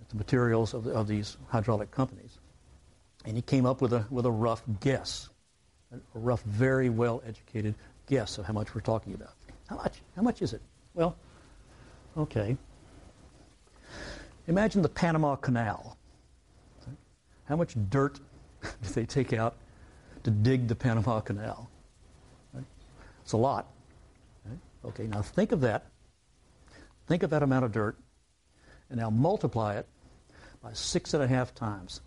at 0.00 0.08
the 0.08 0.16
materials 0.16 0.74
of, 0.74 0.84
the, 0.84 0.92
of 0.92 1.08
these 1.08 1.36
hydraulic 1.48 1.90
companies. 1.90 2.38
And 3.24 3.36
he 3.36 3.42
came 3.42 3.66
up 3.66 3.80
with 3.80 3.92
a, 3.92 4.04
with 4.10 4.26
a 4.26 4.30
rough 4.30 4.62
guess, 4.80 5.28
a 5.92 5.98
rough, 6.14 6.42
very 6.42 6.90
well 6.90 7.22
educated 7.26 7.74
guess 8.06 8.38
of 8.38 8.44
how 8.44 8.52
much 8.52 8.74
we're 8.74 8.80
talking 8.80 9.14
about. 9.14 9.32
How 9.66 9.76
much? 9.76 10.00
How 10.14 10.22
much 10.22 10.40
is 10.40 10.52
it? 10.52 10.62
Well, 10.94 11.16
okay. 12.18 12.56
Imagine 14.46 14.82
the 14.82 14.88
Panama 14.88 15.36
Canal. 15.36 15.96
How 17.44 17.56
much 17.56 17.74
dirt 17.88 18.20
did 18.82 18.92
they 18.94 19.04
take 19.04 19.32
out 19.32 19.56
to 20.24 20.30
dig 20.30 20.68
the 20.68 20.74
Panama 20.74 21.20
Canal? 21.20 21.70
It's 23.22 23.32
a 23.32 23.36
lot. 23.36 23.66
Okay, 24.84 25.06
now 25.06 25.22
think 25.22 25.52
of 25.52 25.60
that. 25.62 25.86
Think 27.06 27.22
of 27.22 27.30
that 27.30 27.42
amount 27.42 27.64
of 27.64 27.72
dirt, 27.72 27.96
and 28.90 29.00
now 29.00 29.10
multiply 29.10 29.76
it 29.76 29.86
by 30.62 30.72
six 30.72 31.14
and 31.14 31.22
a 31.22 31.26
half 31.26 31.54
times. 31.54 32.00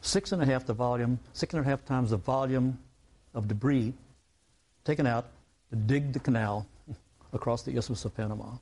Six 0.00 0.32
and 0.32 0.40
a 0.42 0.46
half 0.46 0.66
the 0.66 0.72
volume, 0.72 1.18
six 1.32 1.52
and 1.54 1.64
a 1.64 1.68
half 1.68 1.84
times 1.84 2.10
the 2.10 2.16
volume 2.16 2.78
of 3.34 3.48
debris 3.48 3.92
taken 4.84 5.06
out 5.06 5.26
to 5.70 5.76
dig 5.76 6.12
the 6.12 6.20
canal 6.20 6.66
across 7.36 7.62
the 7.62 7.76
Isthmus 7.76 8.04
of 8.04 8.16
Panama. 8.16 8.56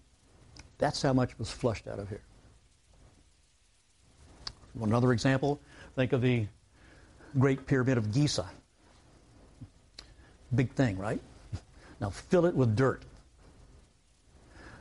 That's 0.76 1.00
how 1.00 1.14
much 1.14 1.38
was 1.38 1.50
flushed 1.50 1.88
out 1.88 1.98
of 1.98 2.08
here. 2.08 2.20
Another 4.80 5.12
example, 5.12 5.60
think 5.94 6.12
of 6.12 6.20
the 6.20 6.46
Great 7.38 7.66
Pyramid 7.66 7.96
of 7.96 8.12
Giza. 8.12 8.46
Big 10.54 10.72
thing, 10.72 10.98
right? 10.98 11.20
Now 12.00 12.10
fill 12.10 12.44
it 12.44 12.54
with 12.54 12.76
dirt. 12.76 13.02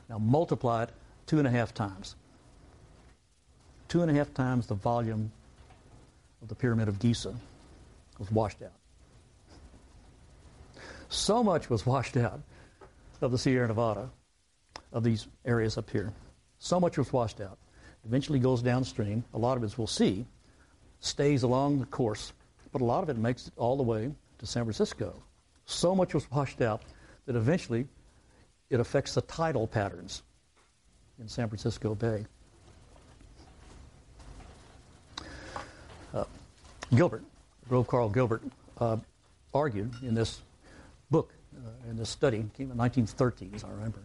Now 0.09 0.17
multiply 0.17 0.83
it 0.83 0.89
two 1.25 1.37
and 1.39 1.47
a 1.47 1.51
half 1.51 1.73
times. 1.73 2.15
Two 3.87 4.01
and 4.01 4.11
a 4.11 4.13
half 4.13 4.33
times 4.33 4.67
the 4.67 4.75
volume 4.75 5.31
of 6.41 6.47
the 6.47 6.55
Pyramid 6.55 6.87
of 6.87 6.99
Giza 6.99 7.33
was 8.19 8.29
washed 8.31 8.61
out. 8.61 8.71
So 11.09 11.43
much 11.43 11.69
was 11.69 11.85
washed 11.85 12.17
out 12.17 12.41
of 13.21 13.31
the 13.31 13.37
Sierra 13.37 13.67
Nevada, 13.67 14.09
of 14.91 15.03
these 15.03 15.27
areas 15.45 15.77
up 15.77 15.89
here. 15.89 16.11
So 16.59 16.79
much 16.79 16.97
was 16.97 17.11
washed 17.11 17.41
out. 17.41 17.57
Eventually 18.05 18.39
goes 18.39 18.61
downstream. 18.61 19.23
A 19.33 19.37
lot 19.37 19.57
of 19.57 19.63
it, 19.63 19.67
as 19.67 19.77
we'll 19.77 19.87
see, 19.87 20.25
stays 20.99 21.43
along 21.43 21.79
the 21.79 21.85
course, 21.85 22.33
but 22.71 22.81
a 22.81 22.85
lot 22.85 23.03
of 23.03 23.09
it 23.09 23.17
makes 23.17 23.47
it 23.47 23.53
all 23.57 23.77
the 23.77 23.83
way 23.83 24.11
to 24.39 24.45
San 24.45 24.63
Francisco. 24.63 25.13
So 25.65 25.95
much 25.95 26.13
was 26.13 26.29
washed 26.31 26.61
out 26.61 26.81
that 27.25 27.35
eventually 27.35 27.87
it 28.69 28.79
affects 28.79 29.13
the 29.13 29.21
tidal 29.21 29.67
patterns 29.67 30.23
in 31.19 31.27
San 31.27 31.47
Francisco 31.47 31.95
Bay. 31.95 32.25
Uh, 36.13 36.25
Gilbert, 36.93 37.23
Grove 37.69 37.87
Karl 37.87 38.09
Gilbert, 38.09 38.43
uh, 38.79 38.97
argued 39.53 39.93
in 40.01 40.13
this 40.13 40.41
book, 41.11 41.33
uh, 41.57 41.89
in 41.89 41.97
this 41.97 42.09
study, 42.09 42.43
came 42.55 42.71
in 42.71 42.77
the 42.77 42.83
1930s, 42.83 43.65
I 43.65 43.69
remember, 43.69 43.99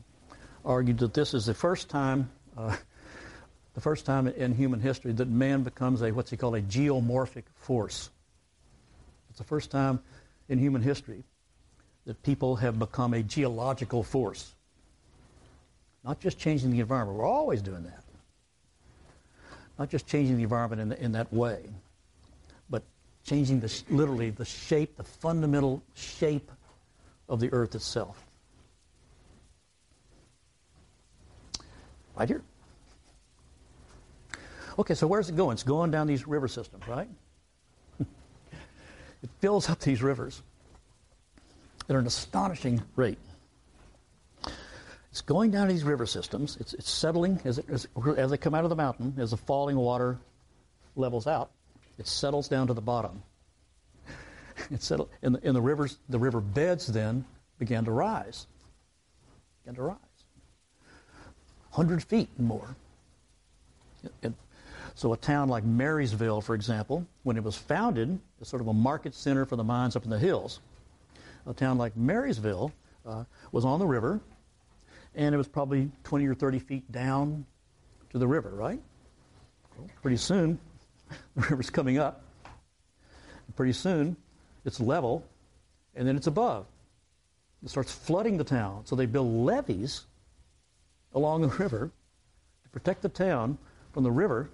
argued 0.64 0.98
that 0.98 1.14
this 1.14 1.34
is 1.34 1.46
the 1.46 1.54
first 1.54 1.88
time, 1.88 2.30
uh, 2.56 2.76
the 3.74 3.80
first 3.80 4.06
time 4.06 4.26
in 4.26 4.54
human 4.54 4.80
history 4.80 5.12
that 5.12 5.28
man 5.28 5.62
becomes 5.62 6.02
a 6.02 6.10
what's 6.10 6.30
he 6.30 6.36
called 6.36 6.56
a 6.56 6.62
geomorphic 6.62 7.44
force. 7.54 8.10
It's 9.30 9.38
the 9.38 9.44
first 9.44 9.70
time 9.70 10.00
in 10.48 10.58
human 10.58 10.82
history 10.82 11.24
that 12.06 12.22
people 12.22 12.56
have 12.56 12.78
become 12.78 13.14
a 13.14 13.22
geological 13.22 14.02
force. 14.02 14.54
Not 16.04 16.20
just 16.20 16.38
changing 16.38 16.72
the 16.72 16.80
environment, 16.80 17.18
we're 17.18 17.26
always 17.26 17.60
doing 17.60 17.84
that. 17.84 18.04
Not 19.78 19.90
just 19.90 20.06
changing 20.06 20.36
the 20.36 20.42
environment 20.42 20.80
in, 20.80 21.04
in 21.04 21.12
that 21.12 21.32
way, 21.32 21.60
but 22.70 22.82
changing 23.24 23.60
the, 23.60 23.82
literally 23.90 24.30
the 24.30 24.44
shape, 24.44 24.96
the 24.96 25.04
fundamental 25.04 25.82
shape 25.94 26.50
of 27.28 27.40
the 27.40 27.52
earth 27.52 27.74
itself. 27.74 28.24
Right 32.16 32.28
here. 32.28 32.42
Okay, 34.78 34.94
so 34.94 35.06
where's 35.06 35.28
it 35.28 35.36
going? 35.36 35.54
It's 35.54 35.62
going 35.62 35.90
down 35.90 36.06
these 36.06 36.26
river 36.26 36.48
systems, 36.48 36.86
right? 36.86 37.08
it 38.00 39.30
fills 39.40 39.68
up 39.68 39.80
these 39.80 40.02
rivers 40.02 40.42
at 41.88 41.96
an 41.96 42.06
astonishing 42.06 42.82
rate. 42.96 43.18
It's 45.10 45.22
going 45.22 45.50
down 45.50 45.68
these 45.68 45.84
river 45.84 46.06
systems. 46.06 46.56
It's, 46.60 46.74
it's 46.74 46.90
settling 46.90 47.40
as, 47.44 47.58
it, 47.58 47.68
as, 47.68 47.88
as 48.16 48.30
they 48.30 48.36
come 48.36 48.54
out 48.54 48.64
of 48.64 48.70
the 48.70 48.76
mountain, 48.76 49.14
as 49.18 49.32
the 49.32 49.36
falling 49.36 49.76
water 49.76 50.18
levels 50.94 51.26
out. 51.26 51.50
It 51.98 52.06
settles 52.06 52.46
down 52.46 52.68
to 52.68 52.74
the 52.74 52.80
bottom. 52.80 53.22
It 54.70 54.82
settled, 54.82 55.08
and, 55.22 55.34
the, 55.34 55.46
and 55.46 55.56
the 55.56 55.62
rivers, 55.62 55.98
the 56.08 56.18
river 56.18 56.40
beds 56.40 56.86
then 56.86 57.24
began 57.58 57.84
to 57.86 57.90
rise. 57.90 58.46
Began 59.62 59.76
to 59.76 59.82
rise. 59.82 59.96
100 61.72 62.02
feet 62.02 62.28
and 62.36 62.46
more. 62.46 62.76
And 64.22 64.34
so 64.94 65.12
a 65.12 65.16
town 65.16 65.48
like 65.48 65.64
Marysville, 65.64 66.40
for 66.40 66.54
example, 66.54 67.06
when 67.22 67.36
it 67.36 67.44
was 67.44 67.56
founded 67.56 68.18
as 68.40 68.48
sort 68.48 68.60
of 68.60 68.68
a 68.68 68.72
market 68.72 69.14
center 69.14 69.44
for 69.44 69.56
the 69.56 69.64
mines 69.64 69.96
up 69.96 70.04
in 70.04 70.10
the 70.10 70.18
hills, 70.18 70.60
a 71.46 71.54
town 71.54 71.78
like 71.78 71.96
Marysville 71.96 72.72
uh, 73.06 73.24
was 73.52 73.64
on 73.64 73.78
the 73.78 73.86
river, 73.86 74.20
and 75.14 75.34
it 75.34 75.38
was 75.38 75.48
probably 75.48 75.90
20 76.04 76.26
or 76.26 76.34
30 76.34 76.58
feet 76.58 76.92
down 76.92 77.46
to 78.10 78.18
the 78.18 78.26
river, 78.26 78.50
right? 78.50 78.80
Pretty 80.02 80.16
soon, 80.16 80.58
the 81.36 81.42
river's 81.42 81.70
coming 81.70 81.98
up. 81.98 82.24
Pretty 83.56 83.72
soon, 83.72 84.16
it's 84.68 84.80
level, 84.80 85.24
and 85.96 86.06
then 86.06 86.16
it's 86.16 86.28
above. 86.28 86.66
It 87.64 87.70
starts 87.70 87.92
flooding 87.92 88.36
the 88.36 88.44
town. 88.44 88.82
So 88.84 88.94
they 88.94 89.06
build 89.06 89.28
levees 89.28 90.04
along 91.12 91.42
the 91.42 91.48
river 91.58 91.90
to 92.62 92.68
protect 92.70 93.02
the 93.02 93.08
town 93.08 93.58
from 93.92 94.04
the 94.04 94.10
river 94.10 94.48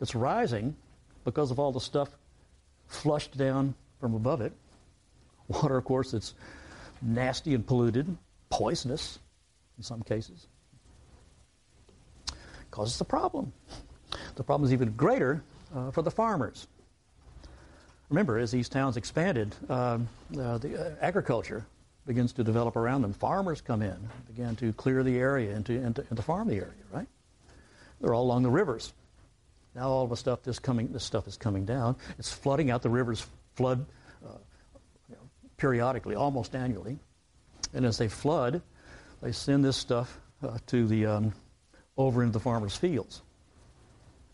that's 0.00 0.14
rising 0.14 0.74
because 1.24 1.50
of 1.50 1.58
all 1.58 1.70
the 1.70 1.80
stuff 1.80 2.08
flushed 2.88 3.36
down 3.36 3.74
from 4.00 4.14
above 4.14 4.40
it. 4.40 4.52
Water, 5.48 5.76
of 5.76 5.84
course, 5.84 6.12
that's 6.12 6.34
nasty 7.00 7.54
and 7.54 7.66
polluted, 7.66 8.16
poisonous 8.50 9.18
in 9.76 9.84
some 9.84 10.02
cases. 10.02 10.46
causes 12.70 13.00
a 13.00 13.04
problem. 13.04 13.52
The 14.36 14.42
problem 14.42 14.66
is 14.66 14.72
even 14.72 14.92
greater 14.92 15.42
uh, 15.74 15.90
for 15.90 16.02
the 16.02 16.10
farmers. 16.10 16.66
Remember, 18.08 18.38
as 18.38 18.50
these 18.50 18.68
towns 18.68 18.96
expanded, 18.96 19.54
um, 19.68 20.08
uh, 20.38 20.58
the 20.58 20.92
uh, 20.92 20.94
agriculture 21.00 21.66
begins 22.06 22.32
to 22.32 22.44
develop 22.44 22.74
around 22.76 23.02
them. 23.02 23.12
Farmers 23.12 23.60
come 23.60 23.82
in, 23.82 23.96
begin 24.26 24.56
to 24.56 24.72
clear 24.72 25.02
the 25.02 25.18
area 25.18 25.54
and 25.54 25.66
to, 25.66 25.76
and 25.76 25.94
to, 25.96 26.06
and 26.08 26.16
to 26.16 26.22
farm 26.22 26.48
the 26.48 26.56
area, 26.56 26.72
right? 26.90 27.06
They're 28.00 28.14
all 28.14 28.24
along 28.24 28.44
the 28.44 28.50
rivers. 28.50 28.94
Now 29.74 29.88
all 29.90 30.10
of 30.10 30.18
stuff 30.18 30.42
this 30.42 30.58
coming, 30.58 30.88
this 30.92 31.04
stuff 31.04 31.28
is 31.28 31.36
coming 31.36 31.66
down. 31.66 31.96
It's 32.18 32.32
flooding 32.32 32.70
out. 32.70 32.82
The 32.82 32.88
rivers 32.88 33.26
flood 33.54 33.84
uh, 34.24 34.38
you 35.10 35.16
know, 35.16 35.30
periodically, 35.58 36.14
almost 36.14 36.54
annually, 36.54 36.98
and 37.74 37.84
as 37.84 37.98
they 37.98 38.08
flood, 38.08 38.62
they 39.20 39.32
send 39.32 39.64
this 39.64 39.76
stuff 39.76 40.18
uh, 40.42 40.56
to 40.68 40.86
the 40.86 41.04
um, 41.04 41.34
over 41.98 42.22
into 42.22 42.32
the 42.32 42.40
farmers' 42.40 42.74
fields 42.74 43.20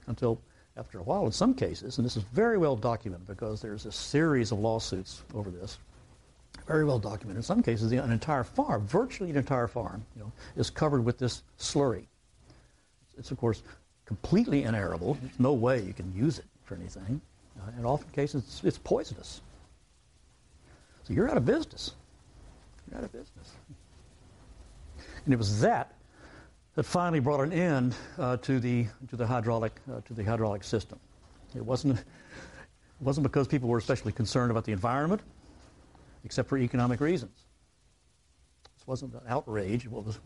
until 0.06 0.40
after 0.76 0.98
a 0.98 1.02
while, 1.02 1.26
in 1.26 1.32
some 1.32 1.54
cases, 1.54 1.98
and 1.98 2.04
this 2.04 2.16
is 2.16 2.24
very 2.24 2.58
well 2.58 2.76
documented 2.76 3.26
because 3.26 3.60
there's 3.60 3.86
a 3.86 3.92
series 3.92 4.50
of 4.50 4.58
lawsuits 4.58 5.22
over 5.34 5.50
this, 5.50 5.78
very 6.66 6.84
well 6.84 6.98
documented. 6.98 7.36
In 7.36 7.42
some 7.42 7.62
cases, 7.62 7.92
an 7.92 8.10
entire 8.10 8.44
farm, 8.44 8.86
virtually 8.86 9.30
an 9.30 9.36
entire 9.36 9.68
farm, 9.68 10.04
you 10.16 10.22
know, 10.22 10.32
is 10.56 10.70
covered 10.70 11.04
with 11.04 11.18
this 11.18 11.42
slurry. 11.58 12.04
It's, 13.16 13.30
of 13.30 13.38
course, 13.38 13.62
completely 14.04 14.62
inarable. 14.62 15.16
There's 15.20 15.38
no 15.38 15.52
way 15.52 15.82
you 15.82 15.92
can 15.92 16.12
use 16.14 16.38
it 16.38 16.46
for 16.64 16.74
anything. 16.74 17.20
Uh, 17.60 17.70
in 17.78 17.84
often 17.84 18.08
cases, 18.10 18.42
it's, 18.44 18.64
it's 18.64 18.78
poisonous. 18.78 19.40
So 21.04 21.12
you're 21.12 21.30
out 21.30 21.36
of 21.36 21.44
business. 21.44 21.92
You're 22.90 22.98
out 22.98 23.04
of 23.04 23.12
business. 23.12 23.52
And 25.24 25.32
it 25.32 25.36
was 25.36 25.60
that 25.60 25.93
that 26.74 26.82
finally 26.82 27.20
brought 27.20 27.40
an 27.40 27.52
end 27.52 27.94
uh, 28.18 28.36
to 28.38 28.58
the 28.58 28.86
to 29.08 29.16
the 29.16 29.26
hydraulic 29.26 29.72
uh, 29.92 30.00
to 30.02 30.14
the 30.14 30.24
hydraulic 30.24 30.64
system. 30.64 30.98
It 31.54 31.64
wasn't 31.64 31.98
it 31.98 32.04
wasn't 33.00 33.22
because 33.24 33.46
people 33.46 33.68
were 33.68 33.78
especially 33.78 34.12
concerned 34.12 34.50
about 34.50 34.64
the 34.64 34.72
environment, 34.72 35.22
except 36.24 36.48
for 36.48 36.58
economic 36.58 37.00
reasons. 37.00 37.44
This 38.76 38.86
wasn't 38.86 39.14
an 39.14 39.20
outrage 39.28 39.88
what 39.88 40.04
was 40.04 40.18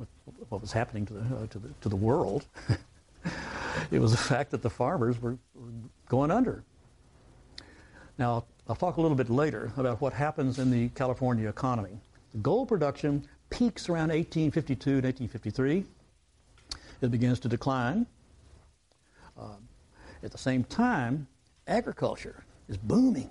what 0.49 0.61
was 0.61 0.73
happening 0.73 1.07
to 1.07 1.15
the 1.15 1.21
uh, 1.21 1.47
to 1.49 1.59
the 1.59 1.69
to 1.83 1.89
the 1.89 1.97
world. 1.97 2.47
it 3.91 4.01
was 4.01 4.13
the 4.13 4.19
fact 4.19 4.51
that 4.51 4.63
the 4.63 4.71
farmers 4.71 5.21
were, 5.21 5.37
were 5.55 5.71
going 6.09 6.31
under. 6.31 6.65
Now 8.17 8.45
I'll 8.69 8.77
talk 8.77 8.97
a 8.97 9.01
little 9.01 9.17
bit 9.17 9.31
later 9.31 9.71
about 9.77 10.01
what 10.01 10.13
happens 10.13 10.59
in 10.59 10.71
the 10.71 10.89
California 10.91 11.49
economy. 11.49 12.01
The 12.33 12.39
gold 12.39 12.69
production 12.69 13.27
peaks 13.51 13.89
around 13.89 14.09
1852 14.09 14.91
and 14.91 15.05
1853 15.05 15.85
it 17.01 17.11
begins 17.11 17.41
to 17.41 17.49
decline. 17.49 18.07
Um, 19.39 19.69
at 20.23 20.33
the 20.33 20.39
same 20.39 20.65
time, 20.65 21.27
agriculture 21.67 22.45
is 22.69 22.77
booming, 22.77 23.31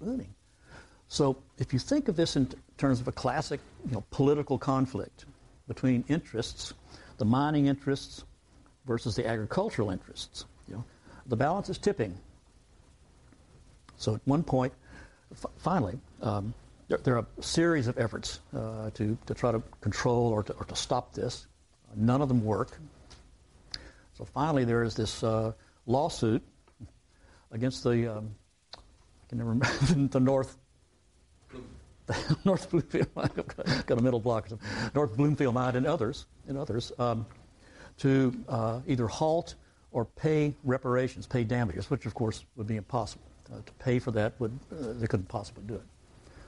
booming. 0.00 0.34
So 1.08 1.36
if 1.58 1.72
you 1.72 1.78
think 1.78 2.08
of 2.08 2.16
this 2.16 2.36
in 2.36 2.46
t- 2.46 2.56
terms 2.78 3.00
of 3.00 3.08
a 3.08 3.12
classic 3.12 3.60
you 3.86 3.92
know, 3.92 4.04
political 4.10 4.58
conflict 4.58 5.26
between 5.68 6.04
interests, 6.08 6.72
the 7.18 7.24
mining 7.24 7.66
interests 7.66 8.24
versus 8.86 9.14
the 9.16 9.26
agricultural 9.26 9.90
interests, 9.90 10.44
you 10.68 10.74
know, 10.74 10.84
the 11.26 11.36
balance 11.36 11.68
is 11.68 11.78
tipping. 11.78 12.16
So 13.96 14.14
at 14.14 14.20
one 14.24 14.42
point, 14.42 14.72
f- 15.32 15.50
finally, 15.58 15.98
um, 16.22 16.54
there, 16.88 16.98
there, 16.98 17.16
are 17.16 17.26
a 17.38 17.42
series 17.42 17.88
of 17.88 17.98
efforts 17.98 18.40
uh, 18.56 18.90
to, 18.94 19.16
to 19.26 19.34
try 19.34 19.52
to 19.52 19.62
control 19.80 20.28
or 20.28 20.42
to, 20.42 20.52
or 20.54 20.64
to 20.64 20.76
stop 20.76 21.12
this. 21.12 21.46
None 21.96 22.22
of 22.22 22.28
them 22.28 22.44
work. 22.44 22.78
So 24.14 24.24
finally, 24.24 24.64
there 24.64 24.82
is 24.82 24.94
this 24.94 25.22
uh, 25.22 25.52
lawsuit 25.86 26.42
against 27.50 27.84
the 27.84 28.16
um, 28.16 28.34
I 28.74 29.28
can 29.28 29.38
never 29.38 29.50
remember 29.50 30.08
the 30.10 30.20
North 30.20 30.56
North 32.44 32.70
Bloomfield 32.70 33.08
got 33.86 33.98
a 33.98 34.02
middle 34.02 34.20
block 34.20 34.48
North 34.94 35.16
Bloomfield 35.16 35.54
mine 35.54 35.76
and 35.76 35.86
others 35.86 36.26
and 36.48 36.58
others 36.58 36.92
um, 36.98 37.24
to 37.98 38.34
uh, 38.48 38.80
either 38.86 39.06
halt 39.06 39.54
or 39.92 40.04
pay 40.04 40.54
reparations, 40.64 41.26
pay 41.26 41.44
damages, 41.44 41.90
which 41.90 42.06
of 42.06 42.14
course 42.14 42.44
would 42.56 42.66
be 42.66 42.76
impossible. 42.76 43.24
Uh, 43.52 43.56
to 43.66 43.72
pay 43.74 43.98
for 43.98 44.10
that 44.10 44.32
would 44.40 44.58
uh, 44.72 44.94
they 44.94 45.06
couldn't 45.06 45.28
possibly 45.28 45.62
do 45.64 45.74
it. 45.74 45.82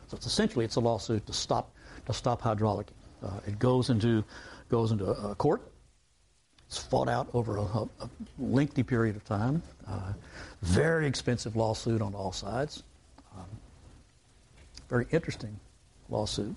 So 0.09 0.16
it's 0.16 0.26
essentially 0.26 0.64
it's 0.64 0.76
a 0.76 0.80
lawsuit 0.80 1.26
to 1.26 1.32
stop 1.32 1.70
to 2.07 2.12
stop 2.12 2.40
hydraulic. 2.40 2.88
Uh, 3.22 3.40
it 3.47 3.59
goes 3.59 3.90
into 3.90 4.24
goes 4.74 4.90
into 4.90 5.06
a 5.06 5.36
court. 5.36 5.62
It's 6.66 6.78
fought 6.78 7.08
out 7.08 7.28
over 7.32 7.58
a, 7.58 7.62
a 7.62 8.10
lengthy 8.40 8.82
period 8.82 9.14
of 9.14 9.24
time. 9.24 9.62
Uh, 9.86 10.14
very 10.62 11.06
expensive 11.06 11.54
lawsuit 11.54 12.02
on 12.02 12.12
all 12.12 12.32
sides. 12.32 12.82
Um, 13.36 13.46
very 14.88 15.06
interesting 15.12 15.60
lawsuit. 16.10 16.56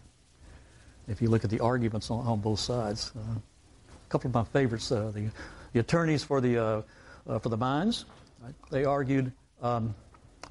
If 1.08 1.22
you 1.22 1.30
look 1.30 1.44
at 1.44 1.52
the 1.52 1.60
arguments 1.60 2.10
on, 2.10 2.26
on 2.26 2.40
both 2.40 2.60
sides, 2.60 3.12
uh, 3.16 3.20
a 3.20 4.10
couple 4.10 4.30
of 4.30 4.34
my 4.34 4.46
favorites, 4.46 4.92
uh, 4.92 5.12
the, 5.14 5.30
the 5.74 5.80
attorneys 5.80 6.24
for 6.24 6.42
the 6.42 6.58
uh, 6.58 6.82
uh, 7.28 7.38
for 7.38 7.50
the 7.50 7.58
mines, 7.58 8.06
right? 8.42 8.56
they 8.72 8.84
argued 8.84 9.32
um, 9.62 9.94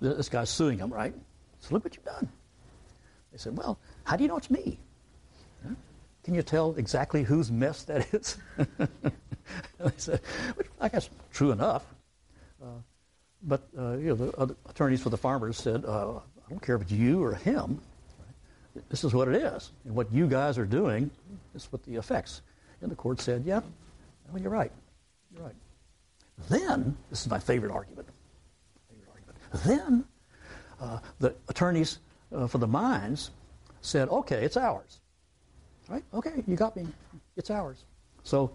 this 0.00 0.28
guy's 0.28 0.50
suing 0.50 0.78
them, 0.78 0.94
right? 0.94 1.14
So 1.58 1.74
look 1.74 1.82
what 1.82 1.96
you've 1.96 2.04
done. 2.04 2.28
They 3.32 3.38
said, 3.38 3.56
well, 3.56 3.76
how 4.04 4.14
do 4.14 4.22
you 4.22 4.28
know 4.28 4.36
it's 4.36 4.52
me? 4.52 4.78
Can 6.26 6.34
you 6.34 6.42
tell 6.42 6.74
exactly 6.74 7.22
whose 7.22 7.52
mess 7.52 7.84
that 7.84 8.12
is? 8.12 8.36
I 8.58 9.92
said, 9.96 10.20
I 10.80 10.88
guess 10.88 11.08
true 11.32 11.52
enough. 11.52 11.86
Uh, 12.60 12.80
but 13.44 13.68
uh, 13.78 13.92
you 13.92 14.08
know, 14.08 14.14
the 14.16 14.56
attorneys 14.68 15.00
for 15.00 15.10
the 15.10 15.16
farmers 15.16 15.56
said, 15.56 15.84
uh, 15.84 16.16
I 16.16 16.50
don't 16.50 16.60
care 16.60 16.74
if 16.74 16.82
it's 16.82 16.90
you 16.90 17.22
or 17.22 17.34
him. 17.34 17.80
This 18.88 19.04
is 19.04 19.14
what 19.14 19.28
it 19.28 19.36
is. 19.36 19.70
And 19.84 19.94
what 19.94 20.12
you 20.12 20.26
guys 20.26 20.58
are 20.58 20.66
doing 20.66 21.12
is 21.54 21.70
what 21.70 21.84
the 21.84 21.94
effects. 21.94 22.42
And 22.82 22.90
the 22.90 22.96
court 22.96 23.20
said, 23.20 23.44
yeah, 23.46 23.60
well, 24.32 24.42
you're 24.42 24.50
right. 24.50 24.72
You're 25.32 25.44
right. 25.44 25.54
Then, 26.48 26.96
this 27.08 27.20
is 27.20 27.30
my 27.30 27.38
favorite 27.38 27.70
argument. 27.70 28.08
Favorite 28.90 29.10
argument. 29.12 29.64
Then, 29.64 30.04
uh, 30.80 30.98
the 31.20 31.36
attorneys 31.48 32.00
uh, 32.34 32.48
for 32.48 32.58
the 32.58 32.66
mines 32.66 33.30
said, 33.80 34.08
okay, 34.08 34.44
it's 34.44 34.56
ours. 34.56 34.98
Right? 35.88 36.04
Okay, 36.12 36.42
you 36.46 36.56
got 36.56 36.76
me. 36.76 36.86
It's 37.36 37.50
ours. 37.50 37.84
So 38.24 38.50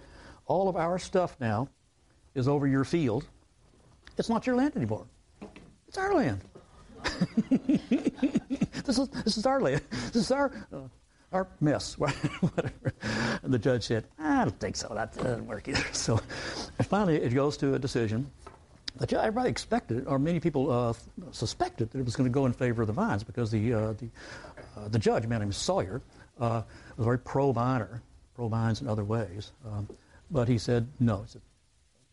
all 0.46 0.68
of 0.68 0.76
our 0.76 1.00
stuff 1.00 1.38
now 1.40 1.70
is 2.36 2.48
over 2.48 2.68
your 2.68 2.84
field. 2.84 3.26
It's 4.18 4.30
not 4.30 4.46
your 4.46 4.56
land 4.56 4.76
anymore. 4.76 5.06
It's 5.88 5.98
our 5.98 6.14
land. 6.14 6.42
this 7.50 9.00
is 9.00 9.08
this 9.10 9.38
is 9.38 9.46
our 9.46 9.60
land. 9.60 9.82
This 10.08 10.18
is 10.18 10.32
our 10.32 10.52
uh, 10.72 10.88
our 11.32 11.48
mess. 11.60 11.98
Whatever. 11.98 12.94
And 13.44 13.54
the 13.54 13.60
judge 13.60 13.88
said, 13.88 14.06
I 14.20 14.44
don't 14.44 14.60
think 14.60 14.76
so. 14.76 14.92
That 14.94 15.16
doesn't 15.16 15.48
work 15.48 15.68
either. 15.68 15.84
So 15.94 16.20
finally, 16.84 17.16
it 17.18 17.34
goes 17.34 17.58
to 17.58 17.74
a 17.74 17.80
decision 17.80 18.30
that 18.98 19.12
everybody 19.14 19.50
expected, 19.50 20.06
or 20.08 20.20
many 20.20 20.40
people 20.40 20.70
uh, 20.72 20.94
suspected, 21.32 21.92
that 21.92 22.00
it 22.00 22.06
was 22.06 22.16
going 22.16 22.30
to 22.30 22.34
go 22.34 22.46
in 22.46 22.54
favor 22.54 22.84
of 22.84 22.88
the 22.88 22.94
vines 22.94 23.24
because 23.24 23.52
the 23.52 23.74
uh, 23.74 23.94
the 23.94 24.10
uh, 24.78 24.88
the 24.90 25.00
judge, 25.00 25.26
man 25.28 25.40
named 25.40 25.56
Sawyer, 25.56 26.02
uh, 26.42 26.64
was 26.98 27.06
very 27.06 27.20
pro-miner, 27.20 28.02
pro-mines 28.36 28.82
in 28.82 28.88
other 28.88 29.04
ways. 29.04 29.52
Um, 29.66 29.88
but 30.32 30.48
he 30.48 30.58
said, 30.58 30.88
no, 31.00 31.26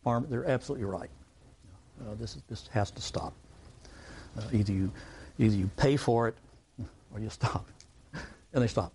farm, 0.04 0.26
they're 0.28 0.48
absolutely 0.48 0.84
right. 0.84 1.10
Uh, 2.00 2.14
this, 2.14 2.36
is, 2.36 2.42
this 2.48 2.68
has 2.68 2.90
to 2.92 3.02
stop. 3.02 3.32
Uh, 4.36 4.42
either, 4.52 4.72
you, 4.72 4.92
either 5.38 5.56
you 5.56 5.68
pay 5.76 5.96
for 5.96 6.28
it 6.28 6.36
or 7.12 7.20
you 7.20 7.30
stop. 7.30 7.66
And 8.54 8.62
they 8.62 8.66
stopped. 8.66 8.94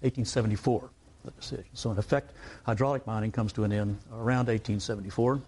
1874, 0.00 0.90
the 1.26 1.30
decision. 1.32 1.66
So 1.74 1.90
in 1.90 1.98
effect, 1.98 2.32
hydraulic 2.64 3.06
mining 3.06 3.32
comes 3.32 3.52
to 3.52 3.64
an 3.64 3.70
end 3.70 3.98
around 4.10 4.48
1874. 4.48 5.42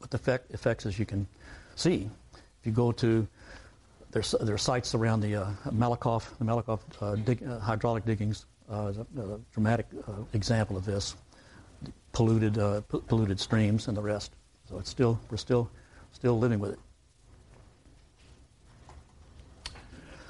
But 0.00 0.10
the 0.10 0.16
effect, 0.16 0.54
effects, 0.54 0.86
as 0.86 0.98
you 0.98 1.04
can 1.04 1.26
see, 1.74 2.08
if 2.34 2.66
you 2.66 2.72
go 2.72 2.92
to 2.92 3.28
there's, 4.12 4.34
there 4.40 4.54
are 4.54 4.58
sites 4.58 4.94
around 4.94 5.20
the 5.20 5.36
uh, 5.36 5.50
Malakoff, 5.70 6.36
the 6.38 6.44
Malakoff 6.44 6.80
uh, 7.00 7.16
dig, 7.16 7.42
uh, 7.42 7.58
hydraulic 7.58 8.04
diggings 8.04 8.46
uh, 8.70 8.92
a, 9.16 9.20
a 9.20 9.40
dramatic 9.52 9.86
uh, 10.08 10.12
example 10.32 10.76
of 10.76 10.84
this. 10.84 11.16
Polluted, 12.12 12.58
uh, 12.58 12.80
p- 12.82 13.00
polluted 13.06 13.38
streams 13.38 13.88
and 13.88 13.96
the 13.96 14.02
rest. 14.02 14.32
So 14.68 14.78
it's 14.78 14.90
still, 14.90 15.20
we're 15.30 15.36
still, 15.36 15.70
still 16.12 16.38
living 16.38 16.58
with 16.58 16.72
it. 16.72 16.78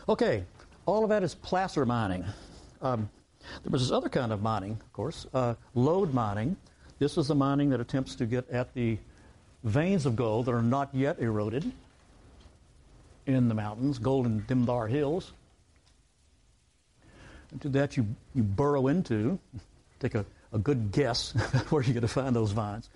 Okay, 0.08 0.44
all 0.84 1.02
of 1.02 1.10
that 1.10 1.22
is 1.22 1.34
placer 1.34 1.86
mining. 1.86 2.24
Um, 2.82 3.08
there 3.62 3.70
was 3.70 3.82
this 3.82 3.92
other 3.92 4.08
kind 4.08 4.32
of 4.32 4.42
mining, 4.42 4.72
of 4.72 4.92
course, 4.92 5.26
uh, 5.32 5.54
lode 5.74 6.12
mining. 6.12 6.56
This 6.98 7.16
is 7.16 7.28
the 7.28 7.34
mining 7.34 7.70
that 7.70 7.80
attempts 7.80 8.14
to 8.16 8.26
get 8.26 8.48
at 8.50 8.74
the 8.74 8.98
veins 9.64 10.06
of 10.06 10.16
gold 10.16 10.46
that 10.46 10.52
are 10.52 10.62
not 10.62 10.88
yet 10.92 11.20
eroded 11.20 11.72
in 13.26 13.48
the 13.48 13.54
mountains, 13.54 13.98
golden 13.98 14.42
Dimbar 14.42 14.88
Hills. 14.88 15.32
And 17.50 17.60
to 17.62 17.68
that 17.70 17.96
you, 17.96 18.06
you 18.34 18.42
burrow 18.42 18.86
into, 18.88 19.38
take 20.00 20.14
a, 20.14 20.24
a 20.52 20.58
good 20.58 20.92
guess 20.92 21.32
where 21.70 21.82
you're 21.82 21.94
going 21.94 22.02
to 22.02 22.08
find 22.08 22.34
those 22.34 22.52
vines, 22.52 22.88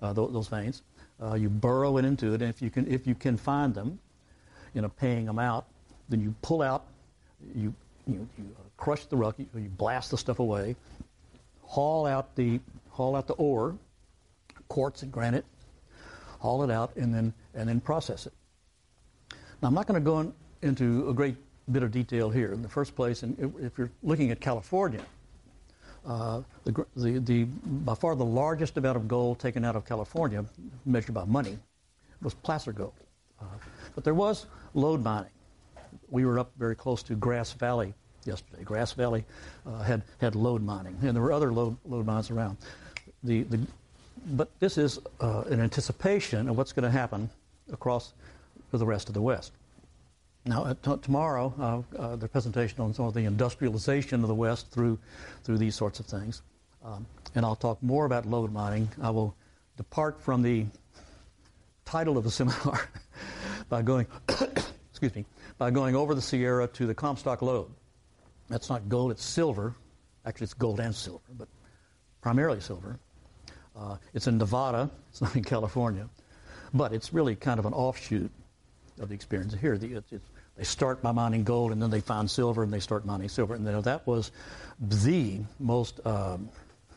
uh, 0.00 0.12
those, 0.12 0.32
those, 0.32 0.48
veins. 0.48 0.82
Uh, 1.22 1.34
you 1.34 1.48
burrow 1.48 1.96
it 1.98 2.04
into 2.04 2.34
it, 2.34 2.42
and 2.42 2.50
if 2.50 2.60
you 2.60 2.70
can, 2.70 2.90
if 2.90 3.06
you 3.06 3.14
can 3.14 3.36
find 3.36 3.74
them, 3.74 3.98
you 4.74 4.82
know, 4.82 4.88
paying 4.88 5.26
them 5.26 5.38
out, 5.38 5.66
then 6.08 6.20
you 6.20 6.34
pull 6.42 6.60
out, 6.60 6.84
you 7.54 7.74
you, 8.06 8.28
you 8.36 8.44
uh, 8.58 8.62
crush 8.76 9.04
the 9.06 9.16
rock, 9.16 9.36
you, 9.38 9.46
you 9.54 9.68
blast 9.68 10.10
the 10.10 10.18
stuff 10.18 10.38
away, 10.38 10.76
haul 11.62 12.06
out 12.06 12.34
the 12.36 12.60
haul 12.90 13.16
out 13.16 13.26
the 13.26 13.34
ore, 13.34 13.76
quartz 14.68 15.02
and 15.02 15.12
granite, 15.12 15.44
haul 16.40 16.62
it 16.62 16.70
out, 16.70 16.96
and 16.96 17.14
then 17.14 17.32
and 17.54 17.68
then 17.68 17.80
process 17.80 18.26
it. 18.26 18.32
Now 19.62 19.68
I'm 19.68 19.74
not 19.74 19.86
going 19.86 20.00
to 20.00 20.04
go 20.04 20.20
in, 20.20 20.32
into 20.62 21.08
a 21.08 21.14
great 21.14 21.36
bit 21.70 21.82
of 21.82 21.90
detail 21.90 22.30
here. 22.30 22.52
In 22.52 22.62
the 22.62 22.68
first 22.68 22.94
place, 22.94 23.22
and 23.22 23.54
if 23.60 23.78
you're 23.78 23.90
looking 24.02 24.30
at 24.30 24.40
California, 24.40 25.02
uh, 26.06 26.42
the, 26.64 26.86
the, 26.96 27.18
the, 27.18 27.44
by 27.44 27.94
far 27.94 28.14
the 28.14 28.24
largest 28.24 28.76
amount 28.76 28.96
of 28.96 29.08
gold 29.08 29.38
taken 29.38 29.64
out 29.64 29.76
of 29.76 29.86
California, 29.86 30.44
measured 30.84 31.14
by 31.14 31.24
money, 31.24 31.58
was 32.22 32.34
placer 32.34 32.72
gold. 32.72 32.92
Uh, 33.40 33.44
but 33.94 34.04
there 34.04 34.14
was 34.14 34.46
lode 34.74 35.02
mining. 35.02 35.30
We 36.10 36.26
were 36.26 36.38
up 36.38 36.52
very 36.58 36.76
close 36.76 37.02
to 37.04 37.14
Grass 37.14 37.52
Valley 37.52 37.94
yesterday. 38.24 38.62
Grass 38.64 38.92
Valley 38.92 39.24
uh, 39.66 39.82
had, 39.82 40.02
had 40.20 40.34
lode 40.34 40.62
mining, 40.62 40.96
and 41.02 41.14
there 41.14 41.22
were 41.22 41.32
other 41.32 41.52
lode 41.52 42.06
mines 42.06 42.30
around. 42.30 42.58
The, 43.22 43.42
the, 43.44 43.60
but 44.26 44.50
this 44.60 44.76
is 44.78 44.98
uh, 45.20 45.44
an 45.50 45.60
anticipation 45.60 46.48
of 46.48 46.56
what's 46.56 46.72
going 46.72 46.84
to 46.84 46.90
happen 46.90 47.30
across 47.72 48.12
the 48.78 48.86
rest 48.86 49.08
of 49.08 49.14
the 49.14 49.22
West. 49.22 49.52
Now, 50.46 50.72
t- 50.82 50.96
tomorrow, 51.00 51.54
uh, 51.58 51.98
uh, 51.98 52.16
the 52.16 52.28
presentation 52.28 52.80
on 52.80 52.92
some 52.92 53.06
of 53.06 53.14
the 53.14 53.24
industrialization 53.24 54.22
of 54.22 54.28
the 54.28 54.34
West 54.34 54.70
through, 54.70 54.98
through 55.42 55.58
these 55.58 55.74
sorts 55.74 56.00
of 56.00 56.06
things. 56.06 56.42
Um, 56.84 57.06
and 57.34 57.46
I'll 57.46 57.56
talk 57.56 57.82
more 57.82 58.04
about 58.04 58.26
lode 58.26 58.52
mining. 58.52 58.90
I 59.00 59.08
will 59.10 59.34
depart 59.78 60.20
from 60.20 60.42
the 60.42 60.66
title 61.86 62.18
of 62.18 62.24
the 62.24 62.30
seminar 62.38 62.88
by 63.70 63.80
going, 63.80 64.06
excuse 64.90 65.14
me, 65.14 65.24
by 65.56 65.70
going 65.70 65.96
over 65.96 66.14
the 66.14 66.22
Sierra 66.22 66.66
to 66.68 66.86
the 66.86 66.94
Comstock 66.94 67.40
lode. 67.40 67.70
That's 68.48 68.68
not 68.68 68.88
gold, 68.88 69.10
it's 69.10 69.24
silver. 69.24 69.74
Actually, 70.26 70.44
it's 70.44 70.54
gold 70.54 70.80
and 70.80 70.94
silver, 70.94 71.24
but 71.38 71.48
primarily 72.20 72.60
silver. 72.60 72.98
Uh, 73.76 73.96
it's 74.12 74.26
in 74.26 74.38
Nevada, 74.38 74.90
it's 75.08 75.22
not 75.22 75.34
in 75.36 75.42
California. 75.42 76.08
But 76.74 76.92
it's 76.92 77.12
really 77.12 77.34
kind 77.34 77.58
of 77.58 77.66
an 77.66 77.72
offshoot 77.72 78.30
of 79.00 79.08
the 79.08 79.14
experience 79.14 79.54
here. 79.54 79.76
The, 79.78 79.94
it, 79.96 80.20
they 80.56 80.64
start 80.64 81.02
by 81.02 81.12
mining 81.12 81.44
gold, 81.44 81.72
and 81.72 81.82
then 81.82 81.90
they 81.90 82.00
find 82.00 82.30
silver, 82.30 82.62
and 82.62 82.72
they 82.72 82.80
start 82.80 83.04
mining 83.04 83.28
silver. 83.28 83.54
And 83.54 83.66
that 83.66 84.06
was 84.06 84.30
the 84.80 85.40
most 85.58 86.04
um, 86.06 86.48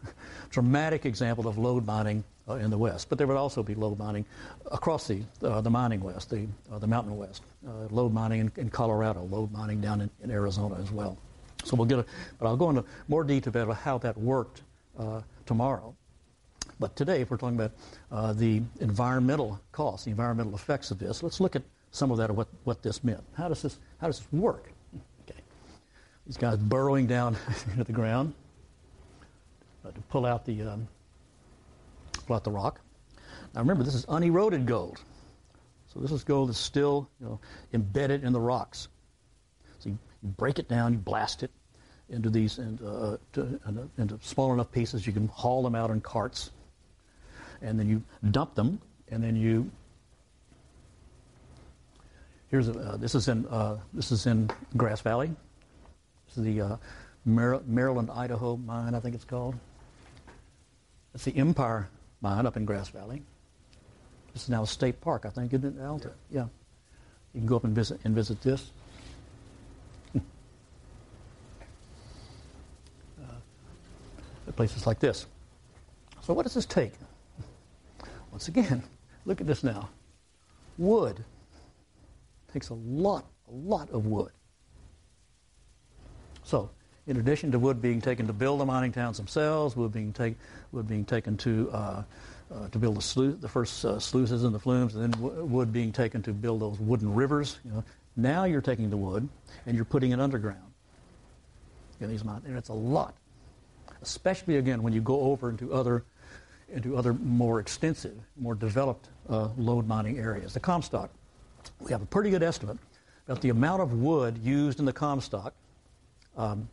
dramatic 0.52 1.06
example 1.06 1.48
of 1.48 1.58
lode 1.58 1.86
mining 1.86 2.24
uh, 2.48 2.56
in 2.56 2.70
the 2.70 2.78
West. 2.78 3.10
But 3.10 3.18
there 3.18 3.26
would 3.28 3.38
also 3.38 3.64
be 3.64 3.74
lode 3.74 3.98
mining 3.98 4.26
across 4.72 5.08
the, 5.08 5.22
uh, 5.43 5.62
the 5.62 5.70
mining 5.70 6.02
West, 6.02 6.30
the, 6.30 6.48
uh, 6.72 6.78
the 6.78 6.88
mountain 6.88 7.18
West. 7.18 7.41
Uh, 7.68 7.88
lode 7.89 8.14
mining 8.14 8.41
in, 8.41 8.52
in, 8.58 8.70
Colorado, 8.70 9.24
lode 9.24 9.52
mining 9.52 9.82
down 9.82 10.02
in, 10.02 10.10
in, 10.24 10.32
Arizona 10.32 10.76
as 10.80 10.91
well. 10.91 11.18
So 11.64 11.76
we'll 11.76 11.88
get 11.88 12.00
a, 12.00 12.06
but 12.39 12.48
I'll 12.48 12.56
go 12.56 12.70
into 12.70 12.86
more 13.08 13.24
detail 13.24 13.64
about 13.64 13.78
how 13.78 13.98
that 14.00 14.18
worked 14.18 14.62
uh, 14.98 15.22
tomorrow. 15.45 15.95
But 16.80 16.95
today, 16.95 17.22
if 17.22 17.32
we're 17.32 17.38
talking 17.38 17.60
about 17.60 18.38
the 18.38 18.62
environmental 18.82 19.60
costs, 19.72 20.06
the 20.06 20.12
environmental 20.12 20.54
effects 20.54 20.91
of 20.91 21.00
this, 21.00 21.24
let's 21.24 21.39
look 21.39 21.56
at 21.56 21.64
some 21.98 22.12
of 22.12 22.18
that 22.18 22.30
of 22.30 22.38
what, 22.38 22.48
what 22.64 22.82
this 22.84 23.04
meant. 23.04 23.24
How 23.34 23.48
does 23.50 23.62
this, 23.62 23.80
how 24.00 24.08
does 24.08 24.20
this 24.20 24.32
work? 24.32 24.72
Okay. 25.24 25.39
These 26.26 26.38
guys 26.38 26.58
burrowing 26.58 27.08
down 27.08 27.36
into 27.72 27.84
the 27.84 27.91
ground 27.91 28.34
uh, 29.86 29.91
to 29.91 30.02
pull 30.02 30.26
out 30.26 30.45
the 30.45 30.62
um, 30.62 30.88
pull 32.26 32.36
out 32.36 32.43
the 32.43 32.52
rock. 32.52 32.80
Now 33.54 33.62
remember, 33.62 33.84
this 33.84 33.95
is 33.95 34.06
uneroded 34.10 34.66
gold. 34.66 35.02
So 35.93 36.00
this 36.00 36.12
is 36.12 36.24
gold 36.24 36.50
that's 36.50 36.60
still 36.60 37.10
you 37.20 37.26
know, 37.26 37.39
embedded 37.74 38.24
in 38.24 38.34
the 38.34 38.41
rocks. 38.41 38.89
So 39.80 39.89
you, 39.89 39.98
break 40.22 40.60
it 40.60 40.68
down, 40.68 40.93
you 40.93 41.00
blast 41.00 41.43
it 41.43 41.52
into 42.10 42.30
these 42.30 42.60
uh, 42.60 43.18
to, 43.34 43.60
into 43.98 44.20
small 44.22 44.54
enough 44.54 44.72
pieces 44.72 45.06
you 45.06 45.14
can 45.14 45.28
haul 45.30 45.64
them 45.64 45.76
out 45.76 45.89
in 45.89 46.02
carts, 46.02 46.52
and 47.62 47.80
then 47.80 47.89
you 47.89 48.04
dump 48.32 48.56
them, 48.56 48.80
and 49.10 49.24
then 49.24 49.36
you 49.36 49.70
Here's 52.50 52.70
a, 52.70 52.80
uh, 52.80 52.98
this 52.98 53.14
is 53.14 53.28
in 53.28 53.45
uh, 53.48 53.78
this 53.93 54.12
is 54.12 54.26
in 54.26 54.50
Grass 54.78 55.02
Valley. 55.02 55.32
This 56.28 56.38
is 56.38 56.43
the 56.43 56.62
uh, 56.62 56.78
Mar- 57.26 57.62
Maryland 57.68 58.10
Idaho 58.10 58.56
mine, 58.58 58.95
I 58.95 59.00
think 59.00 59.16
it's 59.16 59.26
called. 59.26 59.56
It's 61.14 61.26
the 61.26 61.36
Empire 61.36 61.89
mine 62.22 62.45
up 62.45 62.56
in 62.56 62.64
Grass 62.64 62.88
Valley. 62.89 63.22
This 64.34 64.43
is 64.43 64.50
now 64.50 64.64
a 64.64 64.68
state 64.68 65.02
park, 65.02 65.26
I 65.26 65.30
think, 65.30 65.54
isn't 65.54 65.78
it, 65.78 65.84
Alta? 65.84 66.12
Yeah. 66.30 66.41
yeah. 66.41 66.48
You 67.34 67.41
can 67.41 67.48
go 67.48 67.58
up 67.58 67.66
and 67.66 67.76
visit 67.76 68.00
and 68.06 68.16
visit 68.16 68.41
this. 68.41 68.72
uh, 70.16 70.22
places 74.56 74.88
like 74.88 75.00
this. 75.00 75.26
So 76.22 76.34
what 76.34 76.43
does 76.43 76.54
this 76.54 76.66
take? 76.66 76.93
Once 78.32 78.48
again, 78.48 78.84
look 79.26 79.41
at 79.41 79.48
this 79.48 79.64
now. 79.64 79.89
Wood 80.78 81.26
takes 82.52 82.70
a 82.70 82.74
lot, 82.74 83.26
a 83.48 83.52
lot 83.52 83.89
of 83.91 84.06
wood. 84.06 84.32
So, 86.43 86.70
in 87.08 87.18
addition 87.18 87.52
to 87.52 87.60
wood 87.60 87.82
being 87.82 88.02
taken 88.02 88.28
to 88.28 88.34
build 88.34 88.60
the 88.60 88.66
mining 88.66 88.91
towns 88.91 89.18
themselves, 89.18 89.76
wood 89.76 89.91
being, 89.91 90.14
take, 90.14 90.36
wood 90.72 90.88
being 90.88 91.06
taken 91.06 91.38
to, 91.38 91.70
uh, 91.72 92.04
uh, 92.54 92.68
to 92.70 92.80
build 92.80 92.98
the, 92.98 93.02
sluice, 93.02 93.36
the 93.39 93.48
first 93.48 93.84
uh, 93.86 94.00
sluices 94.00 94.43
and 94.43 94.54
the 94.54 94.60
flumes, 94.60 94.95
and 94.95 95.04
then 95.04 95.12
w- 95.22 95.43
wood 95.45 95.72
being 95.72 95.91
taken 95.91 96.22
to 96.24 96.34
build 96.34 96.62
those 96.62 96.80
wooden 96.80 97.14
rivers. 97.14 97.60
You 97.66 97.72
know, 97.72 97.84
now 98.16 98.43
you're 98.45 98.62
taking 98.62 98.89
the 98.89 98.98
wood 98.98 99.28
and 99.66 99.76
you're 99.76 99.86
putting 99.86 100.12
it 100.12 100.20
underground 100.20 100.62
in 102.00 102.10
these 102.10 102.24
mines, 102.24 102.45
and 102.45 102.58
it's 102.58 102.70
a 102.70 102.74
lot. 102.74 103.14
Especially 104.02 104.58
again 104.58 104.84
when 104.84 104.93
you 104.93 105.02
go 105.02 105.22
over 105.22 105.50
into 105.50 105.74
other 105.74 106.04
into 106.70 106.98
other 106.98 107.14
more 107.14 107.60
extensive, 107.60 108.18
more 108.36 108.54
developed 108.54 109.08
uh, 109.30 109.50
lode 109.58 109.88
mining 109.88 110.20
areas. 110.20 110.54
The 110.54 110.60
Comstock 110.60 111.10
we 111.80 111.91
have 111.91 112.01
a 112.01 112.05
pretty 112.05 112.30
good 112.30 112.43
estimate 112.43 112.78
about 113.28 113.41
the 113.41 113.49
amount 113.49 113.82
of 113.82 113.93
wood 113.93 114.38
used 114.38 114.80
in 114.80 114.86
the 114.86 114.93
Comstock, 114.93 115.53
um, 116.38 116.67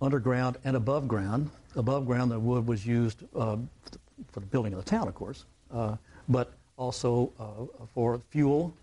underground 0.00 0.56
and 0.64 0.76
above 0.76 1.08
ground. 1.08 1.50
Above 1.74 2.06
ground, 2.06 2.30
the 2.30 2.38
wood 2.38 2.66
was 2.66 2.86
used 2.86 3.24
uh, 3.34 3.56
for 4.32 4.40
the 4.40 4.46
building 4.46 4.72
of 4.72 4.82
the 4.84 4.90
town, 4.90 5.08
of 5.08 5.14
course, 5.14 5.44
uh, 5.72 5.96
but 6.28 6.52
also 6.76 7.32
uh, 7.38 7.86
for 7.94 8.20
fuel 8.30 8.74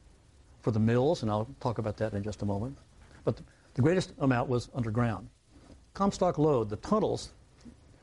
for 0.61 0.71
the 0.71 0.79
mills, 0.79 1.21
and 1.21 1.29
I'll 1.29 1.47
talk 1.59 1.77
about 1.77 1.97
that 1.97 2.13
in 2.13 2.23
just 2.23 2.41
a 2.41 2.45
moment. 2.45 2.77
But 3.25 3.39
the, 3.75 3.81
greatest 3.81 4.13
amount 4.19 4.47
was 4.49 4.69
underground. 4.73 5.27
Comstock 5.93 6.37
lode, 6.37 6.69
the 6.69 6.77
tunnels 6.77 7.31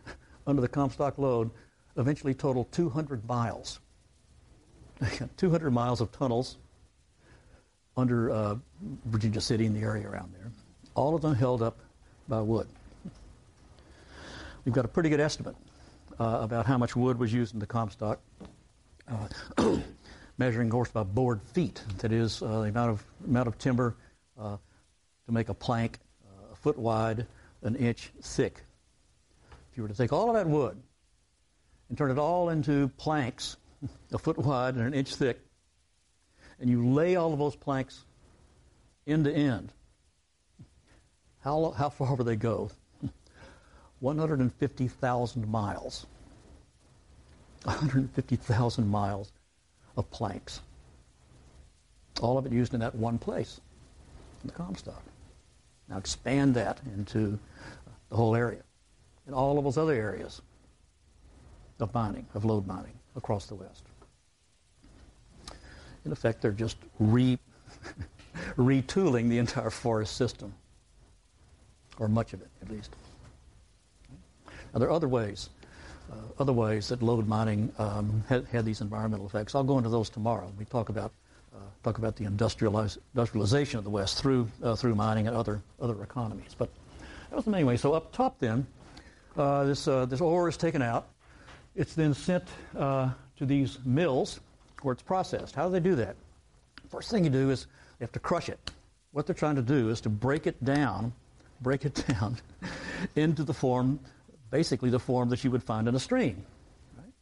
under 0.46 0.60
the 0.60 0.68
Comstock 0.68 1.18
lode 1.18 1.50
eventually 1.96 2.34
totaled 2.34 2.70
200 2.72 3.26
miles. 3.26 3.80
200 5.36 5.70
miles 5.70 6.00
of 6.00 6.12
tunnels 6.12 6.56
under 7.96 8.30
uh, 8.30 8.56
Virginia 9.06 9.40
City 9.40 9.66
and 9.66 9.74
the 9.74 9.80
area 9.80 10.08
around 10.08 10.32
there, 10.32 10.50
all 10.94 11.14
of 11.14 11.22
them 11.22 11.34
held 11.34 11.62
up 11.62 11.78
by 12.28 12.40
wood. 12.40 12.68
We've 14.64 14.74
got 14.74 14.84
a 14.84 14.88
pretty 14.88 15.08
good 15.08 15.20
estimate 15.20 15.56
uh, 16.18 16.40
about 16.42 16.66
how 16.66 16.76
much 16.76 16.94
wood 16.94 17.18
was 17.18 17.32
used 17.32 17.54
in 17.54 17.60
the 17.60 17.66
Comstock, 17.66 18.20
uh, 19.08 19.78
measuring, 20.38 20.68
of 20.68 20.72
course, 20.72 20.90
by 20.90 21.02
board 21.02 21.40
feet. 21.42 21.82
That 21.98 22.12
is, 22.12 22.42
uh, 22.42 22.60
the 22.60 22.68
amount 22.68 22.90
of, 22.90 23.04
amount 23.26 23.48
of 23.48 23.58
timber 23.58 23.96
uh, 24.38 24.56
to 25.26 25.32
make 25.32 25.48
a 25.48 25.54
plank 25.54 25.98
uh, 26.24 26.52
a 26.52 26.56
foot 26.56 26.78
wide, 26.78 27.26
an 27.62 27.74
inch 27.76 28.12
thick. 28.22 28.62
If 29.70 29.76
you 29.76 29.82
were 29.82 29.88
to 29.88 29.94
take 29.94 30.12
all 30.12 30.28
of 30.28 30.34
that 30.34 30.46
wood 30.46 30.76
and 31.88 31.96
turn 31.96 32.10
it 32.10 32.18
all 32.18 32.50
into 32.50 32.88
planks 32.96 33.56
a 34.12 34.18
foot 34.18 34.38
wide 34.38 34.74
and 34.74 34.86
an 34.86 34.94
inch 34.94 35.14
thick, 35.14 35.40
and 36.58 36.68
you 36.68 36.86
lay 36.88 37.16
all 37.16 37.32
of 37.32 37.38
those 37.38 37.56
planks 37.56 38.04
end 39.06 39.24
to 39.24 39.32
end, 39.32 39.72
how, 41.40 41.70
how 41.70 41.88
far 41.88 42.14
will 42.14 42.24
they 42.24 42.36
go? 42.36 42.70
150,000 44.00 45.48
miles. 45.48 46.06
150,000 47.64 48.88
miles 48.88 49.32
of 49.96 50.10
planks. 50.10 50.60
All 52.20 52.38
of 52.38 52.46
it 52.46 52.52
used 52.52 52.74
in 52.74 52.80
that 52.80 52.94
one 52.94 53.18
place, 53.18 53.60
the 54.44 54.52
Comstock. 54.52 55.02
Now 55.88 55.98
expand 55.98 56.54
that 56.54 56.80
into 56.94 57.38
the 58.08 58.16
whole 58.16 58.36
area 58.36 58.62
and 59.26 59.34
all 59.34 59.58
of 59.58 59.64
those 59.64 59.78
other 59.78 59.94
areas 59.94 60.40
of 61.78 61.92
mining, 61.94 62.26
of 62.34 62.44
lode 62.44 62.66
mining 62.66 62.99
across 63.16 63.46
the 63.46 63.54
West. 63.54 63.84
In 66.04 66.12
effect, 66.12 66.40
they're 66.40 66.52
just 66.52 66.76
re, 66.98 67.38
retooling 68.56 69.28
the 69.28 69.38
entire 69.38 69.70
forest 69.70 70.16
system, 70.16 70.54
or 71.98 72.08
much 72.08 72.32
of 72.32 72.40
it 72.40 72.48
at 72.62 72.70
least. 72.70 72.90
Now, 74.72 74.78
there 74.78 74.88
are 74.88 74.92
other 74.92 75.08
ways, 75.08 75.50
uh, 76.10 76.14
other 76.38 76.52
ways 76.52 76.88
that 76.88 77.02
lode 77.02 77.26
mining 77.26 77.72
um, 77.78 78.24
had, 78.28 78.46
had, 78.46 78.64
these 78.64 78.80
environmental 78.80 79.26
effects. 79.26 79.54
I'll 79.54 79.64
go 79.64 79.78
into 79.78 79.90
those 79.90 80.08
tomorrow. 80.08 80.50
We 80.58 80.64
talk 80.64 80.88
about 80.88 81.12
uh, 81.54 81.58
talk 81.82 81.98
about 81.98 82.14
the 82.16 82.24
industrialization 82.24 83.78
of 83.78 83.84
the 83.84 83.90
West 83.90 84.18
through 84.18 84.48
uh, 84.62 84.76
through 84.76 84.94
mining 84.94 85.26
and 85.26 85.36
other 85.36 85.60
other 85.80 86.02
economies. 86.02 86.54
But 86.56 86.70
that 87.28 87.36
was 87.36 87.44
the 87.44 87.50
main 87.50 87.66
way. 87.66 87.76
So 87.76 87.92
up 87.92 88.12
top, 88.12 88.38
then, 88.38 88.66
uh, 89.36 89.64
this 89.64 89.88
uh, 89.88 90.06
this 90.06 90.20
ore 90.20 90.48
is 90.48 90.56
taken 90.56 90.82
out. 90.82 91.08
It's 91.74 91.94
then 91.94 92.14
sent 92.14 92.44
uh, 92.76 93.10
to 93.36 93.46
these 93.46 93.78
mills 93.84 94.40
where 94.82 94.92
it's 94.92 95.02
processed. 95.02 95.54
How 95.54 95.66
do 95.66 95.72
they 95.72 95.80
do 95.80 95.94
that? 95.96 96.16
First 96.88 97.10
thing 97.10 97.24
you 97.24 97.30
do 97.30 97.50
is 97.50 97.66
you 97.98 98.04
have 98.04 98.12
to 98.12 98.18
crush 98.18 98.48
it. 98.48 98.58
What 99.12 99.26
they're 99.26 99.34
trying 99.34 99.56
to 99.56 99.62
do 99.62 99.90
is 99.90 100.00
to 100.02 100.08
break 100.08 100.46
it 100.46 100.62
down, 100.64 101.12
break 101.60 101.84
it 101.84 102.04
down 102.08 102.36
into 103.16 103.44
the 103.44 103.54
form, 103.54 104.00
basically 104.50 104.90
the 104.90 104.98
form 104.98 105.28
that 105.30 105.44
you 105.44 105.50
would 105.50 105.62
find 105.62 105.88
in 105.88 105.94
a 105.94 106.00
stream. 106.00 106.44
Right? 106.96 107.12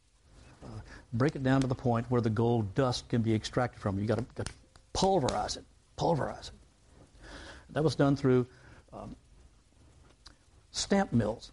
Uh, 0.63 0.79
break 1.13 1.35
it 1.35 1.43
down 1.43 1.61
to 1.61 1.67
the 1.67 1.75
point 1.75 2.05
where 2.09 2.21
the 2.21 2.29
gold 2.29 2.73
dust 2.75 3.07
can 3.09 3.21
be 3.21 3.33
extracted 3.33 3.81
from 3.81 3.97
it. 3.97 4.01
You 4.01 4.07
got 4.07 4.35
to 4.35 4.45
pulverize 4.93 5.57
it, 5.57 5.63
pulverize 5.95 6.49
it. 6.49 7.25
That 7.73 7.83
was 7.83 7.95
done 7.95 8.15
through 8.15 8.47
um, 8.91 9.15
stamp 10.71 11.13
mills. 11.13 11.51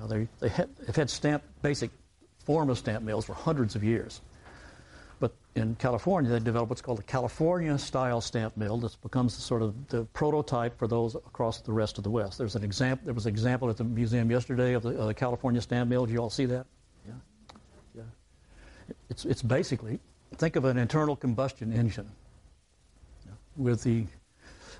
Now 0.00 0.06
they, 0.06 0.28
they 0.40 0.48
have 0.48 0.96
had 0.96 1.10
stamp, 1.10 1.42
basic 1.60 1.90
form 2.44 2.70
of 2.70 2.78
stamp 2.78 3.04
mills 3.04 3.26
for 3.26 3.34
hundreds 3.34 3.76
of 3.76 3.84
years. 3.84 4.22
But 5.18 5.32
in 5.54 5.74
California, 5.74 6.30
they 6.30 6.38
developed 6.38 6.70
what's 6.70 6.80
called 6.80 7.00
a 7.00 7.02
California 7.02 7.76
style 7.76 8.22
stamp 8.22 8.56
mill 8.56 8.78
that 8.78 8.98
becomes 9.02 9.34
sort 9.34 9.60
of 9.60 9.88
the 9.88 10.04
prototype 10.06 10.78
for 10.78 10.88
those 10.88 11.14
across 11.14 11.60
the 11.60 11.72
rest 11.72 11.98
of 11.98 12.04
the 12.04 12.10
West. 12.10 12.38
There's 12.38 12.56
an 12.56 12.64
example, 12.64 13.04
there 13.04 13.14
was 13.14 13.26
an 13.26 13.32
example 13.32 13.68
at 13.68 13.76
the 13.76 13.84
museum 13.84 14.30
yesterday 14.30 14.72
of 14.72 14.82
the, 14.82 14.96
of 14.96 15.06
the 15.06 15.14
California 15.14 15.60
stamp 15.60 15.90
mill. 15.90 16.06
Did 16.06 16.14
you 16.14 16.18
all 16.20 16.30
see 16.30 16.46
that? 16.46 16.64
Yeah. 17.06 17.12
Yeah. 17.94 18.02
It's, 19.10 19.26
it's 19.26 19.42
basically, 19.42 20.00
think 20.36 20.56
of 20.56 20.64
an 20.64 20.78
internal 20.78 21.14
combustion 21.14 21.74
engine 21.74 22.10
with 23.58 23.82
the, 23.82 24.06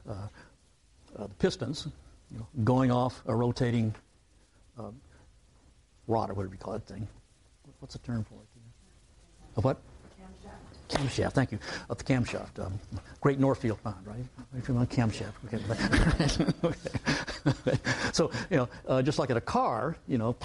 uh, 0.09 0.13
uh, 1.19 1.27
the 1.27 1.35
pistons 1.35 1.89
you 2.31 2.39
know, 2.39 2.47
going 2.65 2.91
off 2.91 3.23
a 3.27 3.35
rotating 3.35 3.95
uh, 4.79 4.91
rod 6.11 6.31
or 6.31 6.35
whatever 6.35 6.55
you 6.55 6.59
call 6.59 6.75
that 6.75 6.87
thing. 6.87 7.07
What's 7.79 7.95
the 7.95 8.01
term 8.01 8.25
for 8.25 8.35
it? 8.35 8.41
A 9.57 9.61
what? 9.61 9.79
Camshaft, 10.89 11.33
thank 11.33 11.53
you. 11.53 11.59
Of 11.89 11.99
the 11.99 12.05
camshaft. 12.05 12.59
Um, 12.65 12.79
Great 13.21 13.39
Northfield 13.39 13.81
Pond, 13.85 14.05
right? 14.05 14.25
If 14.59 14.67
you're 14.69 14.77
on 14.77 14.87
camshaft. 14.89 15.35
Okay. 17.43 17.79
so, 18.13 18.31
you 18.51 18.59
know, 18.59 18.69
uh, 18.87 19.01
just 19.01 19.19
like 19.19 19.31
at 19.31 19.37
a 19.37 19.41
car, 19.41 19.97
you 20.07 20.19
know, 20.19 20.37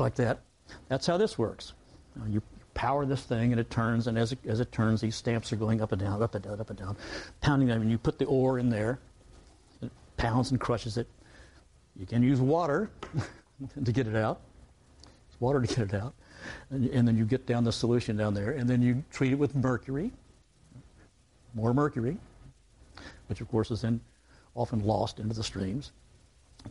like 0.00 0.16
that, 0.16 0.40
that's 0.88 1.06
how 1.06 1.16
this 1.16 1.38
works. 1.38 1.72
Uh, 2.20 2.26
you 2.28 2.42
power 2.74 3.06
this 3.06 3.22
thing 3.22 3.52
and 3.52 3.60
it 3.60 3.70
turns, 3.70 4.08
and 4.08 4.18
as 4.18 4.32
it, 4.32 4.38
as 4.44 4.58
it 4.58 4.72
turns, 4.72 5.00
these 5.00 5.14
stamps 5.14 5.52
are 5.52 5.56
going 5.56 5.80
up 5.80 5.92
and 5.92 6.00
down, 6.00 6.20
up 6.20 6.34
and 6.34 6.42
down, 6.42 6.60
up 6.60 6.68
and 6.68 6.78
down, 6.78 6.96
pounding 7.40 7.68
them, 7.68 7.80
and 7.80 7.90
you 7.92 7.96
put 7.98 8.18
the 8.18 8.24
ore 8.24 8.58
in 8.58 8.70
there, 8.70 8.98
it 9.82 9.92
pounds 10.16 10.50
and 10.50 10.60
crushes 10.60 10.96
it. 10.96 11.06
You 11.94 12.06
can 12.06 12.24
use 12.24 12.40
water 12.40 12.90
to 13.84 13.92
get 13.92 14.08
it 14.08 14.16
out. 14.16 14.40
Water 15.40 15.60
to 15.60 15.66
get 15.66 15.78
it 15.78 15.94
out 15.94 16.14
and, 16.70 16.86
and 16.88 17.06
then 17.06 17.16
you 17.16 17.24
get 17.24 17.46
down 17.46 17.64
the 17.64 17.72
solution 17.72 18.16
down 18.16 18.34
there, 18.34 18.52
and 18.52 18.68
then 18.68 18.82
you 18.82 19.02
treat 19.10 19.32
it 19.32 19.36
with 19.36 19.54
mercury, 19.54 20.12
more 21.54 21.74
mercury, 21.74 22.16
which 23.28 23.40
of 23.40 23.48
course 23.48 23.70
is 23.70 23.80
then 23.82 24.00
often 24.54 24.84
lost 24.84 25.18
into 25.18 25.34
the 25.34 25.42
streams, 25.42 25.92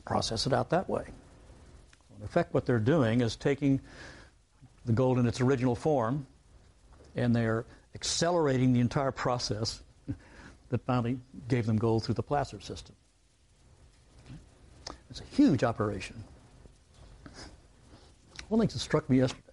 process 0.05 0.45
it 0.45 0.53
out 0.53 0.70
that 0.70 0.89
way. 0.89 1.03
So 1.05 2.15
in 2.17 2.24
effect, 2.24 2.53
what 2.53 2.65
they're 2.65 2.80
doing 2.80 3.22
is 3.22 3.36
taking 3.36 3.80
the 4.86 4.93
gold 4.93 5.20
in 5.20 5.26
its 5.26 5.41
original 5.41 5.76
form, 5.76 6.26
and 7.15 7.36
they're 7.36 7.65
accelerating 7.95 8.74
the 8.74 8.80
entire 8.80 9.11
process 9.11 9.82
that 10.70 10.86
finally 10.86 11.20
gave 11.47 11.65
them 11.65 11.78
gold 11.78 12.03
through 12.03 12.15
the 12.15 12.24
placer 12.24 12.59
system. 12.61 12.95
It's 15.09 15.22
a 15.22 15.36
huge 15.36 15.63
operation. 15.63 16.24
One 18.50 18.60
thing 18.60 18.68
that 18.68 18.80
struck 18.80 19.10
me 19.10 19.20
yesterday 19.20 19.43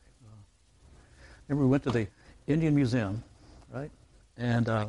Remember, 1.49 1.65
we 1.65 1.71
went 1.71 1.83
to 1.85 1.91
the 1.91 2.09
Indian 2.47 2.75
Museum, 2.75 3.23
right? 3.73 3.91
And 4.37 4.69
uh, 4.69 4.87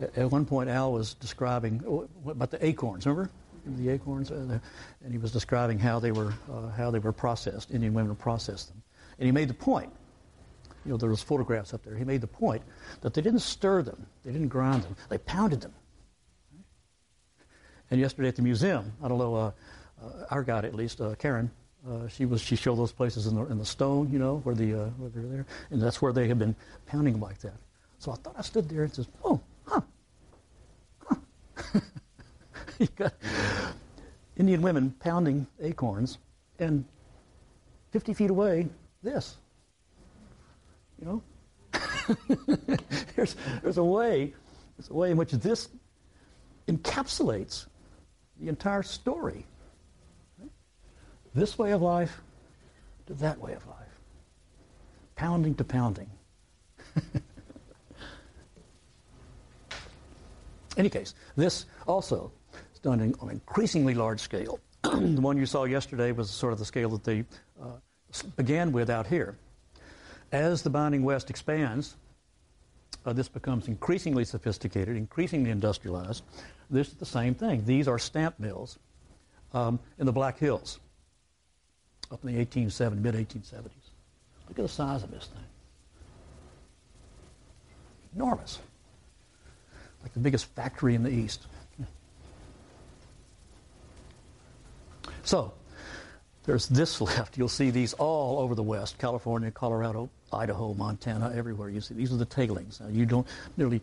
at 0.00 0.30
one 0.30 0.44
point, 0.44 0.70
Al 0.70 0.92
was 0.92 1.14
describing 1.14 1.82
oh, 1.88 2.08
about 2.30 2.50
the 2.50 2.64
acorns. 2.64 3.06
Remember 3.06 3.30
the 3.66 3.88
acorns? 3.88 4.30
Uh, 4.30 4.60
and 5.02 5.12
he 5.12 5.18
was 5.18 5.32
describing 5.32 5.78
how 5.78 5.98
they 5.98 6.12
were 6.12 6.32
uh, 6.52 6.68
how 6.68 6.90
they 6.90 7.00
were 7.00 7.12
processed. 7.12 7.72
Indian 7.72 7.94
women 7.94 8.14
processed 8.14 8.68
them, 8.68 8.82
and 9.18 9.26
he 9.26 9.32
made 9.32 9.48
the 9.48 9.54
point. 9.54 9.90
You 10.84 10.92
know, 10.92 10.96
there 10.96 11.10
was 11.10 11.22
photographs 11.22 11.74
up 11.74 11.82
there. 11.82 11.96
He 11.96 12.04
made 12.04 12.20
the 12.20 12.28
point 12.28 12.62
that 13.00 13.12
they 13.12 13.20
didn't 13.20 13.40
stir 13.40 13.82
them, 13.82 14.06
they 14.24 14.30
didn't 14.30 14.48
grind 14.48 14.84
them, 14.84 14.94
they 15.08 15.18
pounded 15.18 15.60
them. 15.60 15.74
And 17.90 17.98
yesterday 18.00 18.28
at 18.28 18.36
the 18.36 18.42
museum, 18.42 18.92
I 19.02 19.08
don't 19.08 19.18
know, 19.18 19.34
uh, 19.34 19.50
uh, 20.02 20.26
our 20.30 20.44
guide 20.44 20.64
at 20.64 20.74
least, 20.74 21.00
uh, 21.00 21.14
Karen, 21.16 21.50
uh, 21.86 22.08
she 22.08 22.24
was 22.24 22.40
she 22.40 22.56
showed 22.56 22.76
those 22.76 22.92
places 22.92 23.26
in 23.26 23.34
the 23.34 23.44
in 23.46 23.58
the 23.58 23.64
stone, 23.64 24.10
you 24.10 24.18
know, 24.18 24.38
where 24.38 24.54
the 24.54 24.74
uh, 24.74 24.86
where 24.98 25.10
they're 25.10 25.26
there, 25.26 25.46
and 25.70 25.80
that's 25.80 26.02
where 26.02 26.12
they 26.12 26.26
had 26.26 26.38
been 26.38 26.54
pounding 26.86 27.20
like 27.20 27.38
that. 27.40 27.54
So 27.98 28.12
I 28.12 28.16
thought 28.16 28.34
I 28.36 28.42
stood 28.42 28.68
there 28.68 28.82
and 28.82 28.92
says, 28.92 29.06
"Oh, 29.24 29.40
huh, 29.64 29.80
huh." 31.06 31.80
you 32.78 32.88
got 32.96 33.14
Indian 34.36 34.60
women 34.62 34.94
pounding 35.00 35.46
acorns, 35.60 36.18
and 36.58 36.84
50 37.92 38.14
feet 38.14 38.30
away, 38.30 38.68
this. 39.02 39.36
You 41.00 41.06
know, 41.06 41.22
there's 43.14 43.36
there's 43.62 43.78
a 43.78 43.84
way, 43.84 44.34
there's 44.76 44.90
a 44.90 44.94
way 44.94 45.12
in 45.12 45.16
which 45.16 45.30
this 45.30 45.68
encapsulates 46.66 47.66
the 48.40 48.48
entire 48.48 48.82
story 48.82 49.46
this 51.34 51.58
way 51.58 51.72
of 51.72 51.82
life 51.82 52.20
to 53.06 53.14
that 53.14 53.38
way 53.38 53.54
of 53.54 53.66
life, 53.66 54.00
pounding 55.16 55.54
to 55.56 55.64
pounding. 55.64 56.10
any 60.76 60.90
case, 60.90 61.14
this 61.36 61.66
also 61.86 62.30
is 62.72 62.80
done 62.80 63.00
in, 63.00 63.14
on 63.20 63.28
an 63.28 63.34
increasingly 63.34 63.94
large 63.94 64.20
scale. 64.20 64.60
the 64.82 65.20
one 65.20 65.36
you 65.36 65.46
saw 65.46 65.64
yesterday 65.64 66.12
was 66.12 66.30
sort 66.30 66.52
of 66.52 66.58
the 66.58 66.64
scale 66.64 66.90
that 66.90 67.04
they 67.04 67.24
uh, 67.60 67.78
began 68.36 68.72
with 68.72 68.90
out 68.90 69.06
here. 69.06 69.36
As 70.30 70.62
the 70.62 70.70
Binding 70.70 71.02
West 71.02 71.30
expands, 71.30 71.96
uh, 73.06 73.12
this 73.12 73.28
becomes 73.28 73.68
increasingly 73.68 74.24
sophisticated, 74.24 74.96
increasingly 74.96 75.50
industrialized. 75.50 76.24
This 76.70 76.88
is 76.88 76.94
the 76.94 77.06
same 77.06 77.34
thing. 77.34 77.64
These 77.64 77.88
are 77.88 77.98
stamp 77.98 78.38
mills 78.38 78.78
um, 79.54 79.80
in 79.98 80.04
the 80.04 80.12
Black 80.12 80.38
Hills 80.38 80.78
up 82.10 82.24
in 82.24 82.34
the 82.34 82.44
1870s, 82.44 83.00
mid 83.00 83.14
1870s. 83.14 83.64
Look 84.48 84.58
at 84.58 84.62
the 84.62 84.68
size 84.68 85.02
of 85.02 85.10
this 85.10 85.26
thing. 85.26 85.44
Enormous. 88.14 88.58
Like 90.02 90.12
the 90.14 90.20
biggest 90.20 90.46
factory 90.54 90.94
in 90.94 91.02
the 91.02 91.10
East. 91.10 91.46
So, 95.22 95.52
there's 96.44 96.66
this 96.68 97.00
left. 97.02 97.36
You'll 97.36 97.48
see 97.48 97.70
these 97.70 97.92
all 97.94 98.38
over 98.38 98.54
the 98.54 98.62
West 98.62 98.98
California, 98.98 99.50
Colorado, 99.50 100.08
Idaho, 100.32 100.72
Montana, 100.72 101.32
everywhere. 101.34 101.68
You 101.68 101.82
see 101.82 101.94
these 101.94 102.12
are 102.12 102.16
the 102.16 102.24
tailings. 102.24 102.80
Now, 102.80 102.88
you 102.88 103.04
don't 103.04 103.26
nearly 103.58 103.82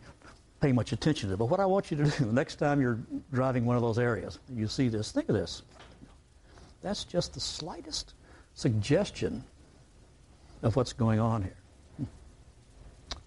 pay 0.60 0.72
much 0.72 0.92
attention 0.92 1.28
to 1.28 1.34
it. 1.34 1.38
But 1.38 1.46
what 1.46 1.60
I 1.60 1.66
want 1.66 1.90
you 1.90 1.96
to 1.98 2.04
do, 2.04 2.10
the 2.10 2.32
next 2.32 2.56
time 2.56 2.80
you're 2.80 2.98
driving 3.32 3.64
one 3.64 3.76
of 3.76 3.82
those 3.82 3.98
areas, 3.98 4.38
you 4.52 4.66
see 4.66 4.88
this, 4.88 5.12
think 5.12 5.28
of 5.28 5.36
this. 5.36 5.62
That's 6.86 7.02
just 7.02 7.34
the 7.34 7.40
slightest 7.40 8.14
suggestion 8.54 9.42
of 10.62 10.76
what's 10.76 10.92
going 10.92 11.18
on 11.18 11.42
here. 11.42 11.56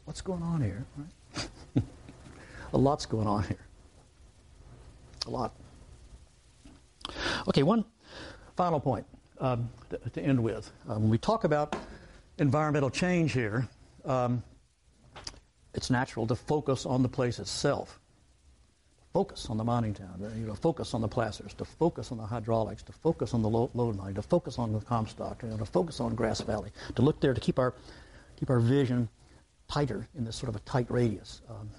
What's 0.05 0.21
going 0.21 0.41
on 0.41 0.61
here? 0.61 0.85
Right? 0.95 1.83
A 2.73 2.77
lot's 2.77 3.05
going 3.05 3.27
on 3.27 3.43
here. 3.43 3.59
A 5.27 5.29
lot. 5.29 5.53
Okay, 7.49 7.63
one 7.63 7.83
final 8.55 8.79
point 8.79 9.05
um, 9.41 9.69
to, 9.89 9.97
to, 10.09 10.21
end 10.21 10.41
with. 10.41 10.71
Uh, 10.89 10.93
when 10.93 11.09
we 11.09 11.17
talk 11.17 11.43
about 11.43 11.75
environmental 12.37 12.89
change 12.89 13.33
here, 13.33 13.67
um, 14.05 14.41
it's 15.73 15.89
natural 15.89 16.25
to 16.27 16.35
focus 16.37 16.85
on 16.85 17.03
the 17.03 17.09
place 17.09 17.39
itself 17.39 17.98
focus 19.13 19.47
on 19.49 19.57
the 19.57 19.63
mining 19.63 19.93
town, 19.93 20.31
you 20.37 20.45
know, 20.45 20.53
focus 20.53 20.93
on 20.93 21.01
the 21.01 21.07
placers, 21.07 21.53
to 21.55 21.65
focus 21.65 22.11
on 22.11 22.17
the 22.17 22.25
hydraulics, 22.25 22.83
to 22.83 22.91
focus 22.91 23.33
on 23.33 23.41
the 23.41 23.49
lode 23.49 23.95
mining, 23.95 24.15
to 24.15 24.21
focus 24.21 24.59
on 24.59 24.71
the 24.71 24.79
Comstock, 24.81 25.41
you 25.43 25.49
know, 25.49 25.57
to 25.57 25.65
focus 25.65 25.99
on 25.99 26.15
Grass 26.15 26.41
Valley, 26.41 26.71
to 26.95 27.01
look 27.01 27.19
there 27.19 27.33
to 27.33 27.41
keep 27.41 27.57
our 27.57 27.73
keep 28.37 28.49
our 28.49 28.59
vision 28.59 29.09
tighter 29.67 30.07
in 30.17 30.23
this 30.23 30.35
sort 30.35 30.49
of 30.49 30.55
a 30.55 30.59
tight 30.59 30.89
radius. 30.89 31.41
Um, 31.49 31.69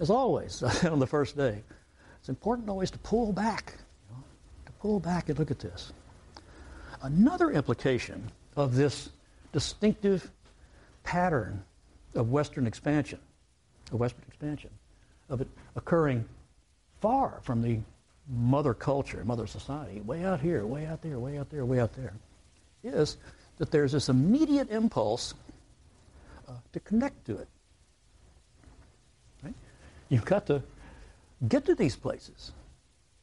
as 0.00 0.10
always, 0.10 0.62
on 0.84 0.98
the 0.98 1.06
first 1.06 1.36
day, 1.36 1.62
it's 2.18 2.28
important 2.28 2.68
always 2.68 2.90
to 2.90 2.98
pull 2.98 3.32
back, 3.32 3.74
you 4.08 4.16
know, 4.16 4.22
to 4.66 4.72
pull 4.72 5.00
back 5.00 5.28
and 5.28 5.38
look 5.38 5.50
at 5.50 5.60
this. 5.60 5.92
Another 7.02 7.50
implication 7.52 8.30
of 8.56 8.74
this 8.74 9.10
distinctive 9.52 10.30
pattern 11.04 11.62
of 12.14 12.30
Western 12.30 12.66
expansion, 12.66 13.20
of 13.92 14.00
Western 14.00 14.24
expansion, 14.26 14.70
of 15.30 15.40
it 15.40 15.48
occurring 15.76 16.24
far 17.00 17.40
from 17.42 17.62
the 17.62 17.80
mother 18.28 18.74
culture, 18.74 19.24
mother 19.24 19.46
society, 19.46 20.00
way 20.00 20.24
out 20.24 20.40
here, 20.40 20.66
way 20.66 20.86
out 20.86 21.02
there, 21.02 21.18
way 21.18 21.38
out 21.38 21.50
there, 21.50 21.64
way 21.64 21.80
out 21.80 21.94
there, 21.94 22.12
is 22.84 23.16
that 23.58 23.70
there's 23.70 23.92
this 23.92 24.08
immediate 24.08 24.70
impulse 24.70 25.34
uh, 26.48 26.52
to 26.72 26.80
connect 26.80 27.24
to 27.26 27.36
it. 27.38 27.48
Right? 29.42 29.54
You've 30.08 30.24
got 30.24 30.46
to 30.46 30.62
get 31.48 31.64
to 31.66 31.74
these 31.74 31.96
places, 31.96 32.52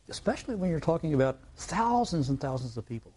especially 0.10 0.56
when 0.56 0.70
you're 0.70 0.80
talking 0.80 1.14
about 1.14 1.40
thousands 1.56 2.30
and 2.30 2.40
thousands 2.40 2.78
of 2.78 2.88
people. 2.88 3.12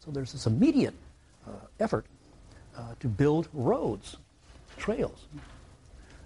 So 0.00 0.10
there's 0.10 0.32
this 0.32 0.46
immediate 0.46 0.94
uh, 1.46 1.52
effort 1.78 2.06
uh, 2.76 2.94
to 3.00 3.08
build 3.08 3.48
roads, 3.52 4.16
trails. 4.76 5.26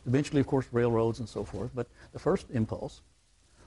Eventually, 0.07 0.41
of 0.41 0.47
course, 0.47 0.67
railroads 0.73 1.19
and 1.19 1.29
so 1.29 1.45
forth, 1.45 1.71
but 1.75 1.89
the 2.13 2.19
first 2.19 2.47
impulse, 2.51 3.01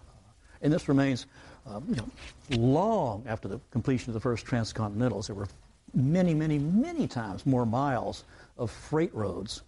uh, 0.07 0.31
and 0.61 0.71
this 0.71 0.87
remains 0.87 1.25
um, 1.65 1.83
you 1.89 1.95
know, 1.95 2.09
long 2.57 3.23
after 3.27 3.47
the 3.47 3.59
completion 3.71 4.09
of 4.09 4.13
the 4.13 4.19
first 4.19 4.45
transcontinentals, 4.45 5.27
there 5.27 5.35
were 5.35 5.47
many, 5.93 6.33
many, 6.33 6.57
many 6.57 7.07
times 7.07 7.45
more 7.45 7.65
miles 7.65 8.23
of 8.57 8.71
freight 8.71 9.13
roads, 9.13 9.63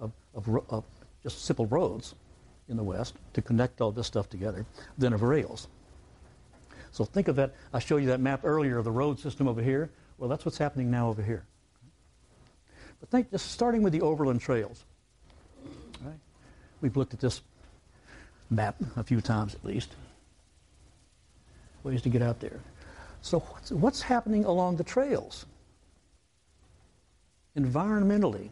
of, 0.00 0.12
of, 0.34 0.48
of 0.70 0.84
just 1.22 1.44
simple 1.44 1.66
roads 1.66 2.14
in 2.68 2.76
the 2.76 2.82
West 2.82 3.14
to 3.34 3.42
connect 3.42 3.80
all 3.80 3.92
this 3.92 4.06
stuff 4.06 4.28
together 4.28 4.64
than 4.96 5.12
of 5.12 5.22
rails. 5.22 5.68
So 6.92 7.04
think 7.04 7.28
of 7.28 7.36
that. 7.36 7.54
I 7.72 7.78
showed 7.78 7.98
you 7.98 8.06
that 8.08 8.20
map 8.20 8.40
earlier 8.44 8.78
of 8.78 8.84
the 8.84 8.90
road 8.90 9.18
system 9.18 9.48
over 9.48 9.60
here. 9.60 9.90
Well, 10.16 10.28
that's 10.28 10.44
what's 10.44 10.58
happening 10.58 10.90
now 10.90 11.08
over 11.08 11.22
here. 11.22 11.44
But 13.00 13.10
think, 13.10 13.30
just 13.30 13.50
starting 13.50 13.82
with 13.82 13.92
the 13.92 14.00
overland 14.00 14.40
trails. 14.40 14.84
We've 16.84 16.98
looked 16.98 17.14
at 17.14 17.20
this 17.20 17.40
map 18.50 18.76
a 18.96 19.02
few 19.02 19.22
times 19.22 19.54
at 19.54 19.64
least. 19.64 19.96
Ways 21.82 22.02
to 22.02 22.10
get 22.10 22.20
out 22.20 22.40
there. 22.40 22.60
So 23.22 23.38
what's, 23.38 23.70
what's 23.70 24.02
happening 24.02 24.44
along 24.44 24.76
the 24.76 24.84
trails? 24.84 25.46
Environmentally, 27.56 28.50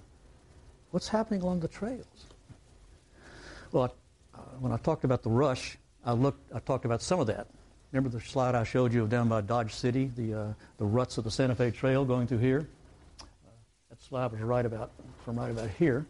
what's 0.92 1.08
happening 1.08 1.42
along 1.42 1.60
the 1.60 1.68
trails? 1.68 2.06
Well, 3.70 3.94
I, 4.34 4.38
uh, 4.38 4.42
when 4.60 4.72
I 4.72 4.78
talked 4.78 5.04
about 5.04 5.22
the 5.22 5.28
rush, 5.28 5.76
I 6.02 6.12
looked. 6.12 6.40
I 6.54 6.60
talked 6.60 6.86
about 6.86 7.02
some 7.02 7.20
of 7.20 7.26
that. 7.26 7.48
Remember 7.92 8.08
the 8.08 8.24
slide 8.24 8.54
I 8.54 8.64
showed 8.64 8.94
you 8.94 9.02
of 9.02 9.10
down 9.10 9.28
by 9.28 9.42
Dodge 9.42 9.74
City, 9.74 10.10
the, 10.16 10.32
uh, 10.32 10.52
the 10.78 10.86
ruts 10.86 11.18
of 11.18 11.24
the 11.24 11.30
Santa 11.30 11.54
Fe 11.54 11.70
Trail 11.70 12.06
going 12.06 12.26
through 12.26 12.38
here? 12.38 12.66
Uh, 13.20 13.24
that 13.90 14.00
slide 14.00 14.32
was 14.32 14.40
right 14.40 14.64
about, 14.64 14.90
from 15.22 15.38
right 15.38 15.50
about 15.50 15.68
here. 15.78 16.06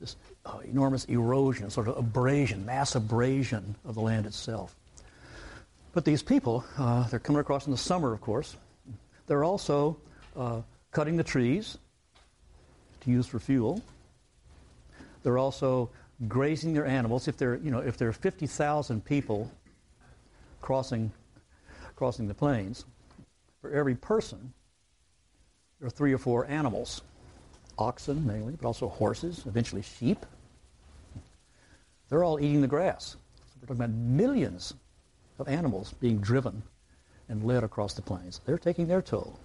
This 0.00 0.16
uh, 0.46 0.58
enormous 0.64 1.04
erosion, 1.04 1.68
sort 1.70 1.88
of 1.88 1.98
abrasion, 1.98 2.64
mass 2.64 2.94
abrasion 2.94 3.76
of 3.84 3.94
the 3.94 4.00
land 4.00 4.26
itself. 4.26 4.74
But 5.92 6.04
these 6.04 6.22
people, 6.22 6.64
uh, 6.78 7.06
they're 7.08 7.18
coming 7.18 7.40
across 7.40 7.66
in 7.66 7.72
the 7.72 7.78
summer, 7.78 8.12
of 8.12 8.20
course. 8.20 8.56
They're 9.26 9.44
also 9.44 9.98
uh, 10.36 10.62
cutting 10.90 11.16
the 11.16 11.24
trees 11.24 11.76
to 13.02 13.10
use 13.10 13.26
for 13.26 13.38
fuel. 13.38 13.82
They're 15.22 15.38
also 15.38 15.90
grazing 16.28 16.74
their 16.74 16.86
animals. 16.86 17.28
If 17.28 17.36
there, 17.36 17.56
you 17.56 17.70
know, 17.70 17.80
if 17.80 17.96
there 17.96 18.08
are 18.08 18.12
50,000 18.12 19.04
people 19.04 19.50
crossing, 20.60 21.12
crossing 21.96 22.28
the 22.28 22.34
plains, 22.34 22.84
for 23.60 23.70
every 23.70 23.94
person, 23.94 24.52
there 25.78 25.88
are 25.88 25.90
three 25.90 26.12
or 26.12 26.18
four 26.18 26.46
animals 26.46 27.02
oxen 27.80 28.26
mainly, 28.26 28.54
but 28.56 28.66
also 28.66 28.88
horses, 28.88 29.44
eventually 29.46 29.82
sheep. 29.82 30.24
They're 32.08 32.24
all 32.24 32.40
eating 32.40 32.60
the 32.60 32.68
grass. 32.68 33.10
So 33.10 33.16
we're 33.60 33.68
talking 33.68 33.84
about 33.84 33.96
millions 33.96 34.74
of 35.38 35.48
animals 35.48 35.94
being 36.00 36.18
driven 36.18 36.62
and 37.28 37.44
led 37.44 37.64
across 37.64 37.94
the 37.94 38.02
plains. 38.02 38.40
They're 38.44 38.58
taking 38.58 38.86
their 38.86 39.02
toll. 39.02 39.38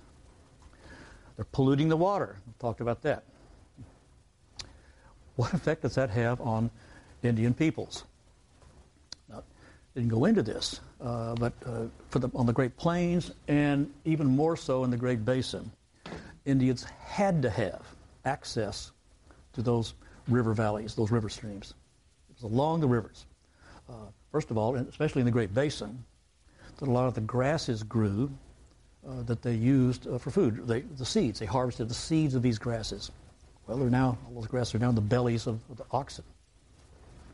They're 1.35 1.45
polluting 1.51 1.89
the 1.89 1.97
water. 1.97 2.37
We've 2.45 2.59
talked 2.59 2.81
about 2.81 3.01
that. 3.03 3.23
What 5.35 5.53
effect 5.53 5.81
does 5.81 5.95
that 5.95 6.09
have 6.09 6.41
on 6.41 6.69
Indian 7.23 7.53
peoples? 7.53 8.03
didn't 9.95 10.09
go 10.09 10.25
into 10.25 10.43
this, 10.43 10.81
uh, 10.99 11.35
but 11.35 11.53
uh, 11.65 11.85
for 12.09 12.19
the, 12.19 12.29
on 12.35 12.45
the 12.45 12.53
Great 12.53 12.75
Plains 12.75 13.31
and 13.47 13.91
even 14.03 14.27
more 14.27 14.57
so 14.57 14.83
in 14.83 14.91
the 14.91 14.97
Great 14.97 15.23
Basin, 15.23 15.71
Indians 16.45 16.83
had 16.83 17.41
to 17.41 17.49
have 17.49 17.94
access 18.25 18.91
to 19.53 19.61
those 19.61 19.93
river 20.27 20.53
valleys, 20.53 20.95
those 20.95 21.11
river 21.11 21.29
streams. 21.29 21.73
It 22.29 22.41
was 22.41 22.51
along 22.51 22.81
the 22.81 22.87
rivers. 22.87 23.25
Uh, 23.89 24.07
first 24.31 24.51
of 24.51 24.57
all, 24.57 24.75
and 24.75 24.87
especially 24.87 25.21
in 25.21 25.25
the 25.25 25.31
Great 25.31 25.53
Basin, 25.53 26.03
that 26.77 26.87
a 26.87 26.91
lot 26.91 27.07
of 27.07 27.13
the 27.13 27.21
grasses 27.21 27.83
grew 27.83 28.31
uh, 29.07 29.21
that 29.23 29.41
they 29.41 29.53
used 29.53 30.07
uh, 30.07 30.17
for 30.17 30.31
food. 30.31 30.67
They, 30.67 30.81
the 30.81 31.05
seeds, 31.05 31.39
they 31.39 31.45
harvested 31.45 31.89
the 31.89 31.93
seeds 31.93 32.35
of 32.35 32.41
these 32.41 32.57
grasses. 32.57 33.11
Well, 33.67 33.77
they're 33.77 33.89
now, 33.89 34.17
all 34.27 34.41
those 34.41 34.47
grasses 34.47 34.75
are 34.75 34.79
now 34.79 34.89
in 34.89 34.95
the 34.95 35.01
bellies 35.01 35.47
of, 35.47 35.59
of 35.69 35.77
the 35.77 35.85
oxen. 35.91 36.23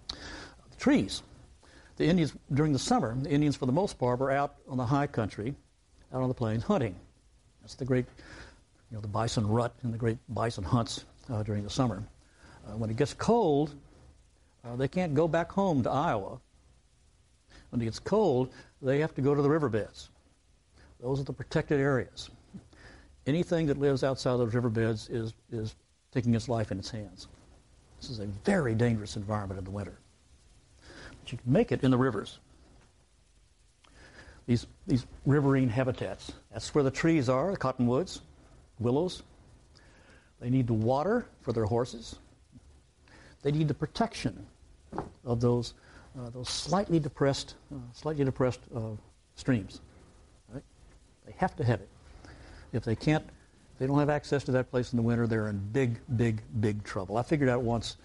the 0.10 0.78
trees 0.78 1.24
the 2.02 2.08
Indians, 2.08 2.34
during 2.54 2.74
the 2.74 2.80
summer, 2.80 3.16
the 3.16 3.30
Indians, 3.30 3.56
for 3.56 3.68
the 3.68 3.72
most 3.72 4.00
part, 4.00 4.20
were 4.20 4.32
out 4.32 4.56
on 4.68 4.78
the 4.78 4.86
high 4.86 5.06
country, 5.06 5.54
out 6.12 6.22
on 6.22 6.30
the 6.30 6.34
plains, 6.34 6.64
hunting. 6.64 6.96
That's 7.62 7.76
the 7.76 7.86
great, 7.86 8.06
you 8.92 8.98
know, 8.98 9.02
the 9.02 9.08
bison 9.08 9.48
rut 9.48 9.74
and 9.84 9.94
the 9.94 9.98
great 9.98 10.18
bison 10.30 10.64
hunts 10.64 11.06
uh, 11.30 11.42
during 11.44 11.64
the 11.64 11.70
summer. 11.70 12.04
Uh, 12.68 12.76
when 12.76 12.90
it 12.90 12.98
gets 12.98 13.14
cold, 13.14 13.74
uh, 14.66 14.76
they 14.76 14.88
can't 14.88 15.16
go 15.16 15.28
back 15.28 15.52
home 15.52 15.82
to 15.84 15.90
Iowa. 15.90 16.40
When 17.70 17.82
it 17.82 17.86
gets 17.86 18.00
cold, 18.00 18.52
they 18.82 19.00
have 19.00 19.16
to 19.16 19.22
go 19.22 19.34
to 19.34 19.42
the 19.42 19.50
riverbeds. 19.50 20.10
Those 21.00 21.22
are 21.22 21.24
the 21.24 21.34
protected 21.34 21.80
areas. 21.80 22.30
Anything 23.26 23.66
that 23.68 23.78
lives 23.78 24.04
outside 24.04 24.38
those 24.38 24.54
riverbeds 24.54 25.10
is, 25.10 25.34
is 25.52 25.76
taking 26.12 26.36
its 26.36 26.50
life 26.50 26.72
in 26.72 26.78
its 26.78 26.90
hands. 26.90 27.28
This 28.00 28.10
is 28.10 28.20
a 28.20 28.26
very 28.44 28.76
dangerous 28.76 29.16
environment 29.16 29.58
in 29.60 29.64
the 29.64 29.72
winter 29.72 29.98
But 31.20 31.32
you 31.32 31.38
can 31.38 31.52
make 31.52 31.72
it 31.72 31.84
in 31.84 31.92
the 31.92 31.98
rivers. 31.98 32.40
These, 34.48 34.68
these 34.86 35.06
riverine 35.26 35.70
habitats. 35.70 36.34
That's 36.52 36.74
where 36.76 36.84
the 36.84 36.92
trees 36.92 37.30
are, 37.30 37.52
the 37.52 37.58
cottonwoods, 37.58 38.22
willows. 38.82 39.24
They 40.40 40.50
need 40.50 40.68
the 40.68 40.74
water 40.74 41.26
for 41.42 41.54
their 41.54 41.66
horses. 41.66 42.16
They 43.44 43.52
need 43.52 43.68
the 43.68 43.74
protection 43.74 44.46
of 45.24 45.40
those, 45.40 45.74
uh, 46.20 46.30
those 46.32 46.50
slightly 46.50 47.00
depressed, 47.00 47.56
uh, 47.74 47.78
slightly 47.94 48.26
depressed 48.26 48.62
uh, 48.76 48.92
streams. 49.36 49.82
Right? 50.54 50.64
They 51.26 51.34
have 51.38 51.56
to 51.58 51.64
have 51.64 51.82
it. 51.82 51.90
If 52.74 52.84
they 52.84 52.96
can't, 52.96 53.24
if 53.24 53.80
they 53.80 53.88
don't 53.88 54.00
have 54.00 54.10
access 54.10 54.44
to 54.46 54.52
that 54.54 54.72
place 54.72 54.94
in 54.94 54.98
the 54.98 55.04
winter, 55.04 55.28
they're 55.28 55.48
in 55.48 55.60
big, 55.72 56.00
big, 56.16 56.42
big 56.60 56.84
trouble. 56.84 57.18
I 57.18 57.24
figured 57.24 57.50
out 57.50 57.62
once 57.62 57.98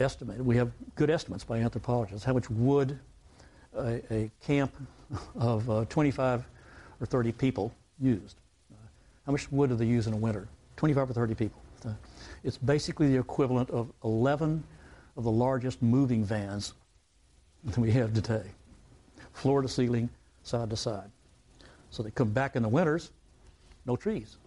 estimated, 0.00 0.44
we 0.44 0.56
have 0.56 0.70
good 0.94 1.10
estimates 1.10 1.44
by 1.44 1.58
anthropologists, 1.58 2.24
how 2.24 2.32
much 2.32 2.48
wood 2.50 2.98
a, 3.76 4.00
a 4.10 4.30
camp 4.46 4.74
of 5.36 5.68
uh, 5.68 5.84
25 5.86 6.44
or 7.00 7.06
30 7.06 7.32
people 7.32 7.72
used. 7.98 8.36
How 9.28 9.32
much 9.32 9.52
wood 9.52 9.68
do 9.68 9.76
they 9.76 9.84
use 9.84 10.06
in 10.06 10.14
a 10.14 10.16
winter? 10.16 10.48
25 10.78 11.10
or 11.10 11.12
30 11.12 11.34
people. 11.34 11.60
It's 12.44 12.56
basically 12.56 13.08
the 13.08 13.18
equivalent 13.18 13.68
of 13.68 13.92
11 14.02 14.64
of 15.18 15.24
the 15.24 15.30
largest 15.30 15.82
moving 15.82 16.24
vans 16.24 16.72
that 17.64 17.76
we 17.76 17.90
have 17.90 18.14
today, 18.14 18.46
floor 19.34 19.60
to 19.60 19.68
ceiling, 19.68 20.08
side 20.44 20.70
to 20.70 20.76
side. 20.78 21.10
So 21.90 22.02
they 22.02 22.10
come 22.10 22.30
back 22.30 22.56
in 22.56 22.62
the 22.62 22.70
winters, 22.70 23.10
no 23.84 23.96
trees. 23.96 24.38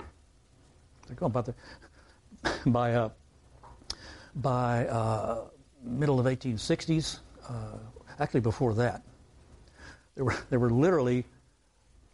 They're 1.06 1.16
going 1.16 1.32
by 1.32 1.42
the 1.42 1.54
by 2.66 2.96
uh, 2.96 3.10
by 4.34 4.88
uh, 4.88 5.44
middle 5.84 6.20
of 6.20 6.26
1860s, 6.26 7.20
uh, 7.48 7.78
actually 8.18 8.40
before 8.40 8.74
that, 8.74 9.04
there 10.16 10.26
were, 10.26 10.38
there 10.50 10.60
were 10.60 10.72
literally 10.72 11.24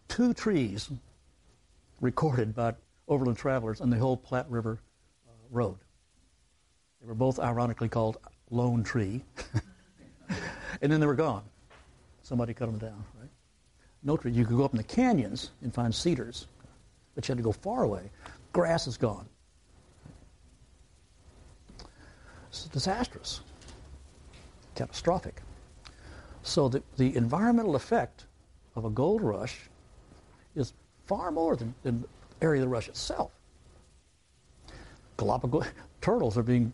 two 0.09 0.33
trees 0.33 0.89
recorded 2.01 2.55
by 2.55 2.73
overland 3.07 3.37
travelers 3.37 3.81
on 3.81 3.89
the 3.89 3.97
whole 3.97 4.17
Platte 4.17 4.49
River 4.49 4.79
uh, 5.27 5.31
Road. 5.49 5.77
They 7.01 7.07
were 7.07 7.15
both 7.15 7.39
ironically 7.39 7.89
called 7.89 8.17
Lone 8.49 8.83
Tree. 8.83 9.23
and 10.81 10.91
then 10.91 10.99
they 10.99 11.07
were 11.07 11.15
gone. 11.15 11.43
Somebody 12.23 12.53
cut 12.53 12.65
them 12.65 12.77
down, 12.77 13.03
right? 13.19 13.29
No 14.03 14.17
tree. 14.17 14.31
You 14.31 14.45
could 14.45 14.57
go 14.57 14.65
up 14.65 14.73
in 14.73 14.77
the 14.77 14.83
canyons 14.83 15.51
and 15.61 15.73
find 15.73 15.93
cedars, 15.93 16.47
but 17.15 17.27
you 17.27 17.31
had 17.31 17.37
to 17.37 17.43
go 17.43 17.51
far 17.51 17.83
away. 17.83 18.09
Grass 18.53 18.87
is 18.87 18.97
gone. 18.97 19.27
It's 22.49 22.65
disastrous, 22.65 23.41
catastrophic. 24.75 25.41
So 26.43 26.69
the, 26.69 26.81
the 26.97 27.15
environmental 27.15 27.75
effect 27.75 28.25
of 28.75 28.85
a 28.85 28.89
gold 28.89 29.21
rush 29.21 29.69
far 31.07 31.31
more 31.31 31.55
than, 31.55 31.73
than 31.83 32.01
the 32.01 32.07
area 32.45 32.61
of 32.61 32.67
the 32.67 32.69
rush 32.69 32.87
itself. 32.87 33.31
Galapagos 35.17 35.65
turtles 36.01 36.37
are 36.37 36.43
being 36.43 36.71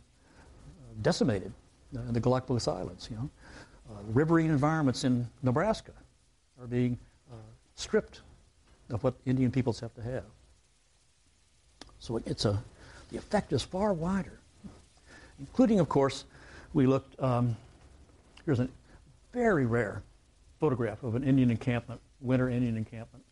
decimated 1.02 1.52
in 1.94 2.14
the 2.14 2.20
Galapagos 2.20 2.68
Islands. 2.68 3.08
You 3.10 3.18
know, 3.18 3.30
uh, 3.92 4.00
riverine 4.08 4.50
environments 4.50 5.04
in 5.04 5.28
Nebraska 5.42 5.94
are 6.60 6.68
being 6.68 6.98
uh, 7.32 7.36
stripped 7.76 8.22
of 8.90 9.04
what 9.04 9.14
Indian 9.26 9.52
peoples 9.52 9.80
have 9.80 9.94
to 9.96 10.02
have. 10.02 10.26
So 12.00 12.20
it's 12.26 12.46
a 12.46 12.62
the 13.12 13.20
effect 13.20 13.54
is 13.54 13.62
far 13.62 13.94
wider, 13.94 14.40
including, 15.40 15.80
of 15.80 15.88
course, 15.88 16.26
we 16.74 16.88
looked. 16.88 17.22
Um, 17.22 17.56
here's 18.44 18.60
a 18.60 18.68
very 19.32 19.68
rare 19.68 20.02
photograph 20.60 21.04
of 21.04 21.14
an 21.14 21.24
Indian 21.24 21.52
encampment, 21.52 22.02
winter 22.22 22.50
Indian 22.50 22.76
encampment. 22.76 23.24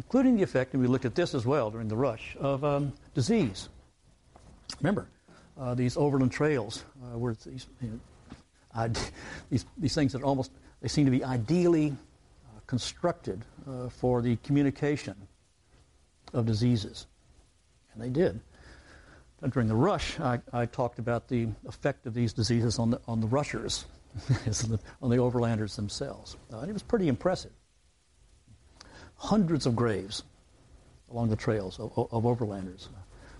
Including 0.00 0.34
the 0.34 0.42
effect, 0.42 0.72
and 0.72 0.80
we 0.80 0.88
looked 0.88 1.04
at 1.04 1.14
this 1.14 1.34
as 1.34 1.44
well 1.44 1.70
during 1.70 1.86
the 1.86 1.96
rush, 1.96 2.34
of 2.40 2.64
um, 2.64 2.90
disease. 3.12 3.68
Remember, 4.80 5.06
uh, 5.58 5.74
these 5.74 5.94
overland 5.98 6.32
trails 6.32 6.86
uh, 7.04 7.18
were 7.18 7.36
these, 7.44 7.66
you 7.82 8.00
know, 8.74 8.92
these, 9.50 9.66
these 9.76 9.94
things 9.94 10.14
that 10.14 10.22
almost, 10.22 10.52
they 10.80 10.88
seem 10.88 11.04
to 11.04 11.10
be 11.10 11.22
ideally 11.22 11.90
uh, 11.90 12.60
constructed 12.66 13.44
uh, 13.68 13.90
for 13.90 14.22
the 14.22 14.36
communication 14.36 15.14
of 16.32 16.46
diseases. 16.46 17.06
And 17.92 18.02
they 18.02 18.08
did. 18.08 18.40
During 19.50 19.68
the 19.68 19.76
rush, 19.76 20.18
I, 20.18 20.40
I, 20.50 20.64
talked 20.64 20.98
about 20.98 21.28
the 21.28 21.48
effect 21.68 22.06
of 22.06 22.14
these 22.14 22.32
diseases 22.32 22.78
on 22.78 22.88
the, 22.88 23.00
on 23.06 23.20
the 23.20 23.26
rushers, 23.26 23.84
on 25.02 25.10
the 25.10 25.16
overlanders 25.18 25.76
themselves. 25.76 26.38
Uh, 26.50 26.60
and 26.60 26.70
it 26.70 26.72
was 26.72 26.82
pretty 26.82 27.08
impressive. 27.08 27.52
Hundreds 29.20 29.66
of 29.66 29.76
graves 29.76 30.22
along 31.10 31.28
the 31.28 31.36
trails 31.36 31.78
of, 31.78 31.92
of 31.96 32.24
overlanders. 32.24 32.88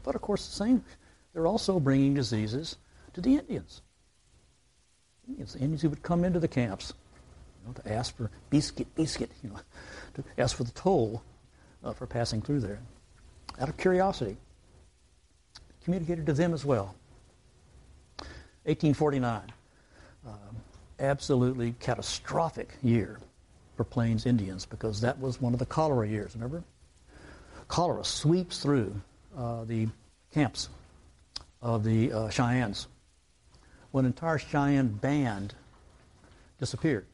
But 0.03 0.15
of 0.15 0.21
course, 0.21 0.47
the 0.47 0.53
same 0.53 0.85
they're 1.33 1.47
also 1.47 1.81
bringing 1.81 2.15
diseases 2.15 2.77
to 3.15 3.21
the 3.21 3.37
Indians. 3.37 3.81
Indians, 5.27 5.55
the 5.55 5.61
Indians 5.61 5.83
who 5.83 5.89
would 5.89 6.03
come 6.03 6.25
into 6.25 6.39
the 6.39 6.49
camps 6.49 6.93
you 7.63 7.69
know, 7.69 7.73
to 7.75 7.93
ask 7.93 8.17
for 8.17 8.31
biscuit, 8.51 8.93
biscuit, 8.95 9.31
you 9.43 9.51
know, 9.51 9.61
to 10.15 10.25
ask 10.39 10.57
for 10.57 10.65
the 10.65 10.73
toll 10.73 11.23
uh, 11.83 11.93
for 11.93 12.07
passing 12.07 12.43
through 12.43 12.61
there. 12.61 12.81
Out 13.59 13.69
of 13.69 13.77
curiosity, 13.77 14.37
communicated 15.85 16.27
to 16.27 16.33
them 16.33 16.53
as 16.53 16.65
well. 16.65 16.95
1849, 18.65 19.43
um, 20.27 20.35
absolutely 20.99 21.75
catastrophic 21.81 22.77
year 22.83 23.19
Plains 23.85 24.27
Indians 24.27 24.67
because 24.67 25.01
that 25.01 25.19
was 25.21 25.41
one 25.41 25.53
of 25.53 25.59
the 25.59 25.67
cholera 25.67 26.09
years, 26.09 26.35
remember? 26.35 26.63
Cholera 27.69 28.05
sweeps 28.05 28.61
through 28.61 29.01
uh, 29.37 29.65
the 29.65 29.89
camps 30.33 30.69
of 31.63 31.85
the 31.85 32.13
uh, 32.13 32.29
Cheyennes. 32.31 32.89
One 33.93 34.07
entire 34.07 34.39
Cheyenne 34.39 34.89
band 34.89 35.55
disappeared. 36.59 37.07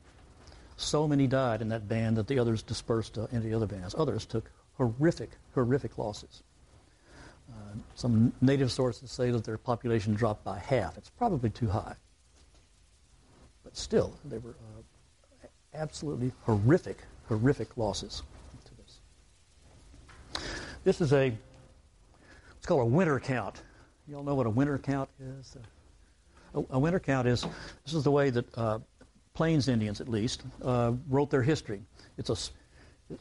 So 0.77 1.09
many 1.09 1.27
died 1.27 1.63
in 1.63 1.69
that 1.71 1.89
band 1.89 2.17
that 2.17 2.27
the 2.27 2.39
others 2.39 2.63
dispersed 2.63 3.17
uh, 3.17 3.27
into 3.33 3.49
the 3.49 3.55
other 3.55 3.67
bands. 3.67 3.95
Others 3.97 4.27
took 4.27 4.51
horrific, 4.77 5.31
horrific 5.55 5.97
losses. 5.97 6.43
Uh, 7.51 7.79
some 7.95 8.33
native 8.41 8.71
sources 8.73 9.11
say 9.11 9.31
that 9.31 9.45
their 9.45 9.57
population 9.57 10.15
dropped 10.15 10.45
by 10.45 10.59
half. 10.59 10.99
It's 10.99 11.11
probably 11.11 11.49
too 11.49 11.69
high. 11.69 11.95
But 13.65 13.77
still, 13.77 14.15
they 14.25 14.39
were 14.39 14.51
uh, 14.51 14.83
absolutely 15.77 16.33
horrific, 16.43 16.99
horrific 17.29 17.77
losses 17.77 18.23
to 18.65 18.75
this. 18.77 19.01
This 20.85 21.01
is 21.01 21.13
a, 21.13 21.33
it's 22.57 22.67
called 22.67 22.83
a 22.83 22.87
winter 22.87 23.21
count. 23.21 23.63
You 24.09 24.17
all 24.17 24.23
know 24.23 24.35
what 24.35 24.47
a 24.47 24.51
winter 24.51 24.79
count 24.79 25.09
is? 25.21 25.57
A, 26.55 26.63
a 26.71 26.79
winter 26.79 27.01
count 27.01 27.29
is, 27.29 27.47
this 27.85 27.95
is 27.95 28.05
the 28.05 28.11
way 28.11 28.31
that 28.31 28.59
uh, 28.59 28.79
Plains 29.35 29.69
Indians, 29.69 30.01
at 30.01 30.09
least, 30.09 30.43
uh, 30.65 30.93
wrote 31.09 31.31
their 31.31 31.43
history. 31.43 31.83
It's, 32.17 32.31
a, 32.31 32.37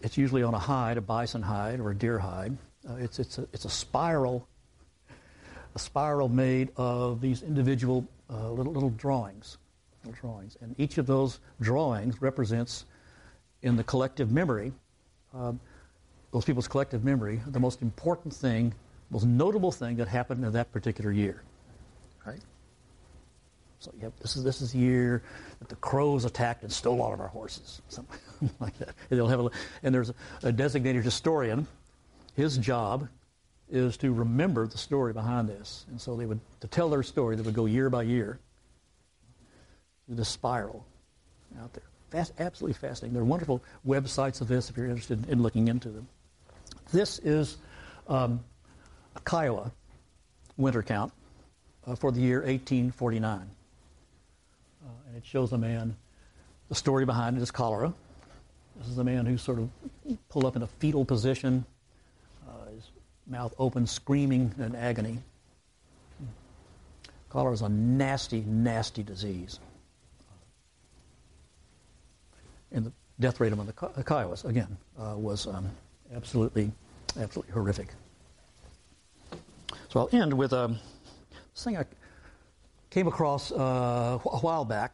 it's 0.02 0.18
usually 0.18 0.44
on 0.44 0.54
a 0.54 0.60
hide, 0.60 0.98
a 0.98 1.02
bison 1.02 1.42
hide 1.42 1.80
or 1.80 1.92
a 1.92 1.96
deer 1.96 2.20
hide. 2.20 2.58
Uh, 2.88 2.96
it's, 2.96 3.20
it's, 3.20 3.38
a, 3.38 3.48
it's 3.52 3.66
a 3.66 3.70
spiral, 3.70 4.48
a 5.76 5.80
spiral 5.80 6.30
made 6.30 6.70
of 6.78 7.20
these 7.20 7.44
individual 7.44 8.08
uh, 8.30 8.50
little, 8.50 8.72
little 8.72 8.92
drawings, 8.92 9.58
drawings. 10.12 10.58
And 10.62 10.76
each 10.80 10.98
of 10.98 11.06
those 11.06 11.40
drawings 11.62 12.22
represents, 12.22 12.86
in 13.62 13.76
the 13.76 13.84
collective 13.84 14.32
memory, 14.32 14.74
uh, 15.34 15.54
those 16.32 16.46
people's 16.46 16.68
collective 16.68 17.04
memory, 17.04 17.42
the 17.48 17.60
most 17.60 17.82
important 17.82 18.34
thing 18.34 18.74
most 19.10 19.26
notable 19.26 19.72
thing 19.72 19.98
that 19.98 20.08
happened 20.08 20.44
in 20.44 20.52
that 20.54 20.72
particular 20.72 21.12
year. 21.12 21.42
Right? 22.26 22.40
So 23.80 23.92
yep, 24.02 24.14
this 24.20 24.36
is 24.36 24.44
this 24.44 24.62
is 24.62 24.72
the 24.72 24.80
year 24.80 25.22
that 25.60 25.70
the 25.70 25.76
crows 25.76 26.26
attacked 26.26 26.64
and 26.64 26.72
stole 26.72 27.02
all 27.02 27.14
of 27.14 27.20
our 27.20 27.28
horses, 27.28 27.82
something 27.90 28.20
like 28.60 28.78
that. 28.80 28.90
And 29.10 29.20
they'll 29.20 29.28
have 29.28 29.40
a, 29.42 29.50
and 29.84 29.94
there's 29.94 30.10
a, 30.10 30.16
a 30.44 30.52
designated 30.52 31.04
historian. 31.04 31.68
His 32.36 32.58
job 32.58 33.08
is 33.70 33.98
to 33.98 34.14
remember 34.14 34.68
the 34.68 34.78
story 34.78 35.14
behind 35.14 35.48
this, 35.50 35.86
and 35.90 36.00
so 36.00 36.16
they 36.16 36.26
would 36.26 36.40
to 36.62 36.68
tell 36.68 36.90
their 36.90 37.04
story. 37.04 37.36
They 37.36 37.42
would 37.42 37.54
go 37.54 37.66
year 37.66 37.90
by 37.90 38.04
year 38.04 38.40
through 40.06 40.16
this 40.16 40.30
spiral 40.30 40.86
out 41.62 41.74
there. 41.74 41.84
Fast, 42.10 42.34
absolutely 42.40 42.74
fascinating. 42.74 43.14
There 43.14 43.22
are 43.22 43.26
wonderful 43.26 43.64
websites 43.86 44.42
of 44.42 44.48
this 44.48 44.70
if 44.70 44.78
you're 44.78 44.88
interested 44.88 45.30
in 45.30 45.42
looking 45.42 45.68
into 45.68 45.90
them. 45.90 46.08
This 46.92 47.20
is 47.20 47.58
um, 48.08 48.44
a 49.16 49.20
Kiowa 49.22 49.72
winter 50.58 50.84
count 50.84 51.12
uh, 51.86 51.96
for 51.96 52.12
the 52.12 52.22
year 52.22 52.40
1849. 52.40 53.40
Uh, 54.86 54.90
and 55.08 55.18
it 55.18 55.26
shows 55.26 55.52
a 55.52 55.58
man, 55.58 55.96
the 56.70 56.76
story 56.76 57.06
behind 57.06 57.38
it 57.38 57.42
is 57.42 57.52
cholera. 57.52 57.94
This 58.78 58.88
is 58.88 58.98
a 58.98 59.04
man 59.04 59.26
who 59.26 59.38
sort 59.38 59.60
of 59.60 59.70
pulled 60.30 60.46
up 60.46 60.56
in 60.56 60.62
a 60.62 60.68
fetal 60.68 61.06
position, 61.06 61.66
uh, 62.48 62.72
his 62.74 62.84
mouth 63.26 63.54
open, 63.58 63.88
screaming 63.88 64.54
in 64.60 64.76
agony. 64.76 65.20
Cholera 67.30 67.54
is 67.54 67.62
a 67.62 67.70
nasty, 67.70 68.42
nasty 68.42 69.04
disease. 69.04 69.60
And 72.76 72.86
the 72.86 72.92
death 73.22 73.40
rate 73.40 73.54
among 73.54 73.68
the 73.68 73.74
Kiowas, 73.74 74.44
again, 74.44 74.78
uh, 75.00 75.16
was 75.18 75.48
um, 75.48 75.70
absolutely, 76.14 76.70
absolutely 77.18 77.54
horrific. 77.54 77.88
So 79.88 80.02
I'll 80.02 80.10
end 80.12 80.34
with 80.34 80.52
um, 80.52 80.78
this 81.54 81.64
thing 81.64 81.78
I 81.78 81.86
came 82.90 83.08
across 83.08 83.54
uh, 83.54 84.20
a 84.26 84.40
while 84.40 84.66
back, 84.66 84.94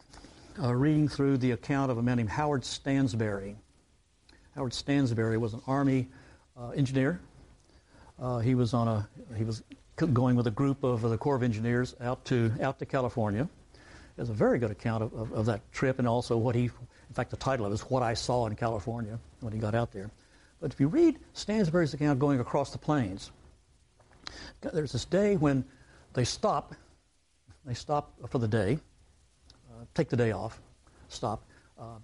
uh, 0.62 0.72
reading 0.72 1.08
through 1.08 1.38
the 1.38 1.50
account 1.50 1.90
of 1.90 1.98
a 1.98 2.02
man 2.02 2.18
named 2.18 2.28
Howard 2.28 2.64
Stansbury. 2.64 3.56
Howard 4.54 4.74
Stansbury 4.74 5.36
was 5.36 5.52
an 5.54 5.62
Army 5.66 6.08
uh, 6.56 6.68
engineer. 6.70 7.20
Uh, 8.20 8.38
he 8.38 8.54
was 8.54 8.74
on 8.74 8.86
a 8.86 9.08
he 9.36 9.42
was 9.42 9.64
going 9.96 10.36
with 10.36 10.46
a 10.46 10.52
group 10.52 10.84
of 10.84 11.00
the 11.00 11.18
Corps 11.18 11.34
of 11.34 11.42
Engineers 11.42 11.96
out 12.00 12.24
to 12.26 12.52
out 12.62 12.78
to 12.78 12.86
California. 12.86 13.48
There's 14.14 14.30
a 14.30 14.34
very 14.34 14.60
good 14.60 14.70
account 14.70 15.02
of, 15.02 15.12
of, 15.14 15.32
of 15.32 15.46
that 15.46 15.60
trip 15.72 15.98
and 15.98 16.06
also 16.06 16.36
what 16.36 16.54
he, 16.54 16.70
in 17.12 17.14
fact, 17.14 17.30
the 17.30 17.36
title 17.36 17.66
of 17.66 17.72
it 17.72 17.74
is 17.74 17.82
"What 17.82 18.02
I 18.02 18.14
Saw 18.14 18.46
in 18.46 18.56
California" 18.56 19.18
when 19.40 19.52
he 19.52 19.58
got 19.58 19.74
out 19.74 19.92
there. 19.92 20.10
But 20.62 20.72
if 20.72 20.80
you 20.80 20.88
read 20.88 21.18
Stansbury's 21.34 21.92
account 21.92 22.18
going 22.18 22.40
across 22.40 22.70
the 22.70 22.78
plains, 22.78 23.30
there's 24.62 24.92
this 24.92 25.04
day 25.04 25.36
when 25.36 25.62
they 26.14 26.24
stop. 26.24 26.74
They 27.66 27.74
stop 27.74 28.14
for 28.30 28.38
the 28.38 28.48
day, 28.48 28.78
uh, 29.70 29.84
take 29.92 30.08
the 30.08 30.16
day 30.16 30.32
off, 30.32 30.62
stop. 31.10 31.44
Uh, 31.78 31.98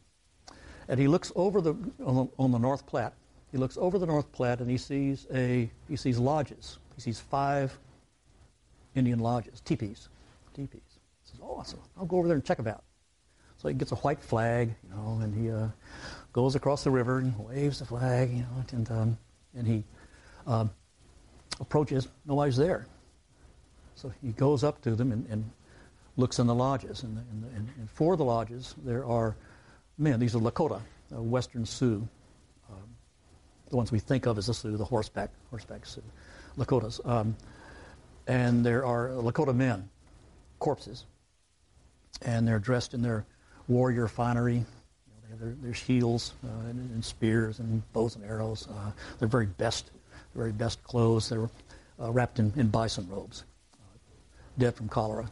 and 0.89 1.01
he 1.01 1.09
looks 1.09 1.33
over 1.35 1.63
the 1.63 1.71
on, 2.05 2.15
the 2.15 2.29
on 2.39 2.53
the 2.53 2.59
North 2.59 2.85
Platte. 2.85 3.15
He 3.51 3.57
looks 3.57 3.79
over 3.79 3.99
the 3.99 4.05
North 4.05 4.31
Platte 4.31 4.61
and 4.61 4.71
he 4.71 4.77
sees 4.77 5.27
a 5.33 5.71
he 5.89 5.97
sees 5.97 6.19
lodges. 6.19 6.77
He 6.97 7.01
sees 7.01 7.19
five 7.19 7.79
Indian 8.95 9.21
lodges, 9.21 9.63
teepees, 9.63 10.11
teepees. 10.53 10.83
He 11.25 11.31
says, 11.31 11.41
"Oh, 11.43 11.63
so 11.65 11.79
I'll 11.97 12.05
go 12.05 12.19
over 12.19 12.29
there 12.29 12.37
and 12.37 12.45
check 12.45 12.59
them 12.59 12.67
out." 12.67 12.85
So 13.59 13.69
he 13.69 13.75
gets 13.75 13.93
a 13.93 13.97
white 13.97 14.23
flag, 14.23 14.75
you 14.85 14.95
know, 14.95 15.21
and 15.23 15.35
he 15.35 15.51
uh, 15.51 15.69
goes 16.33 16.55
across 16.55 16.85
the 16.85 16.91
river 16.91 17.19
and 17.19 17.37
waves 17.39 17.81
the 17.81 17.85
flag, 17.85 18.31
you 18.31 18.39
know, 18.39 18.65
and 18.73 18.91
um, 18.91 19.19
and 19.55 19.67
he 19.67 19.85
um, 20.47 20.71
approaches, 21.61 22.09
nobody's 22.25 22.57
there. 22.57 22.87
So 23.95 24.13
he 24.23 24.33
goes 24.33 24.63
up 24.63 24.81
to 24.83 24.95
them 24.95 25.11
and, 25.11 25.27
and 25.29 25.51
looks 26.17 26.39
in 26.39 26.47
the 26.47 26.55
lodges. 26.55 27.03
And, 27.03 27.19
and, 27.19 27.69
and, 27.79 27.91
for 27.91 28.17
the 28.17 28.25
lodges, 28.25 28.75
there 28.85 29.05
are 29.05 29.37
men. 29.99 30.21
These 30.21 30.37
are 30.37 30.39
Lakota, 30.39 30.81
uh, 31.15 31.21
Western 31.21 31.67
Sioux, 31.67 32.07
um, 32.71 32.97
the 33.71 33.77
ones 33.77 33.91
we 33.91 33.99
think 33.99 34.27
of 34.27 34.39
as 34.39 34.47
the 34.47 34.55
Sioux, 34.55 34.77
the 34.77 34.85
horseback, 34.85 35.31
horseback 35.51 35.85
Sioux, 35.85 36.03
Lakotas. 36.57 37.05
Um, 37.05 37.37
and 38.27 38.65
there 38.65 38.87
are 38.87 39.09
Lakota 39.09 39.55
men, 39.55 39.89
corpses. 40.61 41.05
and 42.23 42.47
they're 42.47 42.59
dressed 42.59 42.95
in 42.95 43.03
their 43.03 43.25
warrior 43.69 44.09
finery. 44.09 44.55
You 44.55 44.61
know, 44.61 44.65
they 45.23 45.31
have 45.31 45.41
their, 45.41 45.57
their 45.63 45.75
shields 45.75 46.33
uh, 46.45 46.69
and, 46.69 46.91
and, 46.91 47.05
spears 47.05 47.59
and 47.61 47.83
bows 47.93 48.17
and 48.17 48.25
arrows. 48.25 48.67
Uh, 48.69 48.91
their 49.19 49.29
very 49.29 49.47
best, 49.47 49.91
very 50.35 50.53
best 50.53 50.83
clothes. 50.83 51.29
They're 51.29 51.49
uh, 52.01 52.11
wrapped 52.11 52.39
in, 52.39 52.53
in, 52.57 52.69
bison 52.69 53.07
robes, 53.11 53.45
uh, 53.75 53.99
dead 54.59 54.75
from 54.75 54.89
cholera. 54.89 55.29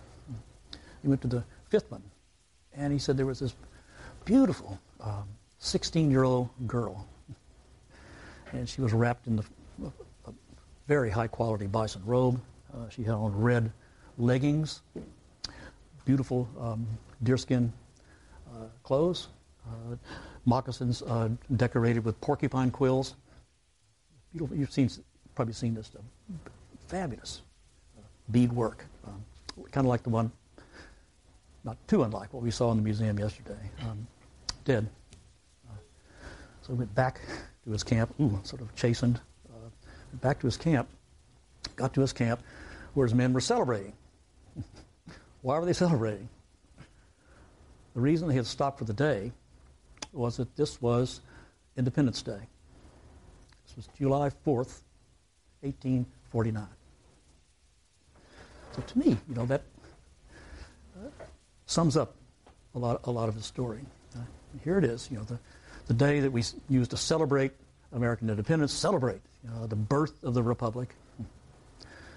He 1.03 1.09
went 1.09 1.23
to 1.23 1.29
the 1.29 1.45
fifth 1.69 1.91
one, 1.91 2.03
and 2.77 2.93
he 2.93 2.99
said 2.99 3.17
there 3.17 3.27
was 3.27 3.41
this 3.41 3.55
beautiful 4.25 4.79
16-year-old 5.61 6.49
um, 6.59 6.67
girl, 6.67 7.07
and 8.53 8.69
she 8.69 8.81
was 8.81 8.93
wrapped 8.93 9.27
in 9.27 9.37
the 9.37 9.45
a 10.27 10.33
very 10.89 11.11
high-quality 11.11 11.67
bison 11.67 12.03
robe. 12.05 12.41
Uh, 12.75 12.89
she 12.89 13.03
had 13.03 13.15
on 13.15 13.37
red 13.41 13.71
leggings, 14.19 14.83
beautiful 16.05 16.49
um, 16.61 16.87
deerskin 17.23 17.67
uh, 17.69 17.86
clothes, 18.83 19.29
uh, 19.67 19.97
moccasins 20.45 21.03
uh, 21.03 21.29
decorated 21.57 22.05
with 22.05 22.21
porcupine 22.21 22.71
quills. 22.71 23.15
Beautiful. 24.33 24.57
You've 24.57 24.73
seen 24.73 24.91
probably 25.35 25.55
seen 25.55 25.75
this 25.75 25.87
stuff. 25.87 26.03
Fabulous 26.89 27.43
bead 28.31 28.53
work, 28.53 28.85
um, 29.07 29.25
kind 29.71 29.87
of 29.87 29.89
like 29.89 30.03
the 30.03 30.11
one, 30.11 30.31
not 31.65 31.77
too 31.89 32.03
unlike 32.03 32.33
what 32.33 32.43
we 32.43 32.51
saw 32.51 32.71
in 32.71 32.79
the 32.79 32.83
museum 32.83 33.19
yesterday. 33.19 33.71
Um, 33.83 34.07
dead. 34.65 34.89
Uh, 35.69 35.75
so 36.63 36.73
he 36.73 36.79
went 36.79 36.95
back 36.95 37.21
to 37.65 37.71
his 37.71 37.83
camp, 37.83 38.15
ooh, 38.21 38.39
sort 38.43 38.63
of 38.63 38.75
chastened. 38.75 39.21
Uh, 39.49 39.69
back 40.21 40.41
to 40.41 40.47
his 40.47 40.57
camp, 40.57 40.89
got 41.77 41.95
to 41.95 42.01
his 42.01 42.13
camp 42.13 42.43
where 42.95 43.07
his 43.07 43.15
men 43.15 43.33
were 43.33 43.41
celebrating. 43.41 43.93
Why 45.43 45.59
were 45.59 45.67
they 45.67 45.73
celebrating? 45.73 46.29
The 47.97 48.03
reason 48.03 48.29
they 48.29 48.35
had 48.35 48.45
stopped 48.45 48.79
for 48.79 48.85
the 48.85 48.93
day 48.93 49.33
was 50.13 50.37
that 50.37 50.55
this 50.55 50.83
was 50.83 51.23
Independence 51.79 52.21
Day. 52.21 52.41
This 53.67 53.77
was 53.77 53.89
July 53.97 54.29
4th, 54.29 54.83
1849. 55.63 56.67
So 58.73 58.83
to 58.83 58.99
me, 58.99 59.17
you 59.27 59.35
know, 59.35 59.47
that 59.47 59.63
uh, 60.95 61.09
sums 61.65 61.97
up 61.97 62.15
a 62.75 62.79
lot, 62.79 63.01
a 63.05 63.11
lot 63.11 63.31
of 63.31 63.35
the 63.35 63.43
story. 63.43 63.81
Uh, 64.15 64.19
here 64.63 64.77
it 64.77 64.85
is, 64.85 65.09
you 65.11 65.17
know, 65.17 65.25
the, 65.25 65.39
the 65.87 65.95
day 65.95 66.21
that 66.21 66.31
we 66.31 66.43
use 66.69 66.89
to 66.89 66.99
celebrate 66.99 67.53
American 67.95 68.29
independence, 68.29 68.75
celebrate 68.75 69.23
you 69.43 69.49
know, 69.49 69.67
the 69.67 69.75
birth 69.75 70.23
of 70.23 70.35
the 70.35 70.43
Republic. 70.43 70.95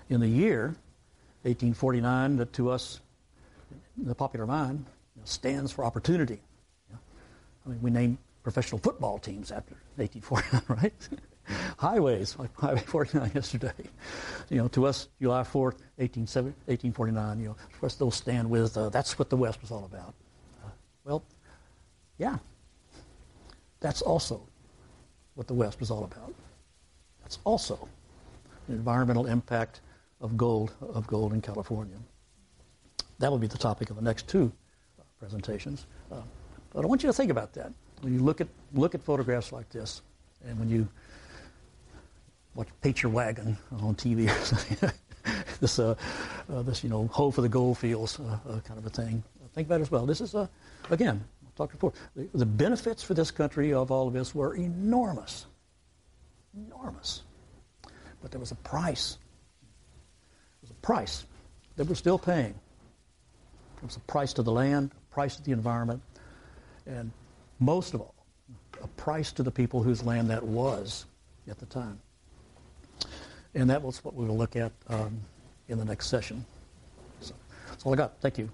In 0.10 0.20
the 0.20 0.28
year 0.28 0.76
1849, 1.44 2.36
that 2.36 2.52
to 2.52 2.70
us, 2.70 3.00
in 3.98 4.10
the 4.10 4.16
popular 4.16 4.46
mind, 4.46 4.86
know, 5.20 5.26
stands 5.26 5.72
for 5.72 5.86
opportunity. 5.86 6.40
I 7.66 7.70
mean, 7.70 7.82
we 7.82 7.92
name 7.92 8.18
professional 8.44 8.80
football 8.80 9.20
teams 9.20 9.52
after 9.52 9.76
1849, 9.98 10.78
right? 10.84 11.10
Highways, 11.78 12.38
like 12.38 12.56
Highway 12.56 12.82
49 12.82 13.32
yesterday. 13.34 13.74
You 14.50 14.58
know, 14.58 14.68
to 14.70 14.86
us, 14.86 15.10
July 15.22 15.42
4th, 15.42 15.80
1849, 15.98 17.40
you 17.40 17.46
know, 17.46 17.52
of 17.52 17.80
course, 17.80 17.96
those 17.96 18.16
stand 18.16 18.50
with, 18.50 18.78
uh, 18.78 18.90
that's 18.90 19.18
what 19.20 19.30
the 19.30 19.38
West 19.38 19.62
was 19.62 19.72
all 19.72 19.86
about. 19.86 20.14
Uh, 20.64 20.70
well, 21.06 21.24
yeah, 22.18 22.38
that's 23.80 24.02
also 24.02 24.42
what 25.36 25.48
the 25.48 25.54
West 25.54 25.80
was 25.80 25.90
all 25.90 26.04
about. 26.04 26.34
That's 27.22 27.40
also 27.44 27.88
the 28.68 28.74
environmental 28.76 29.26
impact 29.26 29.82
of 30.22 30.38
gold, 30.38 30.74
of 30.82 31.08
gold 31.08 31.34
in 31.34 31.42
California. 31.42 31.98
That 33.20 33.32
will 33.32 33.38
be 33.38 33.48
the 33.48 33.58
topic 33.58 33.90
of 33.90 33.96
the 33.96 34.02
next 34.02 34.28
two 34.28 34.52
presentations. 35.20 35.86
Uh, 36.12 36.22
but 36.74 36.84
I 36.84 36.88
want 36.88 37.04
you 37.04 37.08
to 37.08 37.14
think 37.14 37.32
about 37.32 37.54
that. 37.54 37.72
When 38.02 38.14
you 38.14 38.22
look 38.22 38.42
at, 38.42 38.48
look 38.74 38.96
at 38.96 39.04
photographs 39.04 39.52
like 39.52 39.70
this, 39.70 40.02
and 40.46 40.58
when 40.58 40.70
you 40.70 40.88
watch 42.56 42.68
Patriot 42.82 43.12
Wagon 43.12 43.58
on 43.82 43.96
TV 43.96 44.28
this, 45.60 45.80
uh, 45.80 45.96
uh, 46.52 46.62
this, 46.62 46.84
you 46.84 46.90
know, 46.90 47.08
hoe 47.08 47.32
for 47.32 47.42
the 47.42 47.50
gold 47.50 47.78
fields 47.78 48.20
uh, 48.20 48.38
uh, 48.50 48.60
kind 48.62 48.80
of 48.80 48.86
a 48.86 48.90
thing, 48.90 49.24
think 49.54 49.68
about 49.68 49.80
it 49.80 49.84
as 49.84 49.92
well. 49.92 50.06
This 50.06 50.22
is, 50.22 50.36
again, 50.90 51.24
I 51.44 51.50
talked 51.58 51.74
before, 51.74 51.94
the, 52.16 52.30
the 52.34 52.46
benefits 52.46 53.04
for 53.04 53.14
this 53.14 53.32
country 53.32 53.74
of 53.74 53.92
all 53.92 54.08
of 54.08 54.14
this 54.14 54.34
were 54.34 54.56
enormous. 54.56 55.46
Enormous. 56.56 57.24
But 58.22 58.32
there 58.32 58.40
was 58.40 58.52
a 58.52 58.56
price. 58.56 59.18
There 60.62 60.70
was 60.70 60.72
a 60.72 60.82
price 60.86 61.26
that 61.76 61.88
we're 61.88 61.96
still 61.96 62.20
paying. 62.20 62.54
There 63.80 63.88
was 63.88 63.96
a 63.96 64.02
price 64.02 64.34
to 64.34 64.44
the 64.44 64.52
land, 64.52 64.92
a 64.92 64.99
price 65.20 65.36
to 65.36 65.44
the 65.44 65.52
environment, 65.52 66.02
and 66.86 67.12
most 67.60 67.94
of 67.94 68.00
all, 68.00 68.16
a 68.82 68.88
price 68.88 69.34
to 69.34 69.44
the 69.44 69.52
people 69.52 69.84
whose 69.84 70.02
land 70.02 70.30
that 70.30 70.42
was 70.42 71.08
at 71.50 71.60
the 71.60 71.66
time. 71.66 72.00
And 73.54 73.70
that 73.70 73.82
was 73.82 74.02
what 74.06 74.16
we 74.16 74.26
will 74.26 74.38
look 74.38 74.56
at 74.56 74.72
um, 74.88 75.20
in 75.68 75.78
the 75.78 75.84
next 75.84 76.08
session. 76.08 76.46
So 77.20 77.34
that's 77.68 77.86
all 77.86 77.92
I 77.92 77.98
got. 77.98 78.14
Thank 78.22 78.38
you. 78.38 78.46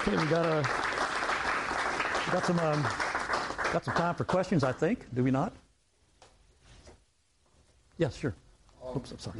okay, 0.00 0.16
we 0.22 0.26
got 0.26 0.44
a 0.44 0.58
we 2.26 2.32
got 2.32 2.44
some 2.44 2.58
um, 2.58 2.82
got 3.72 3.82
some 3.86 3.94
time 3.94 4.14
for 4.14 4.24
questions. 4.24 4.62
I 4.62 4.72
think. 4.72 5.06
Do 5.14 5.24
we 5.24 5.30
not? 5.30 5.54
Yes, 7.96 8.14
sure. 8.14 8.34
Um, 8.84 8.98
Oops, 8.98 9.10
I'm 9.10 9.18
sorry. 9.18 9.38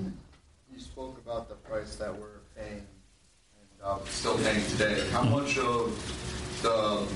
You 0.73 0.81
spoke 0.81 1.19
about 1.19 1.49
the 1.49 1.55
price 1.57 1.97
that 1.97 2.15
we're 2.15 2.41
paying 2.57 2.87
and 2.87 3.83
uh, 3.83 3.99
still 4.07 4.39
paying 4.39 4.65
today. 4.67 5.09
How 5.11 5.23
much 5.23 5.59
of 5.59 5.95
the 6.63 7.07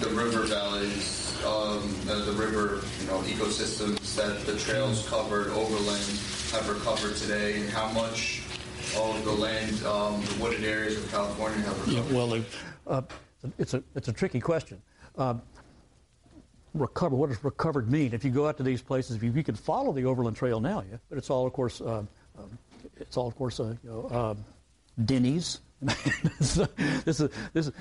the 0.00 0.10
river 0.14 0.42
valleys, 0.42 1.36
um, 1.46 1.94
the, 2.04 2.16
the 2.16 2.32
river 2.32 2.82
you 3.00 3.06
know 3.06 3.20
ecosystems 3.20 4.16
that 4.16 4.44
the 4.44 4.58
trails 4.58 5.08
covered 5.08 5.48
overland 5.48 6.04
have 6.52 6.68
recovered 6.68 7.16
today, 7.16 7.60
and 7.60 7.70
how 7.70 7.90
much 7.92 8.42
of 8.96 9.24
the 9.24 9.32
land, 9.32 9.84
um, 9.84 10.20
the 10.22 10.42
wooded 10.42 10.64
areas 10.64 11.02
of 11.02 11.10
California 11.10 11.58
have 11.60 11.86
recovered? 11.86 12.12
Yeah, 12.12 12.16
well, 12.16 12.44
uh, 12.86 13.02
it's 13.58 13.74
a 13.74 13.82
it's 13.94 14.08
a 14.08 14.12
tricky 14.12 14.40
question. 14.40 14.80
Uh, 15.16 15.34
recover. 16.74 17.16
What 17.16 17.30
does 17.30 17.42
recovered 17.44 17.90
mean? 17.90 18.12
If 18.12 18.24
you 18.24 18.30
go 18.30 18.48
out 18.48 18.56
to 18.56 18.62
these 18.62 18.82
places, 18.82 19.16
if 19.16 19.22
you, 19.22 19.32
you 19.32 19.44
can 19.44 19.54
follow 19.54 19.92
the 19.92 20.04
overland 20.04 20.36
trail 20.36 20.60
now, 20.60 20.84
yeah, 20.90 20.96
but 21.08 21.18
it's 21.18 21.30
all, 21.30 21.46
of 21.46 21.52
course, 21.52 21.80
uh, 21.80 22.02
um, 22.38 22.58
it's 23.06 23.16
all, 23.16 23.26
of 23.26 23.36
course, 23.36 23.60
uh, 23.60 23.74
you 23.82 23.90
know, 23.90 24.06
uh, 24.06 24.34
Denny's. 25.04 25.60
this, 25.82 26.56
is, 26.56 26.68
this 27.04 27.20
is, 27.20 27.30
this 27.52 27.66
is, 27.66 27.72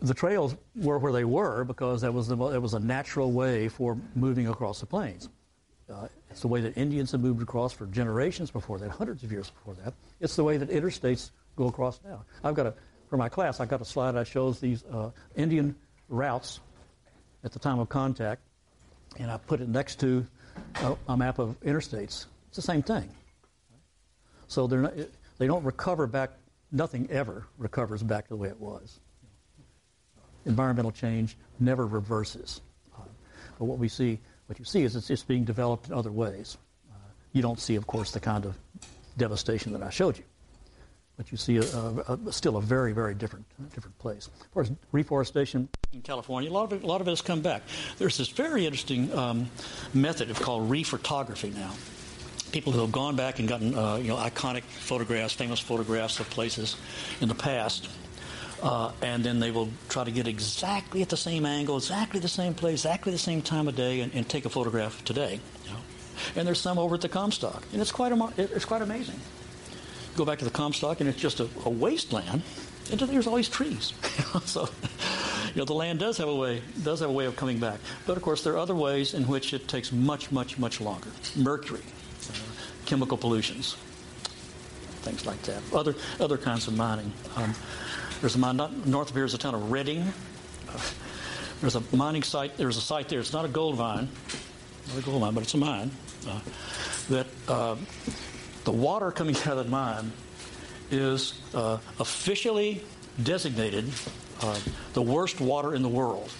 the 0.00 0.14
trails 0.14 0.54
were 0.76 0.98
where 0.98 1.12
they 1.12 1.24
were 1.24 1.64
because 1.64 2.02
that 2.02 2.14
was 2.14 2.28
the, 2.28 2.36
it 2.36 2.62
was 2.62 2.74
a 2.74 2.78
natural 2.78 3.32
way 3.32 3.68
for 3.68 3.98
moving 4.14 4.46
across 4.46 4.80
the 4.80 4.86
plains. 4.86 5.28
Uh, 5.92 6.06
it's 6.30 6.42
the 6.42 6.48
way 6.48 6.60
that 6.60 6.76
Indians 6.76 7.10
have 7.10 7.20
moved 7.20 7.42
across 7.42 7.72
for 7.72 7.86
generations 7.86 8.50
before 8.50 8.78
that, 8.78 8.90
hundreds 8.90 9.24
of 9.24 9.32
years 9.32 9.50
before 9.50 9.74
that. 9.82 9.94
It's 10.20 10.36
the 10.36 10.44
way 10.44 10.56
that 10.56 10.70
interstates 10.70 11.30
go 11.56 11.66
across 11.66 12.00
now. 12.04 12.24
I've 12.44 12.54
got 12.54 12.66
a, 12.66 12.74
for 13.08 13.16
my 13.16 13.28
class, 13.28 13.58
I 13.58 13.66
got 13.66 13.80
a 13.80 13.84
slide 13.84 14.12
that 14.12 14.28
shows 14.28 14.60
these 14.60 14.84
uh, 14.84 15.10
Indian 15.34 15.74
routes 16.08 16.60
at 17.42 17.52
the 17.52 17.58
time 17.58 17.80
of 17.80 17.88
contact, 17.88 18.42
and 19.18 19.30
I 19.30 19.38
put 19.38 19.60
it 19.60 19.68
next 19.68 19.98
to 20.00 20.24
a, 20.76 20.96
a 21.08 21.16
map 21.16 21.40
of 21.40 21.60
interstates. 21.62 22.26
It's 22.48 22.56
the 22.56 22.62
same 22.62 22.82
thing. 22.82 23.08
So 24.50 24.66
they're 24.66 24.80
not, 24.80 24.94
they 25.38 25.46
don't 25.46 25.62
recover 25.62 26.08
back. 26.08 26.30
Nothing 26.72 27.08
ever 27.10 27.46
recovers 27.56 28.02
back 28.02 28.24
to 28.24 28.30
the 28.30 28.36
way 28.36 28.48
it 28.48 28.60
was. 28.60 28.98
Environmental 30.44 30.90
change 30.90 31.36
never 31.60 31.86
reverses. 31.86 32.60
But 33.58 33.66
what 33.66 33.78
we 33.78 33.88
see 33.88 34.18
what 34.46 34.58
you 34.58 34.64
see 34.64 34.82
is 34.82 34.96
it's, 34.96 35.08
it's 35.08 35.22
being 35.22 35.44
developed 35.44 35.86
in 35.86 35.94
other 35.94 36.10
ways. 36.10 36.58
You 37.32 37.42
don't 37.42 37.60
see, 37.60 37.76
of 37.76 37.86
course, 37.86 38.10
the 38.10 38.18
kind 38.18 38.44
of 38.44 38.58
devastation 39.16 39.72
that 39.72 39.84
I 39.84 39.90
showed 39.90 40.18
you, 40.18 40.24
but 41.16 41.30
you 41.30 41.38
see 41.38 41.58
a, 41.58 41.62
a, 41.62 42.18
a, 42.26 42.32
still 42.32 42.56
a 42.56 42.60
very, 42.60 42.92
very 42.92 43.14
different, 43.14 43.46
different 43.72 43.96
place. 43.98 44.28
Far 44.52 44.64
as 44.64 44.72
reforestation 44.90 45.68
in 45.92 46.02
California, 46.02 46.50
a 46.50 46.52
lot 46.52 46.64
of 46.64 46.72
it, 46.72 46.82
a 46.82 46.86
lot 46.86 47.00
of 47.00 47.06
it 47.06 47.10
has 47.10 47.22
come 47.22 47.40
back. 47.40 47.62
There's 47.98 48.18
this 48.18 48.30
very 48.30 48.66
interesting 48.66 49.16
um, 49.16 49.48
method 49.94 50.34
called 50.34 50.68
rephotography 50.68 51.54
now. 51.54 51.72
People 52.52 52.72
who 52.72 52.80
have 52.80 52.92
gone 52.92 53.16
back 53.16 53.38
and 53.38 53.48
gotten 53.48 53.74
uh, 53.74 53.96
you 53.96 54.08
know 54.08 54.16
iconic 54.16 54.62
photographs, 54.62 55.34
famous 55.34 55.60
photographs 55.60 56.18
of 56.20 56.28
places 56.30 56.76
in 57.20 57.28
the 57.28 57.34
past, 57.34 57.88
uh, 58.62 58.92
and 59.02 59.24
then 59.24 59.40
they 59.40 59.50
will 59.50 59.68
try 59.88 60.04
to 60.04 60.10
get 60.10 60.26
exactly 60.26 61.02
at 61.02 61.08
the 61.08 61.16
same 61.16 61.46
angle, 61.46 61.76
exactly 61.76 62.20
the 62.20 62.28
same 62.28 62.54
place, 62.54 62.84
exactly 62.84 63.12
the 63.12 63.18
same 63.18 63.42
time 63.42 63.68
of 63.68 63.76
day, 63.76 64.00
and, 64.00 64.14
and 64.14 64.28
take 64.28 64.44
a 64.44 64.50
photograph 64.50 65.02
today. 65.04 65.40
You 65.64 65.70
know? 65.70 65.80
And 66.36 66.46
there's 66.46 66.60
some 66.60 66.78
over 66.78 66.96
at 66.96 67.00
the 67.00 67.08
Comstock, 67.08 67.62
and 67.72 67.80
it's 67.80 67.92
quite 67.92 68.12
it's 68.36 68.64
quite 68.64 68.82
amazing. 68.82 69.18
Go 70.16 70.24
back 70.24 70.38
to 70.40 70.44
the 70.44 70.50
Comstock, 70.50 71.00
and 71.00 71.08
it's 71.08 71.18
just 71.18 71.40
a, 71.40 71.48
a 71.64 71.70
wasteland, 71.70 72.42
and 72.90 73.00
there's 73.00 73.26
these 73.26 73.48
trees. 73.48 73.92
so, 74.44 74.68
you 75.54 75.56
know, 75.56 75.64
the 75.64 75.74
land 75.74 75.98
does 75.98 76.18
have 76.18 76.28
a 76.28 76.34
way 76.34 76.62
does 76.82 77.00
have 77.00 77.10
a 77.10 77.12
way 77.12 77.26
of 77.26 77.36
coming 77.36 77.58
back. 77.58 77.78
But 78.06 78.16
of 78.16 78.22
course, 78.22 78.42
there 78.42 78.54
are 78.54 78.58
other 78.58 78.74
ways 78.74 79.14
in 79.14 79.26
which 79.26 79.54
it 79.54 79.68
takes 79.68 79.92
much, 79.92 80.30
much, 80.32 80.58
much 80.58 80.80
longer. 80.80 81.08
Mercury, 81.36 81.82
chemical 82.90 83.16
pollutions. 83.16 83.76
things 85.02 85.24
like 85.24 85.40
that. 85.42 85.62
Other 85.72 85.94
other 86.18 86.36
kinds 86.36 86.66
of 86.66 86.76
mining. 86.76 87.12
Um, 87.36 87.54
there's 88.20 88.34
a 88.34 88.38
mine 88.38 88.56
north 88.84 89.10
of 89.10 89.14
here 89.14 89.24
is 89.24 89.32
a 89.32 89.38
town 89.38 89.54
of 89.54 89.70
Redding. 89.70 90.12
Uh, 90.68 90.80
there's 91.60 91.76
a 91.76 91.82
mining 91.94 92.24
site. 92.24 92.56
There's 92.56 92.76
a 92.76 92.80
site 92.80 93.08
there. 93.08 93.20
It's 93.20 93.32
not 93.32 93.44
a 93.44 93.48
gold 93.48 93.78
mine, 93.78 94.08
not 94.88 94.98
a 94.98 95.02
gold 95.02 95.20
mine, 95.20 95.34
but 95.34 95.44
it's 95.44 95.54
a 95.54 95.58
mine. 95.58 95.92
Uh, 96.28 96.40
that 97.10 97.26
uh, 97.46 97.76
the 98.64 98.72
water 98.72 99.12
coming 99.12 99.36
out 99.46 99.56
of 99.56 99.64
the 99.64 99.70
mine 99.70 100.10
is 100.90 101.40
uh, 101.54 101.78
officially 102.00 102.82
designated 103.22 103.84
uh, 104.42 104.58
the 104.94 105.02
worst 105.02 105.40
water 105.40 105.76
in 105.76 105.82
the 105.82 105.88
world. 105.88 106.32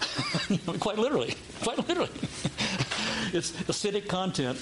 quite 0.80 0.96
literally, 0.96 1.34
quite 1.62 1.76
literally. 1.86 2.10
its 3.34 3.52
acidic 3.68 4.08
content 4.08 4.58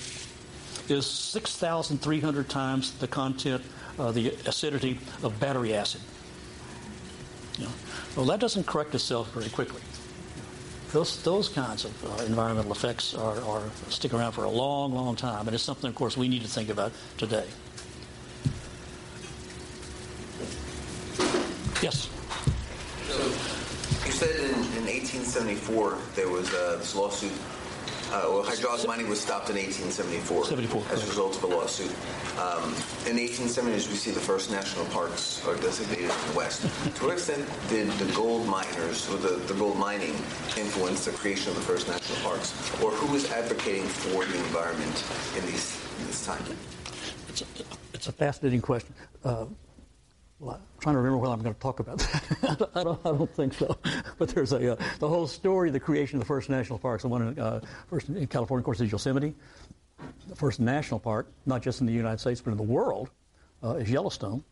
is 0.88 1.06
6,300 1.06 2.48
times 2.48 2.92
the 2.92 3.08
content, 3.08 3.62
uh, 3.98 4.12
the 4.12 4.30
acidity 4.46 4.98
of 5.22 5.38
battery 5.40 5.74
acid. 5.74 6.00
You 7.58 7.64
know, 7.64 7.72
well, 8.16 8.26
that 8.26 8.40
doesn't 8.40 8.66
correct 8.66 8.94
itself 8.94 9.30
very 9.32 9.48
quickly. 9.50 9.80
Those, 10.92 11.22
those 11.22 11.48
kinds 11.48 11.86
of 11.86 12.04
uh, 12.04 12.24
environmental 12.24 12.72
effects 12.72 13.14
are, 13.14 13.40
are 13.42 13.62
stick 13.88 14.12
around 14.12 14.32
for 14.32 14.44
a 14.44 14.50
long, 14.50 14.92
long 14.92 15.16
time, 15.16 15.46
and 15.46 15.54
it's 15.54 15.62
something, 15.62 15.88
of 15.88 15.94
course, 15.94 16.16
we 16.16 16.28
need 16.28 16.42
to 16.42 16.48
think 16.48 16.68
about 16.68 16.92
today. 17.16 17.46
Yes. 21.82 22.08
So 23.08 23.18
you 24.06 24.12
said 24.12 24.36
in, 24.36 24.54
in 24.54 24.84
1874 24.86 25.98
there 26.14 26.28
was 26.28 26.52
uh, 26.54 26.76
this 26.78 26.94
lawsuit. 26.94 27.32
Uh, 28.12 28.28
well, 28.28 28.42
hydraulic 28.42 28.86
mining 28.86 29.08
was 29.08 29.18
stopped 29.18 29.48
in 29.48 29.56
1874 29.56 30.44
74, 30.44 30.80
as 30.80 30.86
correct. 30.86 31.02
a 31.02 31.06
result 31.08 31.36
of 31.36 31.44
a 31.44 31.46
lawsuit. 31.46 31.90
Um, 32.38 32.74
in 33.08 33.16
the 33.16 33.26
1870s, 33.26 33.88
we 33.88 33.96
see 33.96 34.10
the 34.10 34.20
first 34.20 34.50
national 34.50 34.84
parks 34.86 35.42
are 35.46 35.56
designated 35.56 36.10
in 36.10 36.28
the 36.28 36.36
West. 36.36 36.60
to 36.60 37.04
what 37.04 37.14
extent 37.14 37.48
did 37.70 37.88
the 37.92 38.12
gold 38.12 38.46
miners 38.46 39.08
or 39.08 39.16
the, 39.16 39.40
the 39.48 39.54
gold 39.54 39.78
mining 39.78 40.12
influence 40.60 41.06
the 41.06 41.12
creation 41.12 41.48
of 41.52 41.54
the 41.56 41.62
first 41.62 41.88
national 41.88 42.18
parks, 42.18 42.52
or 42.82 42.90
who 42.90 43.10
was 43.10 43.30
advocating 43.32 43.84
for 43.84 44.26
the 44.26 44.36
environment 44.44 45.04
in 45.38 45.46
these 45.46 45.80
in 46.00 46.06
this 46.06 46.26
time? 46.26 46.44
It's 47.30 47.40
a, 47.40 47.46
it's 47.94 48.08
a 48.08 48.12
fascinating 48.12 48.60
question. 48.60 48.92
Uh, 49.24 49.46
well, 50.42 50.56
I'm 50.56 50.80
trying 50.80 50.94
to 50.94 50.98
remember 50.98 51.18
whether 51.18 51.32
I'm 51.32 51.40
going 51.40 51.54
to 51.54 51.60
talk 51.60 51.78
about 51.78 51.98
that. 51.98 52.70
I, 52.74 52.82
don't, 52.82 53.00
I 53.06 53.10
don't 53.10 53.30
think 53.30 53.54
so. 53.54 53.78
But 54.18 54.30
there's 54.30 54.52
a 54.52 54.72
uh, 54.72 54.76
the 54.98 55.08
whole 55.08 55.28
story 55.28 55.68
of 55.68 55.72
the 55.72 55.80
creation 55.80 56.16
of 56.16 56.20
the 56.20 56.26
first 56.26 56.50
national 56.50 56.80
parks. 56.80 57.02
The 57.02 57.08
one 57.08 57.28
in, 57.28 57.38
uh, 57.38 57.60
first 57.88 58.08
in 58.08 58.26
California, 58.26 58.60
of 58.60 58.64
course, 58.64 58.80
is 58.80 58.90
Yosemite. 58.90 59.34
The 60.28 60.34
first 60.34 60.58
national 60.58 60.98
park, 60.98 61.28
not 61.46 61.62
just 61.62 61.80
in 61.80 61.86
the 61.86 61.92
United 61.92 62.18
States 62.18 62.40
but 62.40 62.50
in 62.50 62.56
the 62.56 62.62
world, 62.64 63.08
uh, 63.62 63.74
is 63.74 63.88
Yellowstone. 63.88 64.42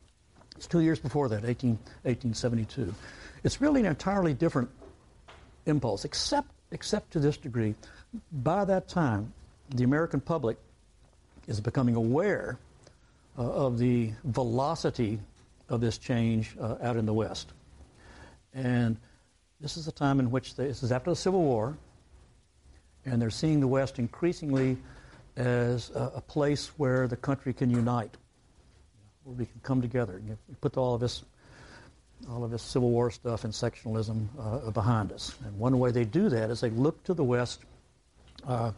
It's 0.57 0.69
two 0.69 0.81
years 0.81 1.01
before 1.01 1.29
that, 1.31 1.45
18, 1.45 1.71
1872. 2.03 2.95
It's 3.43 3.61
really 3.61 3.81
an 3.81 3.87
entirely 3.87 4.33
different 4.33 4.71
impulse, 5.67 6.05
except 6.05 6.51
except 6.71 7.12
to 7.12 7.19
this 7.19 7.37
degree. 7.37 7.75
By 8.31 8.65
that 8.65 8.89
time, 8.89 9.33
the 9.75 9.83
American 9.83 10.21
public 10.21 10.57
is 11.49 11.61
becoming 11.61 11.97
aware 11.97 12.59
uh, 13.37 13.43
of 13.43 13.79
the 13.79 14.12
velocity 14.23 15.19
of 15.71 15.81
this 15.81 15.97
change 15.97 16.55
uh, 16.61 16.77
out 16.83 16.97
in 16.97 17.07
the 17.07 17.15
West. 17.15 17.53
And 18.53 18.99
this 19.61 19.77
is 19.77 19.89
a 19.89 19.93
time 19.93 20.21
in 20.21 20.31
which 20.31 20.57
they, 20.57 20.67
this 20.67 20.83
is 20.83 20.93
after 20.93 21.11
the 21.11 21.17
Civil 21.17 21.43
War, 21.43 21.79
and 23.07 23.23
they're 23.23 23.31
seeing 23.31 23.61
the 23.61 23.69
West 23.69 23.99
increasingly 23.99 24.77
as 25.37 25.91
a, 25.91 26.13
a 26.17 26.21
place 26.21 26.73
where 26.77 27.07
the 27.09 27.17
country 27.17 27.55
can 27.55 27.71
unite, 27.71 28.17
where 29.25 29.37
we 29.37 29.47
can 29.47 29.61
come 29.63 29.81
together. 29.81 30.21
You 30.27 30.37
put 30.61 30.77
all 30.77 30.95
of 30.95 31.01
this, 31.01 31.23
all 32.29 32.45
of 32.45 32.51
this 32.51 32.63
Civil 32.63 32.91
War 32.91 33.11
stuff 33.11 33.45
and 33.45 33.55
sectionalism 33.55 34.29
uh, 34.39 34.71
behind 34.71 35.13
us. 35.13 35.35
And 35.45 35.59
one 35.59 35.79
way 35.79 35.93
they 35.93 36.05
do 36.05 36.29
that 36.29 36.51
is 36.51 36.61
they 36.61 36.71
look 36.71 37.03
to 37.05 37.15
the 37.15 37.25
West 37.25 37.61
uh, 38.47 38.73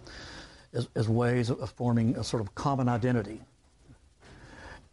as, 0.73 0.89
as 0.94 1.09
ways 1.09 1.51
of 1.51 1.70
forming 1.70 2.16
a 2.16 2.24
sort 2.24 2.43
of 2.43 2.55
common 2.55 2.89
identity. 2.89 3.40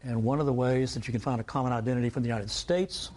And 0.03 0.23
one 0.23 0.39
of 0.39 0.45
the 0.45 0.53
ways 0.53 0.93
that 0.93 1.07
you 1.07 1.11
can 1.11 1.21
find 1.21 1.41
a 1.41 1.43
common 1.43 1.73
identity 1.73 2.09
from 2.09 2.23
the 2.23 2.29
United 2.29 2.49
States 2.49 3.11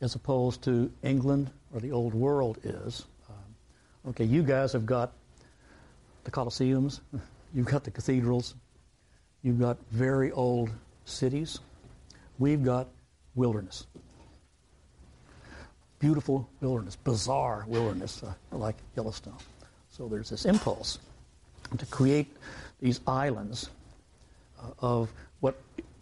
as 0.00 0.14
opposed 0.14 0.62
to 0.62 0.90
England 1.02 1.50
or 1.72 1.80
the 1.80 1.90
old 1.90 2.14
world 2.14 2.58
is 2.62 3.04
um, 3.28 4.10
okay, 4.10 4.24
you 4.24 4.42
guys 4.42 4.72
have 4.72 4.86
got 4.86 5.12
the 6.24 6.30
Colosseums, 6.30 7.00
you've 7.54 7.66
got 7.66 7.84
the 7.84 7.90
cathedrals, 7.90 8.54
you've 9.42 9.58
got 9.58 9.78
very 9.90 10.30
old 10.32 10.70
cities, 11.04 11.58
we've 12.38 12.62
got 12.62 12.88
wilderness. 13.34 13.86
Beautiful 15.98 16.48
wilderness, 16.60 16.94
bizarre 16.96 17.64
wilderness 17.66 18.22
uh, 18.22 18.32
like 18.56 18.76
Yellowstone. 18.96 19.38
So 19.88 20.08
there's 20.08 20.30
this 20.30 20.44
impulse 20.44 20.98
to 21.76 21.86
create 21.86 22.28
these 22.80 23.00
islands 23.06 23.70
uh, 24.62 24.70
of 24.78 25.10
what 25.40 25.56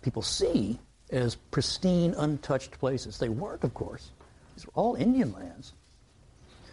people 0.05 0.22
see 0.22 0.78
as 1.10 1.35
pristine, 1.35 2.14
untouched 2.16 2.78
places. 2.78 3.18
They 3.18 3.28
weren't, 3.28 3.64
of 3.64 3.74
course. 3.74 4.10
These 4.55 4.66
are 4.66 4.72
all 4.74 4.94
Indian 4.94 5.32
lands. 5.32 5.72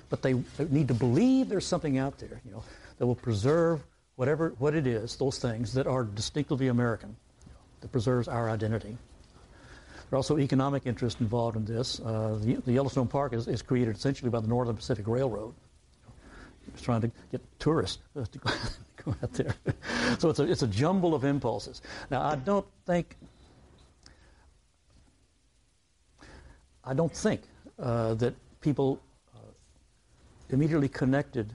But 0.10 0.22
they, 0.22 0.34
need 0.70 0.90
to 0.90 0.94
believe 0.94 1.48
there's 1.48 1.66
something 1.66 1.98
out 1.98 2.20
there, 2.20 2.41
you 2.45 2.52
know, 2.52 2.64
that 2.98 3.08
will 3.08 3.16
preserve 3.16 3.82
whatever 4.18 4.53
what 4.60 4.76
it 4.76 4.86
is, 4.86 5.16
those 5.16 5.40
things 5.40 5.74
that 5.74 5.88
are 5.88 6.03
distinctively 6.03 6.68
American, 6.68 7.16
that 7.80 7.91
preserves 7.91 8.28
our 8.28 8.49
identity. 8.49 8.98
There 10.10 10.18
are 10.18 10.18
also 10.18 10.38
economic 10.38 10.86
interests 10.86 11.22
involved 11.22 11.56
in 11.56 11.64
this. 11.64 12.02
Uh, 12.02 12.38
the, 12.41 12.56
the, 12.56 12.74
Yellowstone 12.74 13.08
Park 13.08 13.32
is, 13.32 13.48
is, 13.48 13.62
created 13.62 13.95
essentially 13.95 14.30
by 14.30 14.41
the 14.41 14.48
Northern 14.48 14.76
Pacific 14.76 15.08
Railroad. 15.08 15.53
It's 16.68 16.82
trying 16.82 17.02
to 17.02 17.12
get 17.32 17.41
tourists 17.60 17.99
to 18.14 18.40
go, 19.03 19.15
out 19.23 19.34
there. 19.34 19.56
so 20.19 20.30
it's 20.30 20.40
a, 20.40 20.44
it's 20.44 20.64
a 20.64 20.68
jumble 20.68 21.14
of 21.14 21.23
impulses. 21.23 21.82
Now, 22.10 22.22
I 22.22 22.36
don't 22.36 22.65
think 22.86 23.15
I 26.84 26.94
don't 26.94 27.15
think 27.15 27.41
uh, 27.80 28.15
that 28.15 28.34
people 28.60 28.99
uh, 29.36 29.40
immediately 30.49 30.90
connected 30.90 31.53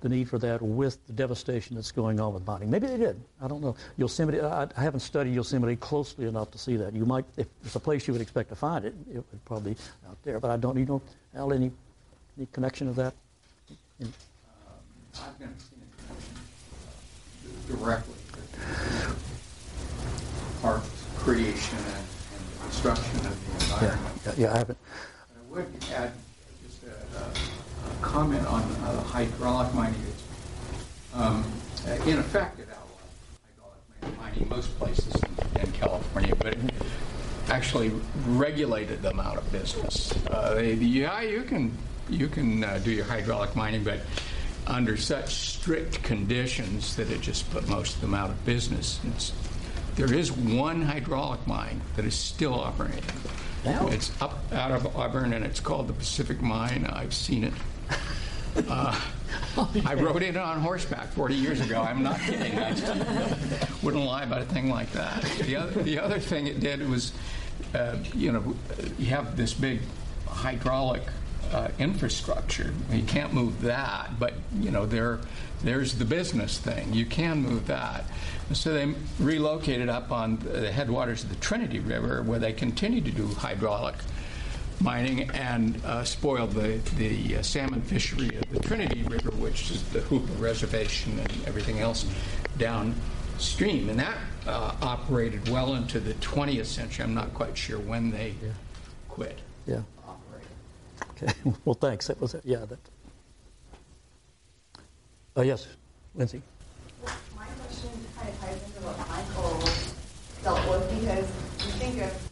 the 0.00 0.08
need 0.08 0.28
for 0.28 0.38
that 0.38 0.60
with 0.60 1.04
the 1.06 1.12
devastation 1.12 1.74
that's 1.74 1.90
going 1.90 2.20
on 2.20 2.34
with 2.34 2.46
mining. 2.46 2.70
Maybe 2.70 2.86
they 2.86 2.98
did. 2.98 3.20
I 3.40 3.48
don't 3.48 3.62
know. 3.62 3.74
Yosemite, 3.96 4.40
I, 4.40 4.64
I 4.76 4.82
haven't 4.82 5.00
studied 5.00 5.34
Yosemite 5.34 5.76
closely 5.76 6.26
enough 6.26 6.50
to 6.50 6.58
see 6.58 6.76
that. 6.76 6.94
You 6.94 7.06
might, 7.06 7.24
if 7.36 7.46
there's 7.62 7.76
a 7.76 7.80
place 7.80 8.06
you 8.06 8.12
would 8.12 8.20
expect 8.20 8.50
to 8.50 8.56
find 8.56 8.84
it, 8.84 8.94
it 9.10 9.16
would 9.16 9.44
probably 9.44 9.74
be 9.74 9.80
out 10.08 10.18
there. 10.22 10.38
But 10.38 10.50
I 10.50 10.56
don't, 10.58 10.76
you 10.76 10.84
don't, 10.84 11.02
Al, 11.34 11.52
any, 11.52 11.70
any 12.36 12.46
connection 12.52 12.88
of 12.88 12.96
that? 12.96 13.14
In, 14.00 14.06
Um, 14.06 14.12
I've 15.14 15.40
never 15.40 15.52
seen 15.58 15.80
a 15.80 16.02
connection 16.02 16.36
uh, 17.46 17.55
directly. 17.66 18.14
Park 20.62 20.82
creation 21.18 21.78
and 21.78 22.06
and 22.36 22.60
construction 22.60 23.16
of 23.26 23.58
the 23.58 23.74
environment. 23.74 24.20
yeah, 24.26 24.32
yeah, 24.36 24.54
I 24.54 24.58
haven't. 24.58 24.78
I 25.34 25.54
would 25.54 25.66
add 25.94 26.12
just 26.66 26.82
a, 26.84 27.18
a, 27.18 27.90
a 27.90 27.94
comment 28.02 28.46
on 28.46 28.62
uh, 28.62 29.02
hydraulic 29.02 29.72
mining. 29.74 30.00
It's, 30.08 30.22
um, 31.14 31.44
in 32.06 32.18
effect, 32.18 32.58
it 32.58 32.68
outlawed 32.70 33.76
hydraulic 34.02 34.18
mining 34.18 34.48
most 34.48 34.76
places 34.78 35.12
in, 35.14 35.60
in 35.62 35.72
California, 35.72 36.34
but 36.36 36.48
it 36.48 36.58
actually 37.48 37.92
regulated 38.26 39.02
them 39.02 39.20
out 39.20 39.36
of 39.36 39.52
business. 39.52 40.12
Uh, 40.30 40.54
they, 40.54 40.74
yeah, 40.74 41.20
you 41.22 41.42
can 41.42 41.76
you 42.08 42.28
can 42.28 42.64
uh, 42.64 42.78
do 42.84 42.90
your 42.90 43.04
hydraulic 43.04 43.54
mining, 43.56 43.82
but 43.82 44.00
under 44.66 44.96
such 44.96 45.34
strict 45.34 46.02
conditions 46.02 46.96
that 46.96 47.10
it 47.10 47.20
just 47.20 47.50
put 47.50 47.68
most 47.68 47.96
of 47.96 48.00
them 48.00 48.14
out 48.14 48.30
of 48.30 48.44
business. 48.44 49.00
It's, 49.08 49.32
there 49.94 50.12
is 50.12 50.32
one 50.32 50.82
hydraulic 50.82 51.46
mine 51.46 51.80
that 51.94 52.04
is 52.04 52.14
still 52.14 52.54
operating. 52.54 53.04
Now? 53.64 53.88
It's 53.88 54.10
up 54.20 54.38
out 54.52 54.70
of 54.70 54.96
Auburn, 54.96 55.32
and 55.32 55.44
it's 55.44 55.60
called 55.60 55.88
the 55.88 55.92
Pacific 55.92 56.40
Mine. 56.40 56.86
I've 56.90 57.14
seen 57.14 57.44
it. 57.44 57.52
Uh, 58.70 58.98
I 59.84 59.92
rode 59.92 60.22
in 60.22 60.34
on 60.38 60.60
horseback 60.60 61.08
40 61.08 61.34
years 61.34 61.60
ago. 61.60 61.82
I'm 61.82 62.02
not 62.02 62.18
kidding. 62.20 62.58
I 62.58 62.74
wouldn't 63.82 64.02
lie 64.02 64.22
about 64.22 64.40
a 64.40 64.46
thing 64.46 64.70
like 64.70 64.90
that. 64.92 65.22
The 65.42 65.56
other, 65.56 65.82
the 65.82 65.98
other 65.98 66.18
thing 66.18 66.46
it 66.46 66.60
did 66.60 66.88
was, 66.88 67.12
uh, 67.74 67.96
you 68.14 68.32
know, 68.32 68.56
you 68.98 69.06
have 69.06 69.36
this 69.36 69.52
big 69.52 69.80
hydraulic 70.26 71.02
uh, 71.52 71.68
infrastructure. 71.78 72.72
You 72.90 73.02
can't 73.02 73.32
move 73.32 73.62
that, 73.62 74.18
but 74.18 74.34
you 74.60 74.70
know 74.70 74.86
there, 74.86 75.18
there's 75.62 75.94
the 75.94 76.04
business 76.04 76.58
thing. 76.58 76.92
You 76.92 77.06
can 77.06 77.42
move 77.42 77.66
that. 77.66 78.04
So 78.52 78.72
they 78.72 78.94
relocated 79.18 79.88
up 79.88 80.12
on 80.12 80.36
the 80.38 80.70
headwaters 80.70 81.24
of 81.24 81.30
the 81.30 81.36
Trinity 81.36 81.80
River, 81.80 82.22
where 82.22 82.38
they 82.38 82.52
continued 82.52 83.04
to 83.06 83.10
do 83.10 83.26
hydraulic 83.28 83.96
mining 84.80 85.30
and 85.30 85.82
uh, 85.84 86.04
spoiled 86.04 86.52
the, 86.52 86.78
the 86.96 87.36
uh, 87.38 87.42
salmon 87.42 87.80
fishery 87.82 88.36
of 88.36 88.48
the 88.50 88.60
Trinity 88.60 89.02
River, 89.04 89.30
which 89.32 89.70
is 89.70 89.82
the 89.90 90.00
Hoopa 90.00 90.38
Reservation 90.40 91.18
and 91.18 91.32
everything 91.46 91.80
else 91.80 92.04
downstream. 92.58 93.88
and 93.88 93.98
that 93.98 94.16
uh, 94.46 94.74
operated 94.82 95.48
well 95.48 95.74
into 95.74 95.98
the 95.98 96.14
20th 96.14 96.66
century. 96.66 97.04
I'm 97.04 97.14
not 97.14 97.32
quite 97.34 97.56
sure 97.56 97.78
when 97.78 98.10
they 98.10 98.34
quit 99.08 99.38
Yeah. 99.66 99.80
Okay. 101.22 101.32
Well, 101.64 101.74
thanks. 101.74 102.06
That 102.08 102.20
was 102.20 102.34
it. 102.34 102.42
Yeah. 102.44 102.64
That. 102.64 102.78
Uh, 105.36 105.42
yes, 105.42 105.66
Lindsay. 106.14 106.42
My 107.36 107.44
question 107.44 107.90
kind 108.16 108.28
of 108.28 108.40
ties 108.40 108.62
into 108.62 108.80
what 108.80 108.98
Michael 109.08 109.60
dealt 110.42 110.68
with 110.70 110.98
because 110.98 111.28
you 111.66 111.72
think 111.78 112.02
of 112.02 112.25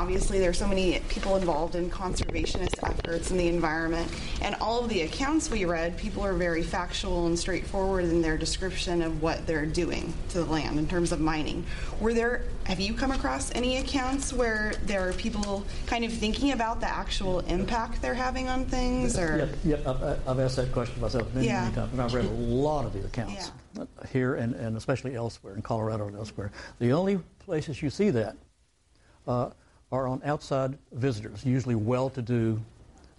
obviously 0.00 0.38
there's 0.38 0.58
so 0.58 0.66
many 0.66 0.98
people 1.10 1.36
involved 1.36 1.74
in 1.74 1.90
conservationist 1.90 2.82
efforts 2.82 3.30
in 3.30 3.36
the 3.36 3.48
environment, 3.48 4.10
and 4.40 4.54
all 4.54 4.82
of 4.82 4.88
the 4.88 5.02
accounts 5.02 5.50
we 5.50 5.66
read, 5.66 5.94
people 5.98 6.24
are 6.24 6.32
very 6.32 6.62
factual 6.62 7.26
and 7.26 7.38
straightforward 7.38 8.04
in 8.04 8.22
their 8.22 8.38
description 8.38 9.02
of 9.02 9.20
what 9.22 9.46
they're 9.46 9.66
doing 9.66 10.12
to 10.30 10.38
the 10.38 10.44
land 10.46 10.78
in 10.78 10.88
terms 10.88 11.12
of 11.12 11.20
mining. 11.20 11.66
Were 12.00 12.14
there, 12.14 12.44
have 12.64 12.80
you 12.80 12.94
come 12.94 13.10
across 13.10 13.54
any 13.54 13.76
accounts 13.76 14.32
where 14.32 14.72
there 14.86 15.06
are 15.06 15.12
people 15.12 15.66
kind 15.84 16.02
of 16.02 16.12
thinking 16.12 16.52
about 16.52 16.80
the 16.80 16.88
actual 16.88 17.40
impact 17.40 18.00
they're 18.00 18.14
having 18.14 18.48
on 18.48 18.64
things, 18.64 19.18
or? 19.18 19.52
Yeah, 19.62 19.76
yeah 19.84 19.90
I've, 19.90 20.28
I've 20.28 20.40
asked 20.40 20.56
that 20.56 20.72
question 20.72 20.98
myself 21.02 21.32
many, 21.34 21.48
Yeah. 21.48 21.64
many 21.64 21.74
times, 21.74 21.92
and 21.92 22.00
I've 22.00 22.14
read 22.14 22.24
a 22.24 22.28
lot 22.28 22.86
of 22.86 22.94
the 22.94 23.04
accounts 23.04 23.52
uh, 23.78 23.84
here 24.10 24.36
and, 24.36 24.54
and 24.54 24.78
especially 24.78 25.14
elsewhere, 25.14 25.54
in 25.54 25.60
Colorado 25.60 26.06
and 26.06 26.16
elsewhere. 26.16 26.52
The 26.78 26.92
only 26.92 27.20
places 27.40 27.82
you 27.82 27.90
see 27.90 28.08
that 28.10 28.36
uh, 29.28 29.50
are 29.92 30.06
on 30.06 30.20
outside 30.24 30.78
visitors, 30.92 31.44
usually 31.44 31.74
well-to-do 31.74 32.60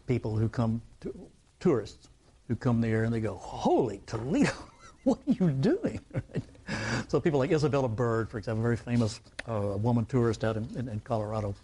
people 0.08 0.36
who 0.36 0.48
come, 0.48 0.82
to, 1.02 1.14
tourists 1.60 2.10
who 2.48 2.56
come 2.56 2.82
there 2.82 3.04
and 3.04 3.14
they 3.14 3.20
go, 3.20 3.36
"Holy 3.36 4.02
Toledo, 4.06 4.52
what 5.04 5.20
are 5.28 5.32
you 5.32 5.52
doing?" 5.52 6.00
so 7.08 7.20
people 7.20 7.40
like 7.40 7.52
Isabella 7.52 7.90
Bird, 7.90 8.30
for 8.30 8.38
example, 8.38 8.62
a 8.62 8.64
very 8.64 8.78
famous 8.78 9.20
uh, 9.48 9.78
woman 9.78 10.06
tourist 10.06 10.44
out 10.44 10.58
in, 10.58 10.68
in, 10.76 10.88
in 10.88 11.00
Colorado, 11.02 11.56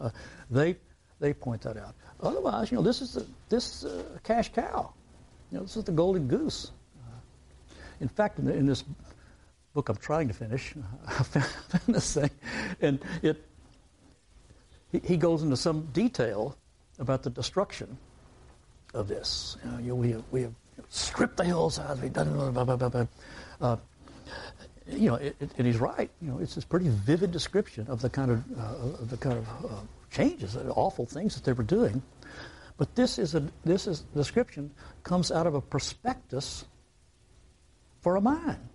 uh, 0.00 0.10
they 0.50 0.76
they 1.18 1.32
point 1.32 1.62
that 1.62 1.76
out. 1.76 1.94
Otherwise, 2.20 2.70
you 2.70 2.76
know, 2.76 2.82
this 2.82 3.00
is 3.00 3.14
the, 3.14 3.26
this 3.48 3.84
uh, 3.84 4.02
cash 4.22 4.52
cow. 4.52 4.92
You 5.50 5.58
know, 5.58 5.64
this 5.64 5.76
is 5.76 5.84
the 5.84 5.92
golden 5.92 6.28
goose. 6.28 6.72
Uh, 6.98 7.18
in 8.00 8.08
fact, 8.08 8.38
in, 8.38 8.44
the, 8.44 8.54
in 8.54 8.66
this 8.66 8.84
book 9.72 9.88
I'm 9.88 9.96
trying 9.96 10.28
to 10.28 10.34
finish, 10.34 10.74
I 11.06 11.22
found 11.22 11.94
this 11.94 12.14
thing, 12.14 12.30
and 12.80 12.98
it 13.22 13.42
he, 15.04 15.16
goes 15.16 15.42
into 15.42 15.56
some 15.56 15.88
detail 15.92 16.56
about 16.98 17.22
the 17.22 17.30
destruction 17.30 17.96
of 18.94 19.08
this. 19.08 19.56
You 19.64 19.70
know, 19.70 19.78
you, 19.78 19.94
we 19.94 20.10
have, 20.12 20.24
we 20.30 20.42
have 20.42 20.54
stripped 20.88 21.36
the 21.36 21.44
hillsides. 21.44 22.00
We've 22.00 22.12
done 22.12 22.32
blah, 22.52 22.64
blah, 22.64 22.76
blah, 22.76 22.88
blah. 22.88 23.06
Uh, 23.60 23.76
you 24.88 25.10
know, 25.10 25.16
it, 25.16 25.36
it, 25.40 25.50
and 25.58 25.66
he's 25.66 25.78
right. 25.78 26.10
You 26.20 26.30
know, 26.30 26.38
it's 26.38 26.54
this 26.54 26.64
pretty 26.64 26.88
vivid 26.88 27.32
description 27.32 27.86
of 27.88 28.00
the 28.00 28.10
kind 28.10 28.30
of 28.30 28.44
uh, 28.58 29.02
of 29.02 29.10
the 29.10 29.16
kind 29.16 29.38
of 29.38 29.48
uh, 29.64 29.68
changes, 30.10 30.54
the 30.54 30.70
awful 30.70 31.06
things 31.06 31.34
that 31.34 31.44
they 31.44 31.52
were 31.52 31.64
doing. 31.64 32.02
But 32.76 32.94
this 32.94 33.18
is 33.18 33.34
a 33.34 33.42
this 33.64 33.86
is 33.86 34.00
description 34.14 34.70
comes 35.02 35.32
out 35.32 35.46
of 35.46 35.54
a 35.54 35.60
prospectus 35.60 36.64
for 38.00 38.16
a 38.16 38.20
mine. 38.20 38.68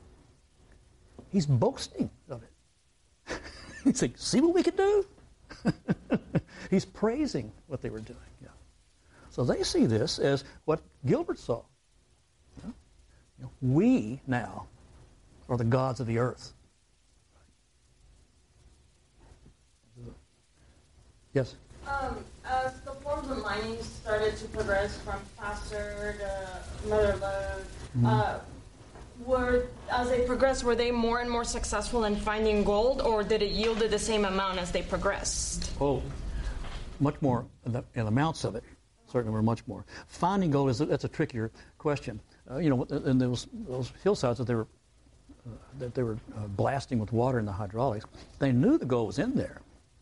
He's 1.29 1.45
boasting 1.45 2.09
of 2.29 2.43
it. 2.43 3.39
He's 3.83 3.99
saying, 3.99 4.15
"See 4.17 4.41
what 4.41 4.53
we 4.53 4.63
can 4.63 4.75
do." 4.75 5.05
He's 6.69 6.85
praising 6.85 7.51
what 7.67 7.81
they 7.81 7.89
were 7.89 7.99
doing. 7.99 8.19
Yeah. 8.41 8.49
So 9.29 9.43
they 9.43 9.63
see 9.63 9.85
this 9.85 10.19
as 10.19 10.43
what 10.65 10.81
Gilbert 11.05 11.39
saw. 11.39 11.63
You 12.65 12.73
know, 13.45 13.51
we 13.61 14.21
now 14.27 14.67
are 15.49 15.57
the 15.57 15.63
gods 15.63 15.99
of 15.99 16.07
the 16.07 16.19
earth. 16.19 16.53
Yes. 21.33 21.55
Um, 21.87 22.23
as 22.45 22.79
the 22.81 22.91
forms 22.91 23.29
of 23.31 23.41
mining 23.41 23.81
started 23.81 24.35
to 24.37 24.45
progress 24.49 24.97
from 24.99 25.19
placer 25.37 26.15
to 26.19 26.89
mother 26.89 27.17
lode, 27.21 28.05
uh, 28.05 28.39
were 29.25 29.67
as 29.91 30.09
they 30.09 30.25
progressed, 30.25 30.63
were 30.63 30.75
they 30.75 30.91
more 30.91 31.19
and 31.19 31.29
more 31.29 31.43
successful 31.43 32.05
in 32.05 32.15
finding 32.15 32.63
gold, 32.63 33.01
or 33.01 33.23
did 33.23 33.41
it 33.41 33.51
yield 33.51 33.79
the 33.79 33.99
same 33.99 34.25
amount 34.25 34.59
as 34.59 34.71
they 34.71 34.81
progressed? 34.81 35.71
Oh, 35.79 36.01
much 36.99 37.21
more, 37.21 37.45
the, 37.65 37.83
in 37.95 38.07
amounts 38.07 38.43
of 38.43 38.55
it. 38.55 38.63
Certainly, 39.11 39.33
were 39.33 39.41
much 39.41 39.67
more. 39.67 39.83
Finding 40.07 40.51
gold 40.51 40.69
is 40.69 40.79
a, 40.79 40.85
that's 40.85 41.03
a 41.03 41.09
trickier 41.09 41.51
question. 41.77 42.19
Uh, 42.49 42.57
you 42.57 42.69
know, 42.69 42.83
in 42.83 43.17
those 43.17 43.47
those 43.67 43.91
hillsides 44.03 44.37
that 44.37 44.47
they 44.47 44.55
were 44.55 44.67
uh, 45.45 45.49
that 45.79 45.93
they 45.93 46.03
were 46.03 46.17
uh, 46.37 46.47
blasting 46.47 46.97
with 46.97 47.11
water 47.11 47.37
in 47.37 47.45
the 47.45 47.51
hydraulics, 47.51 48.05
they 48.39 48.53
knew 48.53 48.77
the 48.77 48.85
gold 48.85 49.07
was 49.07 49.19
in 49.19 49.35
there. 49.35 49.61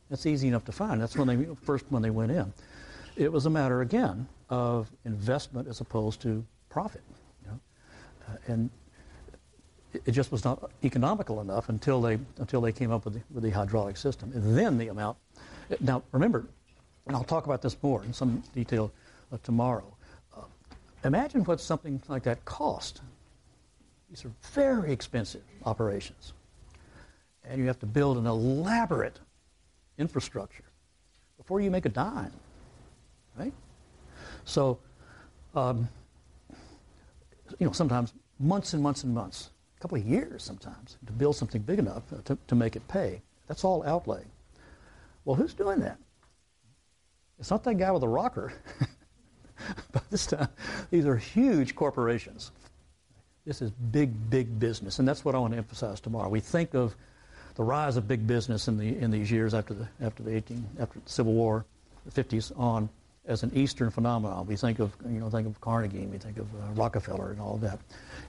That's 0.10 0.26
easy 0.26 0.48
enough 0.48 0.66
to 0.66 0.72
find. 0.72 1.02
That's 1.02 1.16
when 1.18 1.28
they 1.28 1.48
first 1.64 1.86
when 1.90 2.04
they 2.04 2.12
went 2.12 2.32
in. 2.32 2.54
It 3.16 3.32
was 3.32 3.48
a 3.48 3.50
matter 3.50 3.82
again 3.82 4.28
of 4.50 4.92
investment 5.06 5.68
as 5.68 5.82
opposed 5.82 6.22
to 6.22 6.46
profit. 6.70 7.02
You 7.44 7.52
know? 7.52 7.60
uh, 8.28 8.54
and 8.54 8.70
it, 9.94 10.12
just 10.12 10.32
was 10.32 10.44
not 10.44 10.72
economical 10.84 11.42
enough 11.42 11.70
until 11.70 12.02
they 12.02 12.20
until 12.38 12.62
they 12.62 12.72
came 12.72 12.92
up 12.92 13.06
with 13.06 13.16
the, 13.16 13.22
with 13.32 13.44
the 13.44 13.50
hydraulic 13.50 13.98
system. 13.98 14.32
And 14.34 14.58
then 14.58 14.78
the 14.78 14.88
amount. 14.88 15.18
Now 15.80 16.04
remember, 16.12 16.46
and 17.08 17.16
I'll 17.16 17.24
talk 17.24 17.46
about 17.46 17.62
this 17.62 17.78
more 17.82 18.04
in 18.04 18.14
some 18.14 18.44
detail 18.54 18.92
uh, 19.32 19.38
tomorrow. 19.44 19.96
Uh, 20.36 20.42
imagine 21.04 21.44
what 21.44 21.60
something 21.60 22.02
like 22.08 22.24
that 22.24 22.44
cost. 22.46 23.02
These 24.10 24.26
are 24.26 24.32
very 24.54 24.92
expensive 24.92 25.44
operations, 25.66 26.34
and 27.44 27.60
you 27.60 27.68
have 27.68 27.80
to 27.80 27.86
build 27.86 28.18
an 28.18 28.26
elaborate 28.26 29.20
infrastructure 30.00 30.64
before 31.38 31.62
you 31.62 31.70
make 31.70 31.86
a 31.86 31.90
dime, 31.90 32.32
right? 33.38 33.54
So, 34.46 34.80
um, 35.54 35.88
you 37.60 37.68
know, 37.68 37.72
sometimes 37.72 38.14
months 38.40 38.74
and 38.74 38.82
months 38.82 39.04
and 39.04 39.14
months, 39.14 39.52
a 39.80 39.82
couple 39.82 39.98
of 39.98 40.06
years 40.06 40.44
sometimes, 40.44 40.98
to 41.06 41.14
build 41.14 41.36
something 41.36 41.62
big 41.62 41.80
enough 41.80 42.04
uh, 42.12 42.18
to, 42.26 42.38
to 42.48 42.56
make 42.56 42.76
it 42.76 42.86
pay. 42.88 43.22
That's 43.48 43.64
all 43.64 43.84
outlay. 43.86 44.24
Well, 45.24 45.36
who's 45.36 45.54
doing 45.54 45.80
that? 45.80 45.98
It's 47.40 47.50
not 47.50 47.64
that 47.64 47.76
guy 47.76 47.92
with 47.92 48.02
the 48.02 48.08
rocker. 48.08 48.52
By 49.92 50.02
this 50.10 50.26
time, 50.26 50.50
these 50.90 51.06
are 51.06 51.16
huge 51.16 51.76
corporations. 51.76 52.52
This 53.46 53.62
is 53.62 53.72
big, 53.72 54.30
big 54.30 54.60
business, 54.60 55.00
and 55.00 55.08
that's 55.08 55.24
what 55.24 55.34
I 55.36 55.40
want 55.40 55.54
to 55.54 55.58
emphasize 55.58 56.00
tomorrow. 56.00 56.30
We 56.30 56.42
think 56.42 56.74
of 56.74 56.96
the 57.56 57.64
rise 57.64 57.98
of 57.98 58.08
big 58.08 58.28
business 58.28 58.68
in 58.68 58.78
the 58.78 58.98
in 58.98 59.12
these 59.12 59.32
years 59.32 59.54
after 59.54 59.74
the 59.74 59.88
after 60.02 60.24
the 60.24 60.36
18 60.36 60.66
after 60.80 61.00
the 61.00 61.10
Civil 61.10 61.34
War, 61.34 61.66
the 62.06 62.24
50s 62.24 62.58
on 62.60 62.90
as 63.30 63.44
an 63.44 63.52
Eastern 63.54 63.92
phenomenon. 63.92 64.46
We 64.48 64.58
think 64.58 64.80
of 64.80 64.92
you 65.06 65.20
know 65.20 65.30
think 65.30 65.48
of 65.48 65.62
Carnegie, 65.62 66.06
we 66.08 66.18
think 66.18 66.38
of 66.38 66.48
uh, 66.56 66.74
Rockefeller 66.74 67.32
and 67.32 67.40
all 67.40 67.56
of 67.56 67.62
that. 67.62 67.80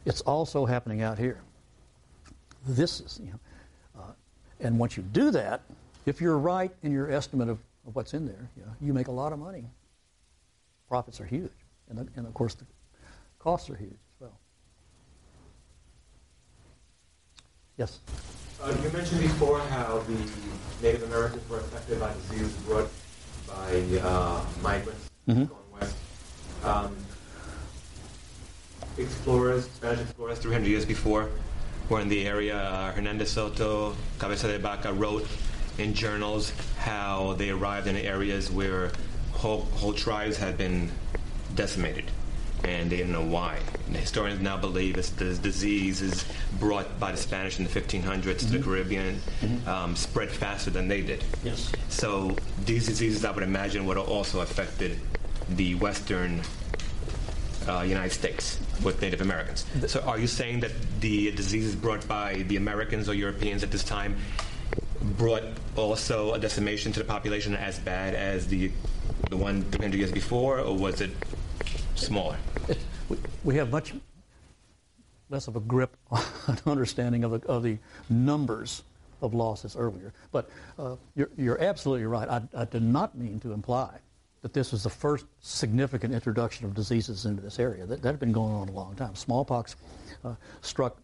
It's 0.04 0.20
also 0.20 0.66
happening 0.66 1.02
out 1.02 1.18
here. 1.18 1.40
This 2.68 3.00
is 3.00 3.18
you 3.24 3.32
know, 3.32 3.40
uh, 3.98 4.12
and 4.60 4.78
once 4.78 4.96
you 4.96 5.02
do 5.02 5.30
that, 5.32 5.62
if 6.06 6.20
you're 6.20 6.38
right 6.38 6.70
in 6.82 6.92
your 6.92 7.10
estimate 7.10 7.48
of, 7.48 7.58
of 7.86 7.96
what's 7.96 8.14
in 8.14 8.26
there, 8.26 8.48
you, 8.56 8.62
know, 8.62 8.72
you 8.80 8.92
make 8.92 9.08
a 9.08 9.12
lot 9.12 9.32
of 9.32 9.38
money. 9.38 9.64
Profits 10.86 11.20
are 11.20 11.26
huge, 11.26 11.50
and 11.88 11.98
the, 11.98 12.06
and 12.14 12.26
of 12.26 12.34
course 12.34 12.54
the 12.54 12.66
costs 13.38 13.70
are 13.70 13.76
huge 13.76 13.90
as 13.92 14.20
well. 14.20 14.38
Yes. 17.78 18.00
Uh, 18.62 18.76
you 18.84 18.90
mentioned 18.90 19.22
before 19.22 19.60
how 19.60 19.98
the 20.00 20.30
Native 20.82 21.04
Americans 21.04 21.48
were 21.48 21.60
affected 21.60 21.98
by 21.98 22.12
disease 22.12 22.52
brought 22.66 22.90
by 23.50 23.98
uh, 24.02 24.40
migrants 24.62 25.10
Mhm. 25.28 25.48
going 25.48 25.50
west. 25.80 25.94
Um, 26.64 26.96
explorers, 28.98 29.64
Spanish 29.66 30.00
explorers, 30.00 30.38
300 30.38 30.68
years 30.68 30.84
before, 30.84 31.28
were 31.88 32.00
in 32.00 32.08
the 32.08 32.26
area. 32.26 32.56
Uh, 32.56 32.92
Hernando 32.92 33.24
de 33.24 33.30
Soto, 33.30 33.94
Cabeza 34.18 34.48
de 34.48 34.58
Vaca 34.58 34.92
wrote 34.92 35.26
in 35.78 35.94
journals 35.94 36.52
how 36.78 37.34
they 37.38 37.50
arrived 37.50 37.86
in 37.86 37.96
areas 37.96 38.50
where 38.50 38.92
whole, 39.32 39.62
whole 39.76 39.92
tribes 39.92 40.36
had 40.36 40.56
been 40.58 40.90
decimated 41.54 42.04
and 42.64 42.90
they 42.90 42.98
didn't 42.98 43.12
know 43.12 43.24
why. 43.24 43.58
And 43.86 43.96
historians 43.96 44.40
now 44.40 44.56
believe 44.56 44.96
it's 44.96 45.10
this 45.10 45.38
disease 45.38 46.02
is 46.02 46.24
brought 46.58 46.98
by 47.00 47.12
the 47.12 47.16
Spanish 47.16 47.58
in 47.58 47.64
the 47.64 47.70
1500s 47.70 48.38
to 48.38 48.44
the 48.46 48.58
Caribbean, 48.62 49.20
um, 49.66 49.96
spread 49.96 50.30
faster 50.30 50.70
than 50.70 50.88
they 50.88 51.02
did. 51.02 51.24
Yes. 51.42 51.72
So 51.88 52.36
these 52.64 52.86
diseases, 52.86 53.24
I 53.24 53.30
would 53.30 53.42
imagine, 53.42 53.86
would 53.86 53.96
have 53.96 54.08
also 54.08 54.40
affected 54.40 54.98
the 55.48 55.74
western 55.76 56.42
uh, 57.68 57.82
United 57.82 58.12
States 58.12 58.58
with 58.82 59.00
Native 59.02 59.20
Americans. 59.20 59.66
So 59.86 60.00
are 60.00 60.18
you 60.18 60.26
saying 60.26 60.60
that 60.60 60.72
the 61.00 61.30
diseases 61.32 61.74
brought 61.74 62.06
by 62.08 62.44
the 62.48 62.56
Americans 62.56 63.08
or 63.08 63.14
Europeans 63.14 63.62
at 63.62 63.70
this 63.70 63.84
time 63.84 64.16
brought 65.16 65.42
also 65.76 66.34
a 66.34 66.38
decimation 66.38 66.92
to 66.92 67.00
the 67.00 67.04
population 67.04 67.54
as 67.54 67.78
bad 67.78 68.14
as 68.14 68.46
the 68.48 68.70
the 69.28 69.36
one 69.36 69.62
300 69.62 69.96
years 69.96 70.12
before, 70.12 70.58
or 70.60 70.76
was 70.76 71.00
it 71.00 71.10
smaller? 72.00 72.36
We, 73.44 73.56
have 73.56 73.70
much 73.70 73.94
less 75.28 75.48
of 75.48 75.56
a 75.56 75.60
grip 75.60 75.96
on 76.10 76.58
understanding 76.66 77.24
of 77.24 77.30
the, 77.32 77.48
of 77.48 77.62
the 77.62 77.78
numbers 78.08 78.82
of 79.22 79.34
losses 79.34 79.76
earlier. 79.76 80.12
But 80.32 80.50
uh, 80.78 80.96
you're, 81.14 81.30
you're, 81.36 81.62
absolutely 81.62 82.06
right. 82.06 82.28
I, 82.28 82.42
I, 82.56 82.64
did 82.64 82.82
not 82.82 83.16
mean 83.16 83.40
to 83.40 83.52
imply 83.52 83.98
that 84.42 84.52
this 84.54 84.72
was 84.72 84.82
the 84.82 84.90
first 84.90 85.26
significant 85.40 86.14
introduction 86.14 86.66
of 86.66 86.74
diseases 86.74 87.26
into 87.26 87.42
this 87.42 87.58
area. 87.58 87.84
That, 87.84 88.02
that 88.02 88.08
had 88.08 88.20
been 88.20 88.32
going 88.32 88.54
on 88.54 88.68
a 88.68 88.72
long 88.72 88.94
time. 88.94 89.14
Smallpox 89.14 89.76
uh, 90.24 90.34
struck, 90.62 90.98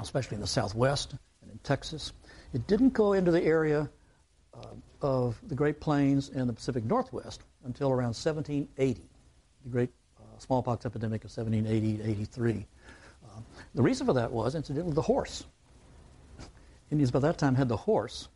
especially 0.00 0.36
in 0.36 0.40
the 0.40 0.46
Southwest 0.46 1.14
and 1.42 1.50
in 1.50 1.58
Texas. 1.58 2.12
It 2.54 2.66
didn't 2.66 2.90
go 2.90 3.12
into 3.12 3.30
the 3.30 3.42
area 3.42 3.88
uh, 4.54 4.66
of 5.00 5.38
the 5.48 5.54
Great 5.54 5.80
Plains 5.80 6.30
and 6.30 6.48
the 6.48 6.52
Pacific 6.52 6.84
Northwest 6.84 7.42
until 7.64 7.90
around 7.90 8.14
1780, 8.14 9.02
the 9.64 9.70
great 9.70 9.90
smallpox 10.42 10.84
epidemic 10.84 11.24
of 11.24 11.30
1780 11.30 12.02
83. 12.10 12.66
Uh, 13.24 13.40
the 13.74 13.82
reason 13.82 14.06
for 14.06 14.12
that 14.12 14.30
was, 14.30 14.54
incidentally, 14.54 14.92
the 14.92 15.02
horse. 15.02 15.44
Indians 16.90 17.10
by 17.10 17.20
that 17.20 17.38
time 17.38 17.54
had 17.54 17.68
the 17.68 17.76
horse. 17.76 18.28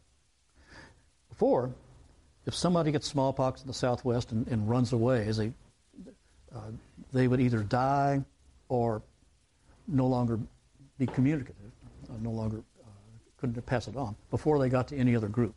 Before, 1.28 1.70
if 2.46 2.54
somebody 2.54 2.92
gets 2.92 3.06
smallpox 3.06 3.60
in 3.60 3.66
the 3.66 3.74
Southwest 3.74 4.32
and, 4.32 4.46
and 4.48 4.68
runs 4.68 4.92
away, 4.92 5.30
they, 5.32 5.52
uh, 6.54 6.70
they 7.12 7.28
would 7.28 7.40
either 7.40 7.58
die 7.58 8.24
or 8.68 9.02
no 9.86 10.06
longer 10.06 10.38
be 10.98 11.06
communicative, 11.06 11.72
uh, 12.08 12.14
no 12.22 12.30
longer 12.30 12.62
uh, 12.82 12.88
couldn't 13.36 13.60
pass 13.66 13.88
it 13.88 13.96
on 13.96 14.16
before 14.30 14.58
they 14.58 14.68
got 14.68 14.88
to 14.88 14.96
any 14.96 15.14
other 15.14 15.28
group. 15.28 15.54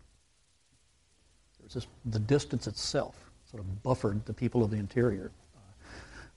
There's 1.60 1.74
just 1.74 1.88
the 2.06 2.20
distance 2.20 2.68
itself 2.68 3.30
sort 3.50 3.64
of 3.64 3.84
buffered 3.84 4.26
the 4.26 4.34
people 4.34 4.64
of 4.64 4.72
the 4.72 4.78
interior. 4.78 5.32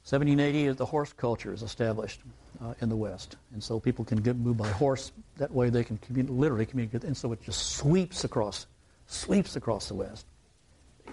1780, 0.05 0.77
the 0.77 0.85
horse 0.85 1.13
culture 1.13 1.53
is 1.53 1.63
established 1.63 2.21
uh, 2.61 2.75
in 2.81 2.89
the 2.89 2.97
West, 2.97 3.37
and 3.53 3.63
so 3.63 3.79
people 3.79 4.05
can 4.05 4.19
get 4.19 4.37
moved 4.37 4.59
by 4.59 4.69
horse. 4.69 5.13
That 5.37 5.53
way, 5.53 5.71
they 5.71 5.85
can 5.85 5.99
literally 6.29 6.67
communicate, 6.67 7.05
and 7.05 7.17
so 7.17 7.33
it 7.33 7.43
just 7.43 7.77
sweeps 7.77 8.25
across, 8.25 8.67
sweeps 9.07 9.55
across 9.55 9.87
the 9.87 9.95
West. 9.95 10.27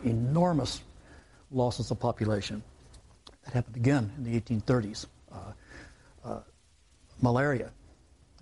Enormous 0.03 0.81
losses 1.51 1.91
of 1.91 1.99
population. 1.99 2.63
That 3.45 3.53
happened 3.53 3.75
again 3.75 4.11
in 4.17 4.23
the 4.23 4.39
1830s. 4.39 5.05
Uh, 5.31 5.35
uh, 6.25 6.39
malaria 7.21 7.71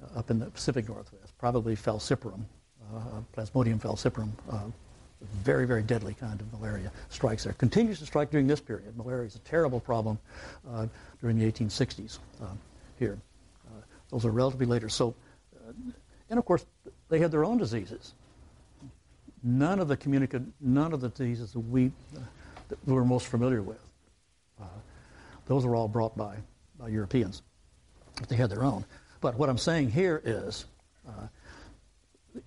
uh, 0.01 0.19
up 0.19 0.31
in 0.31 0.39
the 0.39 0.45
Pacific 0.45 0.87
Northwest, 0.87 1.37
probably 1.37 1.75
falciparum, 1.75 2.45
uh, 2.95 3.21
Plasmodium 3.35 3.79
falciparum, 3.81 4.31
uh, 4.49 4.59
very, 5.21 5.65
very 5.65 5.81
deadly 5.81 6.13
kind 6.13 6.39
of 6.39 6.53
malaria 6.53 6.91
strikes 7.09 7.43
there. 7.43 7.53
Continues 7.53 7.99
to 7.99 8.05
strike 8.05 8.29
during 8.29 8.47
this 8.47 8.59
period. 8.59 8.95
Malaria 8.97 9.27
is 9.27 9.35
a 9.35 9.39
terrible 9.39 9.79
problem 9.79 10.19
uh, 10.69 10.85
during 11.21 11.39
the 11.39 11.51
1860s 11.51 12.19
uh, 12.41 12.45
here. 12.99 13.17
Uh, 13.67 13.81
those 14.11 14.25
are 14.25 14.31
relatively 14.31 14.65
later. 14.65 14.89
So, 14.89 15.15
uh, 15.55 15.71
and 16.29 16.37
of 16.37 16.45
course, 16.45 16.65
they 17.09 17.19
had 17.19 17.31
their 17.31 17.45
own 17.45 17.57
diseases. 17.57 18.13
None 19.43 19.79
of 19.79 19.87
the 19.87 19.97
communica- 19.97 20.45
none 20.61 20.93
of 20.93 21.01
the 21.01 21.09
diseases 21.09 21.53
that 21.53 21.59
we 21.59 21.91
uh, 22.15 22.19
that 22.69 22.77
we're 22.85 23.05
most 23.05 23.27
familiar 23.27 23.61
with. 23.61 23.79
Uh, 24.61 24.65
those 25.45 25.65
were 25.65 25.75
all 25.75 25.87
brought 25.87 26.17
by, 26.17 26.35
by 26.77 26.89
Europeans. 26.89 27.41
They 28.27 28.35
had 28.35 28.49
their 28.49 28.63
own. 28.63 28.83
But 29.21 29.35
what 29.35 29.49
I'm 29.49 29.57
saying 29.57 29.91
here 29.91 30.21
is 30.25 30.65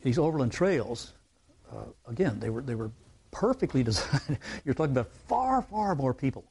these 0.03 0.19
overland 0.19 0.53
trails 0.53 1.15
uh, 1.71 1.85
again, 2.09 2.39
they 2.41 2.51
were, 2.51 2.63
they 2.63 2.75
were 2.75 2.91
perfectly 3.31 3.83
designed. 3.91 4.39
You're 4.65 4.75
talking 4.75 4.93
about 4.93 5.11
far, 5.29 5.63
far 5.63 5.95
more 5.95 6.15
people 6.15 6.45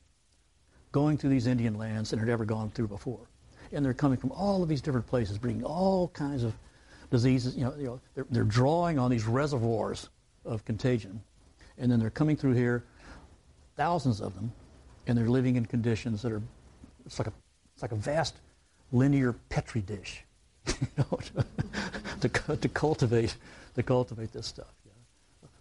going 0.91 1.17
through 1.17 1.29
these 1.29 1.47
Indian 1.47 1.75
lands 1.75 2.09
than 2.09 2.19
had 2.19 2.29
ever 2.29 2.45
gone 2.45 2.69
through 2.71 2.87
before. 2.87 3.27
And 3.71 3.85
they're 3.85 3.93
coming 3.93 4.17
from 4.17 4.31
all 4.31 4.63
of 4.63 4.69
these 4.69 4.81
different 4.81 5.05
places, 5.05 5.37
bringing 5.37 5.63
all 5.63 6.07
kinds 6.09 6.43
of 6.43 6.53
diseases. 7.11 7.55
You 7.55 7.65
know, 7.65 7.73
you 7.77 7.85
know 7.85 7.99
they're, 8.15 8.25
they're 8.31 8.43
drawing 8.43 8.97
on 8.97 9.11
these 9.11 9.25
reservoirs 9.25 10.09
of 10.45 10.65
contagion. 10.65 11.21
And 11.77 11.91
then 11.91 11.99
they're 11.99 12.09
coming 12.09 12.35
through 12.35 12.53
here, 12.53 12.83
thousands 13.75 14.21
of 14.21 14.33
them, 14.35 14.51
and 15.07 15.17
they're 15.17 15.29
living 15.29 15.55
in 15.55 15.65
conditions 15.65 16.21
that 16.23 16.31
are, 16.31 16.41
it's 17.05 17.19
like 17.19 17.27
a, 17.27 17.33
it's 17.73 17.81
like 17.81 17.91
a 17.91 17.95
vast 17.95 18.35
linear 18.91 19.33
petri 19.49 19.81
dish, 19.81 20.23
you 20.67 20.87
know, 20.97 21.19
to, 22.21 22.29
to, 22.29 22.57
to 22.57 22.69
cultivate, 22.69 23.35
to 23.75 23.83
cultivate 23.83 24.33
this 24.33 24.47
stuff. 24.47 24.73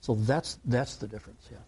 So 0.00 0.14
that's, 0.14 0.58
that's 0.64 0.96
the 0.96 1.06
difference, 1.06 1.48
yeah. 1.50 1.58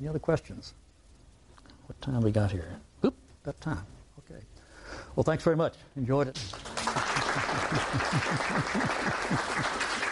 Any 0.00 0.08
other 0.08 0.18
questions? 0.18 0.74
What 1.86 2.00
time 2.00 2.22
we 2.22 2.32
got 2.32 2.50
here? 2.50 2.80
Oop, 3.04 3.14
that 3.44 3.60
time. 3.60 3.84
Okay. 4.20 4.40
Well, 5.14 5.24
thanks 5.24 5.44
very 5.44 5.56
much. 5.56 5.74
Enjoyed 5.96 6.28
it. 6.28 6.38